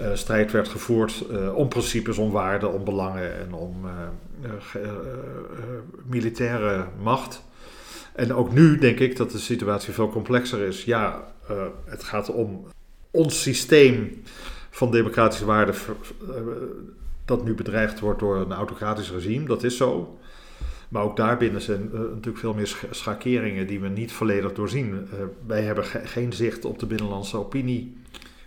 uh, 0.00 0.14
strijd 0.14 0.52
werd 0.52 0.68
gevoerd 0.68 1.24
uh, 1.30 1.56
om 1.56 1.68
principes, 1.68 2.18
om 2.18 2.30
waarden, 2.30 2.72
om 2.72 2.84
belangen 2.84 3.38
en 3.38 3.52
om 3.52 3.74
militaire 6.04 6.86
macht. 7.02 7.42
En 8.14 8.34
ook 8.34 8.52
nu 8.52 8.78
denk 8.78 8.98
ik 8.98 9.16
dat 9.16 9.30
de 9.30 9.38
situatie 9.38 9.92
veel 9.92 10.08
complexer 10.08 10.60
is. 10.60 10.84
Ja, 10.84 11.32
het 11.84 12.04
gaat 12.04 12.30
om 12.32 12.66
ons 13.10 13.42
systeem 13.42 14.22
van 14.70 14.90
democratische 14.90 15.44
waarden 15.44 15.74
dat 17.24 17.44
nu 17.44 17.54
bedreigd 17.54 18.00
wordt 18.00 18.20
door 18.20 18.36
een 18.36 18.52
autocratisch 18.52 19.10
regime. 19.10 19.46
Dat 19.46 19.62
is 19.62 19.76
zo. 19.76 20.17
Maar 20.88 21.02
ook 21.02 21.16
daarbinnen 21.16 21.60
zijn 21.60 21.90
uh, 21.92 22.00
natuurlijk 22.00 22.38
veel 22.38 22.54
meer 22.54 22.78
schakeringen 22.90 23.66
die 23.66 23.80
we 23.80 23.88
niet 23.88 24.12
volledig 24.12 24.52
doorzien. 24.52 24.90
Uh, 24.90 25.20
wij 25.46 25.62
hebben 25.62 25.84
ge 25.84 26.00
geen 26.04 26.32
zicht 26.32 26.64
op 26.64 26.78
de 26.78 26.86
binnenlandse 26.86 27.36
opinie 27.36 27.96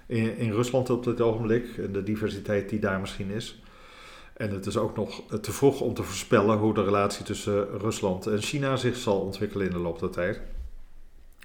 in, 0.06 0.38
in 0.38 0.52
Rusland 0.52 0.90
op 0.90 1.04
dit 1.04 1.22
ogenblik 1.22 1.78
en 1.78 1.92
de 1.92 2.04
diversiteit 2.04 2.70
die 2.70 2.80
daar 2.80 3.00
misschien 3.00 3.30
is. 3.30 3.62
En 4.34 4.52
het 4.52 4.66
is 4.66 4.78
ook 4.78 4.96
nog 4.96 5.24
te 5.42 5.52
vroeg 5.52 5.82
om 5.82 5.94
te 5.94 6.04
voorspellen 6.04 6.58
hoe 6.58 6.74
de 6.74 6.84
relatie 6.84 7.26
tussen 7.26 7.80
Rusland 7.80 8.28
en 8.28 8.42
China 8.42 8.76
zich 8.76 8.96
zal 8.96 9.20
ontwikkelen 9.20 9.66
in 9.66 9.72
de 9.72 9.80
loop 9.80 10.00
der 10.00 10.10
tijd. 10.10 10.42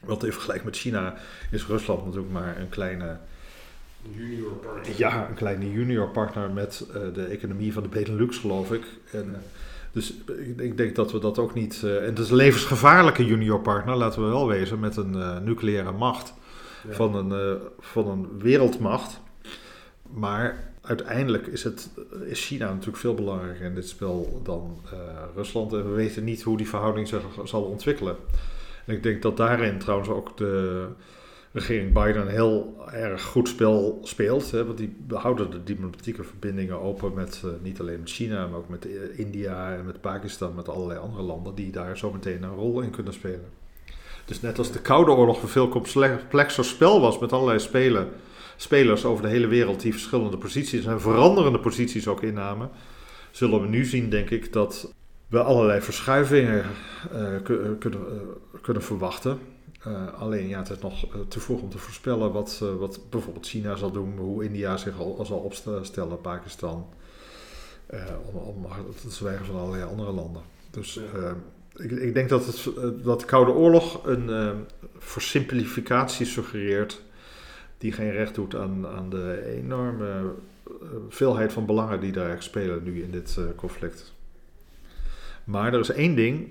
Want 0.05 0.25
in 0.25 0.33
vergelijking 0.33 0.67
met 0.67 0.77
China 0.77 1.15
is 1.51 1.67
Rusland 1.67 2.05
natuurlijk 2.05 2.33
maar 2.33 2.61
een 2.61 2.69
kleine. 2.69 3.19
Junior 4.17 4.53
partner. 4.53 4.99
Ja, 4.99 5.29
een 5.29 5.35
kleine 5.35 5.73
junior 5.73 6.09
partner 6.09 6.51
met 6.51 6.87
uh, 6.89 6.95
de 7.15 7.25
economie 7.25 7.73
van 7.73 7.83
de 7.83 7.89
Benelux, 7.89 8.39
geloof 8.39 8.73
ik. 8.73 8.85
En. 9.11 9.43
Dus 9.97 10.15
ik 10.57 10.77
denk 10.77 10.95
dat 10.95 11.13
we 11.13 11.19
dat 11.19 11.39
ook 11.39 11.55
niet. 11.55 11.83
Uh, 11.85 11.97
en 11.97 12.05
het 12.05 12.19
is 12.19 12.31
een 12.31 12.37
levensgevaarlijke 12.37 13.25
junior 13.25 13.61
partner, 13.61 13.97
laten 13.97 14.23
we 14.23 14.29
wel 14.29 14.47
wezen, 14.47 14.81
met 14.81 14.97
een 14.97 15.15
uh, 15.15 15.39
nucleaire 15.39 15.93
macht. 15.93 16.35
van, 16.89 17.15
een, 17.15 17.59
van 17.79 18.09
een 18.09 18.29
wereldmacht. 18.39 19.21
Maar 20.11 20.73
uiteindelijk 20.81 21.47
is, 21.47 21.65
het, 21.65 21.91
is 22.27 22.47
China 22.47 22.71
natuurlijk 22.71 22.97
veel 22.97 23.15
belangrijker 23.15 23.65
in 23.65 23.75
dit 23.75 23.89
spel 23.89 24.41
dan 24.45 24.81
Rusland. 25.35 25.73
En 25.73 25.89
we 25.89 25.95
weten 25.95 26.25
niet 26.25 26.43
hoe 26.43 26.57
die 26.57 26.69
verhouding 26.69 27.09
zich 27.09 27.23
zal 27.45 27.63
ontwikkelen. 27.63 28.17
En 28.87 28.95
ik 28.95 29.03
denk 29.03 29.23
dat 29.23 29.37
daarin 29.37 29.79
trouwens 29.79 30.09
ook 30.09 30.37
de 30.37 30.87
regering 31.57 31.93
Biden 31.93 32.29
heel 32.29 32.77
erg 32.93 33.23
goed 33.23 33.49
spel 33.49 33.99
speelt. 34.03 34.51
Hè, 34.51 34.65
want 34.65 34.79
die 34.79 34.97
behouden 35.07 35.51
de 35.51 35.63
diplomatieke 35.63 36.25
verbindingen 36.25 36.81
open 36.81 37.15
met 37.15 37.43
uh, 37.45 37.51
niet 37.63 37.81
alleen 37.81 37.99
met 37.99 38.11
China, 38.11 38.47
maar 38.47 38.59
ook 38.59 38.69
met 38.69 38.87
uh, 38.87 39.19
India 39.19 39.75
en 39.75 39.85
met 39.85 40.01
Pakistan, 40.01 40.55
met 40.55 40.69
allerlei 40.69 40.99
andere 40.99 41.23
landen 41.23 41.55
die 41.55 41.71
daar 41.71 41.99
zo 41.99 42.13
meteen 42.13 42.43
een 42.43 42.55
rol 42.55 42.81
in 42.81 42.91
kunnen 42.91 43.13
spelen. 43.13 43.49
Dus 44.25 44.41
net 44.41 44.59
als 44.59 44.73
de 44.73 44.81
Koude 44.81 45.11
Oorlog 45.11 45.43
een 45.43 45.49
veel 45.49 45.69
complexer 45.69 46.65
spel 46.65 47.01
was 47.01 47.19
met 47.19 47.33
allerlei 47.33 47.59
spelers 48.57 49.05
over 49.05 49.23
de 49.23 49.31
hele 49.31 49.47
wereld 49.47 49.81
die 49.81 49.93
verschillende 49.93 50.39
posities 50.39 50.85
en 50.85 51.01
veranderende 51.01 51.61
posities 51.61 52.09
ook 52.09 52.23
innamen, 52.23 52.71
zullen 53.31 53.61
we 53.61 53.69
nu 53.69 53.85
zien, 53.85 54.11
denk 54.11 54.31
ik, 54.31 54.53
dat 54.53 54.93
we 55.29 55.43
allerlei 55.43 55.81
verschuivingen 55.81 56.65
uh, 57.13 57.43
kunnen, 57.43 57.79
kunnen 58.61 58.83
verwachten. 58.83 59.39
Uh, 59.87 60.21
alleen 60.21 60.49
ja, 60.49 60.59
het 60.59 60.71
is 60.71 60.79
nog 60.79 61.07
te 61.29 61.41
vroeg 61.41 61.61
om 61.61 61.71
te 61.71 61.79
voorspellen 61.79 62.33
wat, 62.33 62.61
uh, 62.63 62.75
wat 62.75 63.01
bijvoorbeeld 63.11 63.47
China 63.47 63.77
zal 63.77 63.91
doen, 63.91 64.17
hoe 64.17 64.45
India 64.45 64.77
zich 64.77 64.99
al, 64.99 65.25
zal 65.25 65.39
opstellen, 65.39 66.21
Pakistan, 66.21 66.87
uh, 67.95 68.01
om, 68.33 68.37
om 68.37 68.67
te 69.01 69.11
zwijgen 69.11 69.47
van 69.47 69.57
allerlei 69.57 69.85
andere 69.85 70.13
landen. 70.13 70.43
Dus 70.71 71.01
ik, 71.77 71.91
ik, 71.91 72.15
denk 72.15 72.29
dat, 72.29 72.47
het, 72.47 72.71
dat 73.05 73.21
de 73.21 73.27
Koude 73.27 73.53
Oorlog 73.53 74.07
een 74.07 74.65
versimplificatie 74.99 76.27
suggereert 76.27 77.03
die 77.79 77.93
geen 77.93 78.11
recht 78.11 78.35
doet 78.35 78.55
aan, 78.55 78.87
aan 78.87 79.11
de 79.11 79.55
enorme 79.57 80.33
veelheid 81.09 81.53
van 81.53 81.67
belangen 81.67 82.01
die 82.01 82.13
daar 82.13 82.43
spelen 82.43 82.83
nu 82.83 83.03
in 83.03 83.11
dit 83.11 83.39
conflict. 83.57 84.13
Maar 85.45 85.73
er 85.73 85.81
is 85.81 85.91
één 85.91 86.15
ding 86.15 86.49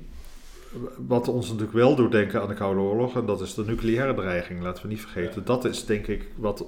wat 1.07 1.27
ons 1.27 1.47
natuurlijk 1.47 1.73
wel 1.73 1.95
doet 1.95 2.11
denken 2.11 2.41
aan 2.41 2.47
de 2.47 2.53
Koude 2.53 2.79
Oorlog, 2.79 3.15
en 3.15 3.25
dat 3.25 3.41
is 3.41 3.53
de 3.53 3.65
nucleaire 3.65 4.13
dreiging, 4.13 4.61
laten 4.61 4.83
we 4.83 4.89
niet 4.89 5.01
vergeten. 5.01 5.45
Dat 5.45 5.65
is 5.65 5.85
denk 5.85 6.07
ik 6.07 6.27
wat 6.35 6.65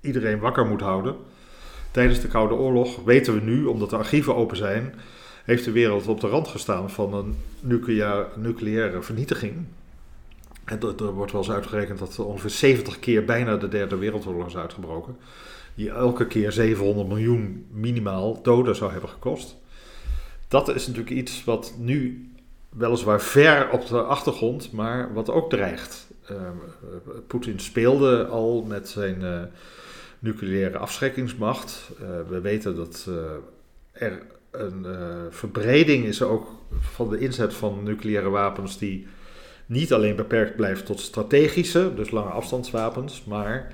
iedereen 0.00 0.38
wakker 0.38 0.66
moet 0.66 0.80
houden. 0.80 1.16
Tijdens 1.90 2.20
de 2.20 2.28
Koude 2.28 2.54
Oorlog 2.54 3.04
weten 3.04 3.34
we 3.34 3.40
nu, 3.40 3.64
omdat 3.64 3.90
de 3.90 3.96
archieven 3.96 4.36
open 4.36 4.56
zijn, 4.56 4.94
heeft 5.44 5.64
de 5.64 5.72
wereld 5.72 6.06
op 6.06 6.20
de 6.20 6.28
rand 6.28 6.48
gestaan 6.48 6.90
van 6.90 7.14
een 7.14 7.36
nucleaire 8.36 9.02
vernietiging. 9.02 9.64
En 10.64 10.80
er 10.80 11.12
wordt 11.12 11.32
wel 11.32 11.40
eens 11.40 11.50
uitgerekend 11.50 11.98
dat 11.98 12.16
er 12.16 12.24
ongeveer 12.24 12.50
70 12.50 12.98
keer 12.98 13.24
bijna 13.24 13.56
de 13.56 13.68
Derde 13.68 13.96
Wereldoorlog 13.96 14.46
is 14.46 14.56
uitgebroken. 14.56 15.16
Die 15.74 15.90
elke 15.90 16.26
keer 16.26 16.52
700 16.52 17.08
miljoen 17.08 17.66
minimaal 17.70 18.42
doden 18.42 18.76
zou 18.76 18.92
hebben 18.92 19.10
gekost. 19.10 19.56
Dat 20.48 20.74
is 20.74 20.86
natuurlijk 20.86 21.16
iets 21.16 21.44
wat 21.44 21.74
nu 21.78 22.28
weliswaar 22.76 23.20
ver 23.20 23.70
op 23.70 23.86
de 23.86 24.02
achtergrond, 24.02 24.72
maar 24.72 25.14
wat 25.14 25.30
ook 25.30 25.50
dreigt. 25.50 26.06
Uh, 26.30 26.38
Poetin 27.26 27.58
speelde 27.58 28.26
al 28.26 28.62
met 28.62 28.88
zijn 28.88 29.20
uh, 29.20 29.40
nucleaire 30.18 30.78
afschrikkingsmacht. 30.78 31.90
Uh, 32.02 32.08
we 32.28 32.40
weten 32.40 32.76
dat 32.76 33.08
er 33.92 34.22
een 34.50 34.86
verbreding 35.30 36.04
is 36.04 36.22
ook 36.22 36.48
van 36.80 37.08
de 37.08 37.18
inzet 37.18 37.54
van 37.54 37.82
nucleaire 37.82 38.28
wapens 38.28 38.78
die 38.78 39.06
niet 39.66 39.92
alleen 39.92 40.16
beperkt 40.16 40.56
blijft 40.56 40.86
tot 40.86 41.00
strategische, 41.00 41.94
dus 41.94 42.10
lange 42.10 42.30
afstandswapens, 42.30 43.24
maar 43.24 43.72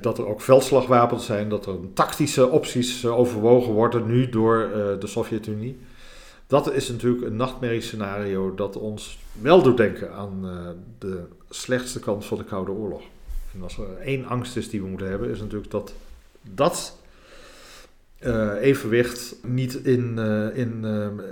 dat 0.00 0.18
er 0.18 0.26
ook 0.26 0.40
veldslagwapens 0.40 1.26
zijn, 1.26 1.48
dat 1.48 1.66
er 1.66 1.74
tactische 1.94 2.48
opties 2.48 3.06
overwogen 3.06 3.72
worden 3.72 4.06
nu 4.06 4.28
door 4.28 4.68
de 5.00 5.06
Sovjet-Unie. 5.06 5.80
Dat 6.46 6.72
is 6.72 6.88
natuurlijk 6.88 7.24
een 7.24 7.36
nachtmerriescenario 7.36 8.54
dat 8.54 8.76
ons 8.76 9.18
wel 9.40 9.62
doet 9.62 9.76
denken 9.76 10.12
aan 10.12 10.40
uh, 10.44 10.68
de 10.98 11.24
slechtste 11.50 12.00
kant 12.00 12.24
van 12.24 12.38
de 12.38 12.44
Koude 12.44 12.70
Oorlog. 12.70 13.02
En 13.54 13.62
als 13.62 13.78
er 13.78 13.96
één 13.96 14.26
angst 14.26 14.56
is 14.56 14.70
die 14.70 14.82
we 14.82 14.88
moeten 14.88 15.08
hebben, 15.08 15.30
is 15.30 15.40
natuurlijk 15.40 15.70
dat 15.70 15.92
dat 16.42 16.98
uh, 18.20 18.52
evenwicht 18.60 19.36
niet 19.42 19.74
in, 19.74 20.14
uh, 20.18 20.56
in, 20.56 20.84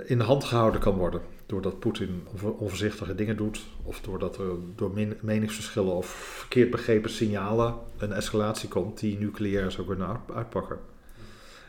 in 0.05 0.19
hand 0.19 0.43
gehouden 0.43 0.81
kan 0.81 0.95
worden. 0.95 1.21
Doordat 1.45 1.79
Poetin 1.79 2.23
onvoorzichtige 2.57 3.15
dingen 3.15 3.37
doet, 3.37 3.65
of 3.83 4.01
doordat 4.01 4.37
er 4.37 4.51
door 4.75 4.91
meningsverschillen 5.21 5.93
of 5.93 6.05
verkeerd 6.39 6.71
begrepen 6.71 7.09
signalen 7.09 7.75
een 7.97 8.11
escalatie 8.11 8.69
komt 8.69 8.99
die 8.99 9.17
nucleair 9.17 9.71
zou 9.71 9.87
kunnen 9.87 10.19
uitpakken. 10.33 10.77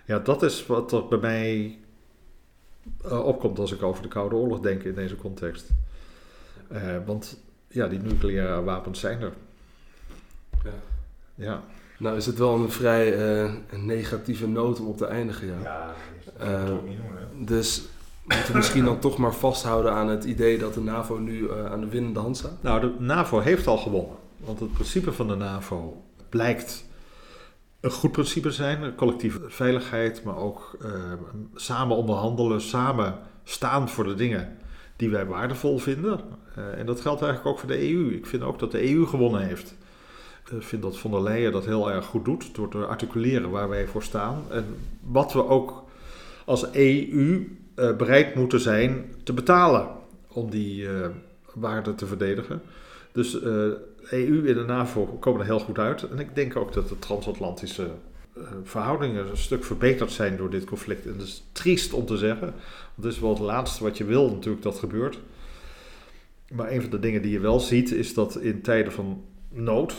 Ja, 0.06 0.18
dat 0.18 0.42
is 0.42 0.66
wat 0.66 0.92
er 0.92 1.06
bij 1.08 1.18
mij 1.18 1.78
uh, 3.04 3.26
opkomt 3.26 3.58
als 3.58 3.72
ik 3.72 3.82
over 3.82 4.02
de 4.02 4.08
Koude 4.08 4.34
Oorlog 4.34 4.60
denk 4.60 4.82
in 4.82 4.94
deze 4.94 5.16
context. 5.16 5.70
Uh, 6.72 6.96
want 7.06 7.38
ja, 7.68 7.88
die 7.88 7.98
nucleaire 7.98 8.62
wapens 8.62 9.00
zijn 9.00 9.20
er. 9.20 9.32
Ja. 10.64 10.70
ja. 11.34 11.62
Nou 11.98 12.16
is 12.16 12.26
het 12.26 12.38
wel 12.38 12.54
een 12.54 12.70
vrij 12.70 13.38
uh, 13.42 13.52
negatieve 13.70 14.48
noot 14.48 14.80
om 14.80 14.86
op 14.86 14.96
te 14.96 15.06
eindigen, 15.06 15.46
ja. 15.46 15.94
Ja, 16.38 16.64
dat 16.64 16.84
niet 16.84 16.96
doen, 16.96 17.44
Dus 17.44 17.82
moeten 18.24 18.50
we 18.50 18.56
misschien 18.56 18.84
dan 18.84 18.98
toch 18.98 19.16
maar 19.16 19.34
vasthouden 19.34 19.92
aan 19.92 20.08
het 20.08 20.24
idee 20.24 20.58
dat 20.58 20.74
de 20.74 20.80
NAVO 20.80 21.18
nu 21.18 21.52
aan 21.52 21.80
de 21.80 21.88
winnende 21.88 22.20
hand 22.20 22.36
staat? 22.36 22.62
Nou, 22.62 22.80
de 22.80 22.94
NAVO 22.98 23.40
heeft 23.40 23.66
al 23.66 23.78
gewonnen. 23.78 24.16
Want 24.36 24.60
het 24.60 24.72
principe 24.72 25.12
van 25.12 25.28
de 25.28 25.34
NAVO 25.34 26.02
blijkt 26.28 26.84
een 27.86 27.92
goed 27.92 28.12
principe 28.12 28.50
zijn, 28.50 28.94
collectieve 28.94 29.40
veiligheid, 29.48 30.22
maar 30.24 30.36
ook 30.36 30.78
uh, 30.82 30.90
samen 31.54 31.96
onderhandelen, 31.96 32.60
samen 32.60 33.18
staan 33.44 33.88
voor 33.88 34.04
de 34.04 34.14
dingen 34.14 34.56
die 34.96 35.10
wij 35.10 35.26
waardevol 35.26 35.78
vinden. 35.78 36.20
Uh, 36.58 36.78
en 36.78 36.86
dat 36.86 37.00
geldt 37.00 37.22
eigenlijk 37.22 37.52
ook 37.52 37.58
voor 37.58 37.68
de 37.68 37.92
EU. 37.92 38.14
Ik 38.14 38.26
vind 38.26 38.42
ook 38.42 38.58
dat 38.58 38.70
de 38.70 38.92
EU 38.92 39.06
gewonnen 39.06 39.46
heeft. 39.46 39.74
Ik 40.50 40.62
vind 40.62 40.82
dat 40.82 40.98
von 40.98 41.10
der 41.10 41.22
Leyen 41.22 41.52
dat 41.52 41.64
heel 41.64 41.90
erg 41.90 42.04
goed 42.04 42.24
doet 42.24 42.54
door 42.54 42.68
te 42.68 42.86
articuleren 42.86 43.50
waar 43.50 43.68
wij 43.68 43.86
voor 43.86 44.02
staan. 44.02 44.42
En 44.50 44.64
wat 45.02 45.32
we 45.32 45.46
ook 45.46 45.84
als 46.44 46.72
EU 46.72 47.56
eh, 47.74 47.96
bereid 47.96 48.34
moeten 48.34 48.60
zijn 48.60 49.14
te 49.22 49.32
betalen 49.32 49.88
om 50.28 50.50
die 50.50 50.88
waarden 51.54 51.94
te 51.94 52.06
verdedigen. 52.06 52.62
Dus 53.12 53.38
EU 54.10 54.48
en 54.48 54.54
de 54.54 54.64
NAVO 54.64 55.06
komen 55.06 55.40
er 55.40 55.46
heel 55.46 55.60
goed 55.60 55.78
uit. 55.78 56.08
En 56.10 56.18
ik 56.18 56.34
denk 56.34 56.56
ook 56.56 56.72
dat 56.72 56.88
de 56.88 56.98
transatlantische 56.98 57.90
uh, 58.36 58.42
verhoudingen 58.62 59.30
een 59.30 59.36
stuk 59.36 59.64
verbeterd 59.64 60.10
zijn 60.10 60.36
door 60.36 60.50
dit 60.50 60.64
conflict. 60.64 61.06
En 61.06 61.18
dat 61.18 61.26
is 61.26 61.44
triest 61.52 61.92
om 61.92 62.06
te 62.06 62.16
zeggen. 62.16 62.46
Want 62.46 63.04
het 63.04 63.12
is 63.12 63.20
wel 63.20 63.30
het 63.30 63.38
laatste 63.38 63.82
wat 63.82 63.96
je 63.96 64.04
wil 64.04 64.30
natuurlijk 64.30 64.62
dat 64.62 64.78
gebeurt. 64.78 65.18
Maar 66.52 66.70
een 66.70 66.80
van 66.80 66.90
de 66.90 66.98
dingen 66.98 67.22
die 67.22 67.30
je 67.30 67.40
wel 67.40 67.60
ziet 67.60 67.92
is 67.92 68.14
dat 68.14 68.36
in 68.36 68.62
tijden 68.62 68.92
van 68.92 69.24
nood... 69.48 69.94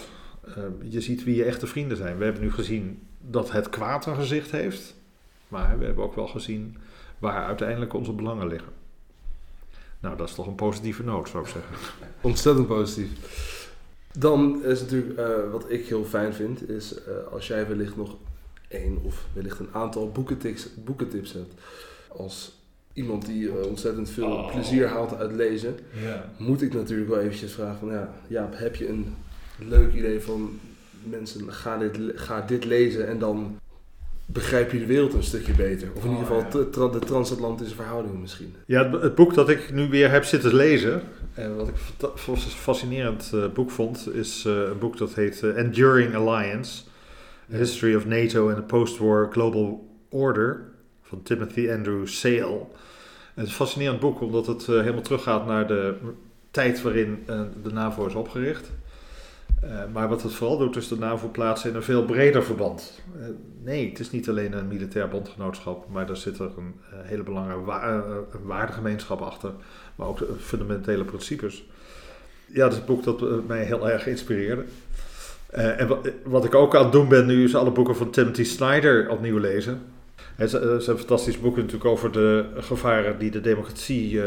Uh, 0.48 0.64
je 0.90 1.02
ziet 1.02 1.24
wie 1.24 1.36
je 1.36 1.44
echte 1.44 1.68
vrienden 1.68 1.98
zijn. 1.98 2.18
We 2.18 2.24
hebben 2.24 2.42
nu 2.42 2.52
gezien 2.52 3.08
dat 3.22 3.52
het 3.52 3.70
kwaad 3.70 4.06
een 4.06 4.16
gezicht 4.16 4.52
heeft. 4.52 4.96
Maar 5.48 5.80
we 5.80 5.86
hebben 5.86 6.04
ook 6.04 6.16
wel 6.16 6.28
gezien 6.28 6.78
waar 7.18 7.46
uiteindelijk 7.46 7.94
onze 7.94 8.12
belangen 8.12 8.48
liggen. 8.48 8.74
Nou, 10.00 10.18
dat 10.18 10.30
is 10.30 10.36
toch 10.36 10.48
een 10.48 10.56
positieve 10.56 11.04
noot, 11.04 11.30
zou 11.30 11.44
ik 11.44 11.50
zeggen. 11.50 11.76
Ontzettend 12.22 12.68
positief. 12.68 13.10
Dan 14.14 14.64
is 14.64 14.80
natuurlijk 14.80 15.20
uh, 15.20 15.52
wat 15.52 15.72
ik 15.72 15.86
heel 15.86 16.06
fijn 16.06 16.34
vind, 16.34 16.70
is 16.70 16.94
uh, 16.94 17.34
als 17.34 17.48
jij 17.48 17.68
wellicht 17.68 17.96
nog 17.96 18.16
één 18.68 19.00
of 19.04 19.26
wellicht 19.34 19.60
een 19.60 19.74
aantal 19.74 20.12
boekentips, 20.12 20.68
boekentips 20.84 21.34
hebt. 21.34 21.54
Als 22.08 22.56
iemand 22.94 23.26
die 23.26 23.44
uh, 23.44 23.66
ontzettend 23.66 24.10
veel 24.10 24.32
oh. 24.32 24.52
plezier 24.52 24.88
haalt 24.88 25.16
uit 25.16 25.32
lezen, 25.32 25.76
moet 26.38 26.62
ik 26.62 26.74
natuurlijk 26.74 27.10
wel 27.10 27.20
eventjes 27.20 27.52
vragen 27.52 27.80
van 27.80 27.92
ja, 27.92 28.14
Jaap, 28.28 28.58
heb 28.58 28.76
je 28.76 28.88
een 28.88 29.16
leuk 29.58 29.94
idee 29.94 30.22
van 30.22 30.60
mensen, 31.04 31.54
ga 31.54 31.78
dit, 31.78 31.98
ga 32.16 32.42
dit 32.42 32.66
lezen 32.66 33.08
en 33.08 33.20
dan 33.20 33.60
begrijp 34.30 34.72
je 34.72 34.80
de 34.80 34.86
wereld 34.86 35.14
een 35.14 35.24
stukje 35.24 35.54
beter. 35.54 35.90
Of 35.96 36.04
in 36.04 36.10
ieder 36.10 36.26
geval 36.26 36.62
oh, 36.62 36.92
ja. 36.92 37.00
de 37.00 37.06
transatlantische 37.06 37.76
verhoudingen 37.76 38.22
misschien. 38.22 38.56
Ja, 38.66 39.00
het, 39.00 39.16
boek 39.16 39.34
dat 39.34 39.50
ik 39.50 39.74
nu 39.74 39.90
weer 39.90 40.12
heb 40.12 40.24
zitten 40.24 40.56
lezen, 40.56 41.02
en 41.34 41.56
wat 41.56 41.68
ik 41.68 41.76
een 42.02 42.38
fascinerend 42.38 43.32
uh, 43.34 43.46
boek 43.54 43.72
vond, 43.72 44.14
is 44.14 44.44
uh, 44.48 44.54
een 44.54 44.80
boek 44.80 44.98
dat 44.98 45.14
heet 45.14 45.42
uh, 45.44 45.58
Enduring 45.58 46.16
Alliance: 46.16 46.84
A 47.54 47.58
History 47.58 47.96
of 47.96 48.06
NATO 48.06 48.48
and 48.48 48.56
the 48.56 48.64
Post-War 48.64 49.30
Global 49.32 49.88
Order 50.10 50.62
van 51.02 51.22
Timothy 51.24 51.70
Andrew 51.70 52.08
Sale. 52.08 52.66
Het 53.34 53.46
is 53.46 53.52
een 53.52 53.56
fascinerend 53.56 54.00
boek 54.00 54.22
omdat 54.22 54.48
het 54.48 54.66
helemaal 54.66 55.02
teruggaat 55.02 55.46
naar 55.46 55.68
de 55.68 55.96
tijd 56.52 56.82
waarin 56.82 57.24
de 57.64 57.72
NAVO 57.74 58.06
is 58.06 58.14
opgericht. 58.14 58.72
Uh, 59.64 59.70
maar 59.94 60.10
wat 60.10 60.24
het 60.24 60.34
vooral 60.34 60.58
doet, 60.58 60.76
is 60.76 60.88
de 60.88 60.98
NAVO 60.98 61.28
plaatsen 61.28 61.70
in 61.70 61.76
een 61.76 61.84
veel 61.84 62.06
breder 62.06 62.44
verband. 62.44 63.02
Uh, 63.20 63.26
nee, 63.64 63.90
het 63.90 64.00
is 64.00 64.12
niet 64.12 64.30
alleen 64.30 64.54
een 64.54 64.68
militair 64.68 65.08
bondgenootschap, 65.08 65.86
maar 65.90 66.08
daar 66.08 66.18
zit 66.18 66.40
er 66.40 66.52
een 66.58 66.76
uh, 66.94 67.00
hele 67.04 67.24
belangrijke 67.24 67.64
wa 67.64 68.04
waardegemeenschap 68.44 69.22
achter, 69.22 69.52
maar 69.96 70.08
ook 70.08 70.24
fundamentele 70.40 71.04
principes. 71.04 71.68
Ja, 72.46 72.64
dat 72.64 72.72
is 72.72 72.78
een 72.78 72.86
boek 72.86 73.04
dat 73.04 73.48
mij 73.48 73.64
heel 73.64 73.90
erg 73.90 74.08
inspireerde. 74.08 74.64
En 75.52 75.88
wat, 76.24 76.46
ik 76.46 76.56
ook 76.56 76.76
aan 76.76 76.84
het 76.84 76.92
doen 76.92 77.08
ben 77.08 77.26
nu 77.26 77.44
is 77.44 77.56
alle 77.56 77.72
boeken 77.72 77.96
van 77.96 78.10
Timothy 78.10 78.44
Snyder 78.44 79.10
opnieuw 79.10 79.38
lezen. 79.38 79.82
Het 80.36 80.50
zijn 80.50 80.98
fantastische 80.98 81.40
boeken 81.40 81.62
natuurlijk 81.62 81.90
over 81.90 82.12
de 82.12 82.46
gevaren 82.58 83.20
die 83.20 83.32
de 83.32 83.42
democratie 83.42 84.22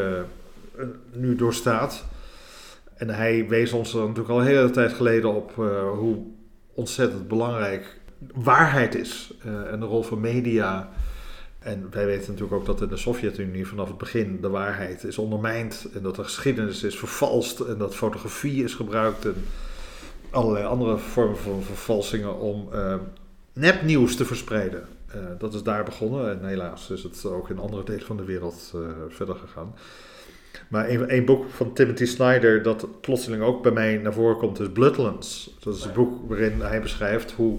nu 1.12 1.36
doorstaat. 1.36 2.04
En 3.00 3.08
hij 3.08 3.48
wees 3.48 3.72
ons 3.72 3.94
er 3.94 4.00
natuurlijk 4.00 4.28
al 4.28 4.40
een 4.40 4.46
hele 4.46 4.70
tijd 4.70 4.92
geleden 4.92 5.34
op 5.34 5.56
uh, 5.58 5.90
hoe 5.90 6.26
ontzettend 6.74 7.28
belangrijk 7.28 8.00
waarheid 8.34 8.94
is. 8.94 9.34
en 9.70 9.80
de 9.80 9.86
rol 9.86 10.02
van 10.02 10.20
media 10.20 10.90
en 11.60 11.86
wij 11.90 12.06
weten 12.06 12.32
natuurlijk 12.32 12.60
ook 12.60 12.66
dat 12.66 12.80
in 12.80 12.88
de 12.88 12.96
Sovjet-Unie 12.96 13.66
vanaf 13.66 13.88
het 13.88 13.98
begin 13.98 14.40
de 14.40 14.48
waarheid 14.48 15.04
is 15.04 15.18
ondermijnd. 15.18 15.88
En 15.94 16.02
dat 16.02 16.16
de 16.16 16.24
geschiedenis 16.24 16.82
is 16.82 16.98
vervalst. 16.98 17.60
En 17.60 17.78
dat 17.78 17.94
fotografie 17.94 18.64
is 18.64 18.74
gebruikt. 18.74 19.24
En 19.24 19.34
allerlei 20.30 20.64
andere 20.64 20.98
vormen 20.98 21.36
van 21.36 21.62
vervalsingen 21.62 22.38
om 22.38 22.68
uh, 22.72 22.94
nepnieuws 23.52 24.16
te 24.16 24.24
verspreiden. 24.24 24.86
Dat 25.38 25.54
is 25.54 25.62
daar 25.62 25.84
begonnen. 25.84 26.30
En 26.30 26.48
helaas 26.48 26.90
is 26.90 27.02
het 27.02 27.24
ook 27.24 27.50
in 27.50 27.58
andere 27.58 27.84
delen 27.84 28.06
van 28.06 28.16
de 28.16 28.24
wereld 28.24 28.74
verder 29.08 29.34
gegaan. 29.34 29.74
Maar 30.68 30.88
een, 30.90 31.24
boek 31.24 31.50
van 31.50 31.72
Timothy 31.72 32.04
Snyder 32.04 32.62
dat 32.62 33.00
plotseling 33.00 33.42
ook 33.42 33.62
bij 33.62 33.72
mij 33.72 33.96
naar 33.96 34.12
voren 34.12 34.36
komt 34.36 34.60
is 34.60 34.72
Bloodlands. 34.72 35.56
Dat 35.60 35.76
is 35.76 35.84
een 35.84 35.92
boek 35.92 36.28
waarin 36.28 36.60
hij 36.60 36.80
beschrijft 36.80 37.32
hoe 37.32 37.58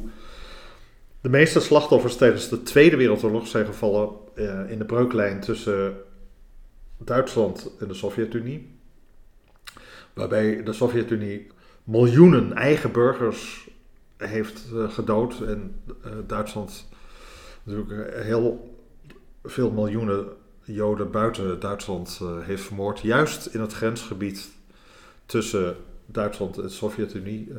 de 1.22 1.30
meeste 1.30 1.60
slachtoffers 1.60 2.16
tijdens 2.16 2.50
de 2.50 2.64
Tweede 2.64 2.96
Wereldoorlog 2.96 3.48
zijn 3.48 3.66
gevallen 3.66 4.10
uh, 4.36 4.70
in 4.70 4.78
de 4.78 4.86
breuklijn 4.86 5.40
tussen 5.40 5.96
Duitsland 6.98 7.72
en 7.80 7.88
de 7.88 7.94
Sovjet-Unie. 7.94 8.80
Waarbij 10.14 10.64
de 10.64 10.74
Sovjet-Unie 10.74 11.48
miljoenen 11.84 12.54
eigen 12.54 12.92
burgers 12.92 13.70
heeft 14.18 14.64
uh, 14.74 14.90
gedood 14.90 15.42
en 15.42 15.76
uh, 15.88 16.12
Duitsland 16.28 16.88
natuurlijk 17.64 18.16
heel 18.24 18.76
veel 19.44 19.72
miljoenen 19.72 20.28
Joden 20.74 21.12
buiten 21.12 21.60
Duitsland 21.60 22.22
heeft 22.42 22.64
vermoord. 22.64 23.00
Juist 23.00 23.46
in 23.46 23.60
het 23.60 23.74
grensgebied 23.74 24.50
tussen 25.26 25.76
Duitsland 26.06 26.58
en 26.58 26.64
de 26.64 26.70
Sovjet-Unie 26.70 27.54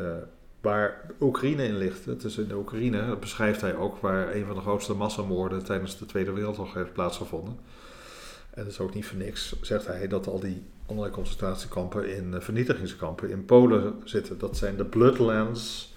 waar 0.61 1.11
Oekraïne 1.21 1.65
in 1.65 1.77
ligt. 1.77 2.05
Het 2.05 2.25
is 2.25 2.39
in 2.39 2.49
de 2.49 2.57
Oekraïne, 2.57 3.07
dat 3.07 3.21
beschrijft 3.21 3.61
hij 3.61 3.77
ook, 3.77 3.99
waar 3.99 4.35
een 4.35 4.47
van 4.47 4.55
de 4.55 4.61
grootste 4.61 4.95
massamoorden 4.95 5.65
tijdens 5.65 5.99
de 5.99 6.07
Tweede 6.07 6.33
Wereldoorlog 6.33 6.75
heeft 6.75 6.93
plaatsgevonden. 6.93 7.59
En 8.51 8.63
dat 8.65 8.73
is 8.73 8.81
ook 8.81 8.95
niet 8.95 9.07
voor 9.07 9.19
niks, 9.19 9.55
zegt 9.61 9.87
hij, 9.87 10.09
dat 10.09 10.27
al 10.27 10.41
die 10.41 10.63
andere 10.87 11.11
concentratiekampen 11.11 12.17
in 12.17 12.35
vernietigingskampen 12.39 13.31
in 13.31 13.45
Polen 13.45 13.95
zitten. 14.05 14.39
Dat 14.39 14.57
zijn 14.57 14.77
de 14.77 14.85
Bloodlands, 14.85 15.95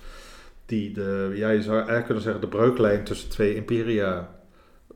die 0.66 0.92
de, 0.94 1.32
ja, 1.36 1.50
je 1.50 1.62
zou 1.62 1.76
eigenlijk 1.76 2.06
kunnen 2.06 2.24
zeggen, 2.24 2.42
de 2.42 2.48
breuklijn 2.48 3.04
tussen 3.04 3.30
twee 3.30 3.56
imperia 3.56 4.36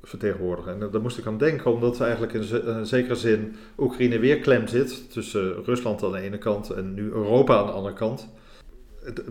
vertegenwoordigen. 0.04 0.72
En 0.72 0.90
daar 0.92 1.02
moest 1.02 1.18
ik 1.18 1.26
aan 1.26 1.38
denken, 1.38 1.72
omdat 1.72 2.02
eigenlijk 2.02 2.34
in 2.34 2.86
zekere 2.86 3.16
zin 3.16 3.56
Oekraïne 3.78 4.20
weer 4.20 4.40
klem 4.40 4.68
zit 4.68 5.12
tussen 5.12 5.64
Rusland 5.64 6.04
aan 6.04 6.12
de 6.12 6.20
ene 6.20 6.38
kant 6.38 6.70
en 6.70 6.94
nu 6.94 7.12
Europa 7.12 7.58
aan 7.58 7.66
de 7.66 7.72
andere 7.72 7.96
kant 7.96 8.30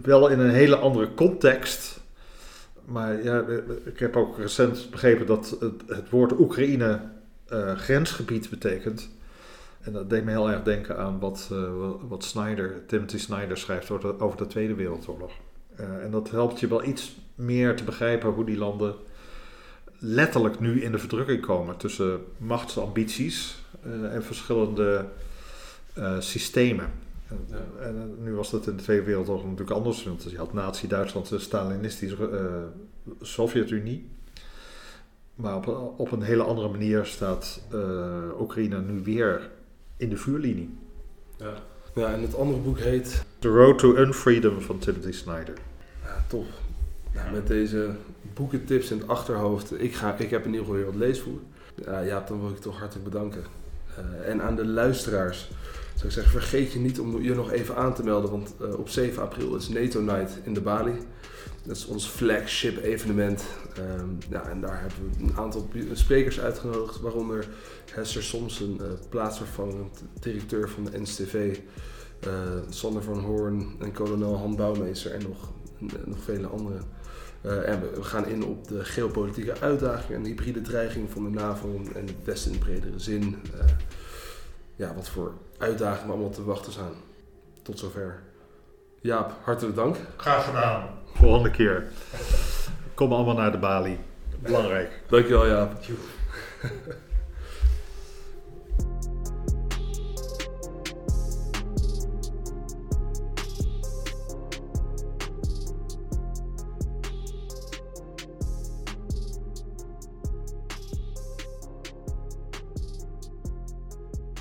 wel 0.03 0.29
in 0.29 0.39
een 0.39 0.51
hele 0.51 0.77
andere 0.77 1.15
context. 1.15 2.01
Maar 2.85 3.23
ja, 3.23 3.45
ik 3.85 3.99
heb 3.99 4.17
ook 4.17 4.39
recent 4.39 4.91
begrepen 4.91 5.27
dat 5.27 5.57
het, 5.61 5.83
het 5.87 6.11
woord 6.11 6.39
Oekraïne 6.39 7.01
uh, 7.53 7.77
grensgebied 7.77 8.51
betekent. 8.51 9.09
En 9.81 9.93
dat 9.93 10.11
deed 10.11 10.25
me 10.25 10.31
heel 10.31 10.51
erg 10.51 10.63
denken 10.63 10.99
aan 10.99 11.19
wat, 11.19 11.49
uh, 11.53 11.71
wat 12.09 12.25
Snyder, 12.25 12.87
Timothy 12.87 13.19
Snyder 13.19 13.59
schrijft 13.59 13.91
over 13.91 14.37
de, 14.37 14.47
Tweede 14.47 14.75
Wereldoorlog. 14.75 15.33
Uh, 15.81 16.05
en 16.05 16.11
dat 16.11 16.31
helpt 16.31 16.61
je 16.61 16.69
wel 16.69 16.85
iets 16.85 17.17
meer 17.35 17.77
te 17.77 17.85
begrijpen 17.85 18.31
hoe 18.31 18.45
die 18.45 18.59
landen 18.59 18.95
letterlijk 19.99 20.61
nu 20.61 20.83
in 20.83 20.93
de 20.93 20.99
verdrukking 20.99 21.41
komen 21.41 21.77
tussen 21.77 22.21
machtsambities 22.37 23.63
en 24.13 24.25
verschillende 24.25 25.05
systemen. 26.19 26.91
En, 27.81 28.15
nu 28.23 28.35
was 28.35 28.51
dat 28.51 28.67
in 28.67 28.77
de 28.77 28.83
Tweede 28.83 29.03
Wereldoorlog 29.03 29.45
natuurlijk 29.45 29.71
anders. 29.71 30.05
Want 30.05 30.31
je 30.31 30.37
had 30.37 30.53
Nazi-Duitsland, 30.53 31.29
de 31.29 31.39
Stalinistische 31.39 32.31
uh, 32.31 33.17
Sovjet-Unie. 33.21 34.09
Maar 35.35 35.57
op, 35.57 35.95
op, 35.97 36.13
een 36.13 36.23
hele 36.23 36.43
andere 36.43 36.69
manier 36.69 37.05
staat 37.05 37.61
uh, 37.75 38.41
Oekraïne 38.41 38.81
nu 38.81 39.03
weer 39.03 39.51
in 39.97 40.09
de 40.09 40.17
vuurlinie. 40.17 40.71
Ja. 41.37 41.53
ja, 41.95 42.13
en 42.13 42.23
het 42.23 42.37
andere 42.37 42.61
boek 42.61 42.79
heet... 42.79 43.25
The 43.39 43.49
Road 43.49 43.79
to 43.79 43.97
Unfreedom 43.97 44.61
van 44.61 44.79
Timothy 44.79 45.13
Snyder. 45.13 45.55
Ja, 46.03 46.25
tof. 46.29 46.47
Nou, 47.15 47.33
met 47.33 47.47
deze 47.47 47.91
boekentips 48.35 48.91
in 48.91 48.99
het 48.99 49.09
achterhoofd. 49.09 49.81
Ik, 49.81 49.95
ga, 49.95 50.17
ik 50.17 50.31
heb 50.31 50.45
in 50.45 50.51
ieder 50.51 50.61
geval 50.61 50.75
weer 50.75 50.85
wat 50.85 50.95
leesvoer. 50.95 51.39
Ja, 51.75 52.05
Jaap, 52.05 52.29
dan 52.29 52.41
wil 52.41 52.49
ik 52.49 52.57
je 52.57 52.63
toch 52.63 52.79
hartelijk 52.79 53.11
bedanken. 53.11 53.45
Uh, 53.99 54.29
en 54.29 54.43
aan 54.43 54.57
de 54.57 54.67
luisteraars 54.67 55.51
zou 55.95 56.07
ik 56.07 56.15
zeggen, 56.15 56.33
vergeet 56.33 56.73
je 56.73 56.79
niet 56.79 57.01
om 57.01 57.23
je 57.23 57.35
nog 57.35 57.51
even 57.53 57.77
aan 57.77 57.95
te 57.95 58.03
melden. 58.03 58.31
Want 58.31 58.55
uh, 58.61 58.79
op 58.79 58.89
7 58.89 59.23
april 59.23 59.57
is 59.57 59.69
NATO 59.69 60.01
Night 60.01 60.39
in 60.43 60.55
de 60.55 60.61
Bali. 60.61 60.93
Dat 61.63 61.77
is 61.77 61.87
ons 61.87 62.07
flagship 62.07 62.83
evenement. 62.83 63.45
Um, 63.79 64.19
ja, 64.31 64.49
en 64.49 64.61
daar 64.61 64.81
hebben 64.81 64.99
we 65.11 65.25
een 65.25 65.37
aantal 65.37 65.69
sprekers 65.93 66.41
uitgenodigd, 66.41 67.01
waaronder 67.01 67.49
Hester 67.93 68.23
Somsen, 68.23 68.77
uh, 68.81 68.87
plaatsvervangend 69.09 70.03
directeur 70.21 70.69
van 70.69 70.85
de 70.85 71.01
NSTV, 71.01 71.59
uh, 72.27 72.33
Sander 72.69 73.03
van 73.03 73.19
Hoorn 73.19 73.67
en 73.79 73.93
kolonel 73.93 74.37
Han 74.39 74.57
Bouwmeester 74.57 75.13
en 75.13 75.23
nog, 75.23 75.53
nog 76.05 76.23
vele 76.23 76.47
anderen. 76.47 76.83
Uh, 77.43 77.69
en 77.69 77.81
we, 77.81 78.03
gaan 78.03 78.27
in 78.27 78.45
op 78.45 78.69
de 78.69 78.85
geopolitieke 78.85 79.61
uitdagingen 79.61 80.17
en 80.17 80.23
de 80.23 80.29
hybride 80.29 80.61
dreiging 80.61 81.11
van 81.11 81.25
de 81.25 81.31
NAVO 81.31 81.81
en 81.95 82.07
het 82.07 82.25
Westen 82.25 82.53
in 82.53 82.59
bredere 82.59 82.99
zin. 82.99 83.43
Uh, 83.55 83.61
ja, 84.77 84.95
wat 84.95 85.09
voor 85.09 85.33
uitdagingen 85.59 86.11
allemaal 86.11 86.31
te 86.31 86.45
wachten 86.45 86.73
zijn. 86.73 86.93
Tot 87.63 87.79
zover. 87.79 88.21
Jaap, 89.01 89.33
hartelijk 89.43 89.77
dank. 89.77 89.97
Graag 90.17 90.45
gedaan. 90.45 90.89
Volgende 91.15 91.51
keer. 91.51 91.85
Kom 92.95 93.13
allemaal 93.13 93.35
naar 93.35 93.53
de 93.53 93.59
Bali. 93.59 93.99
Belangrijk. 94.39 95.03
Dankjewel 95.09 95.47
Jaap. 95.47 95.73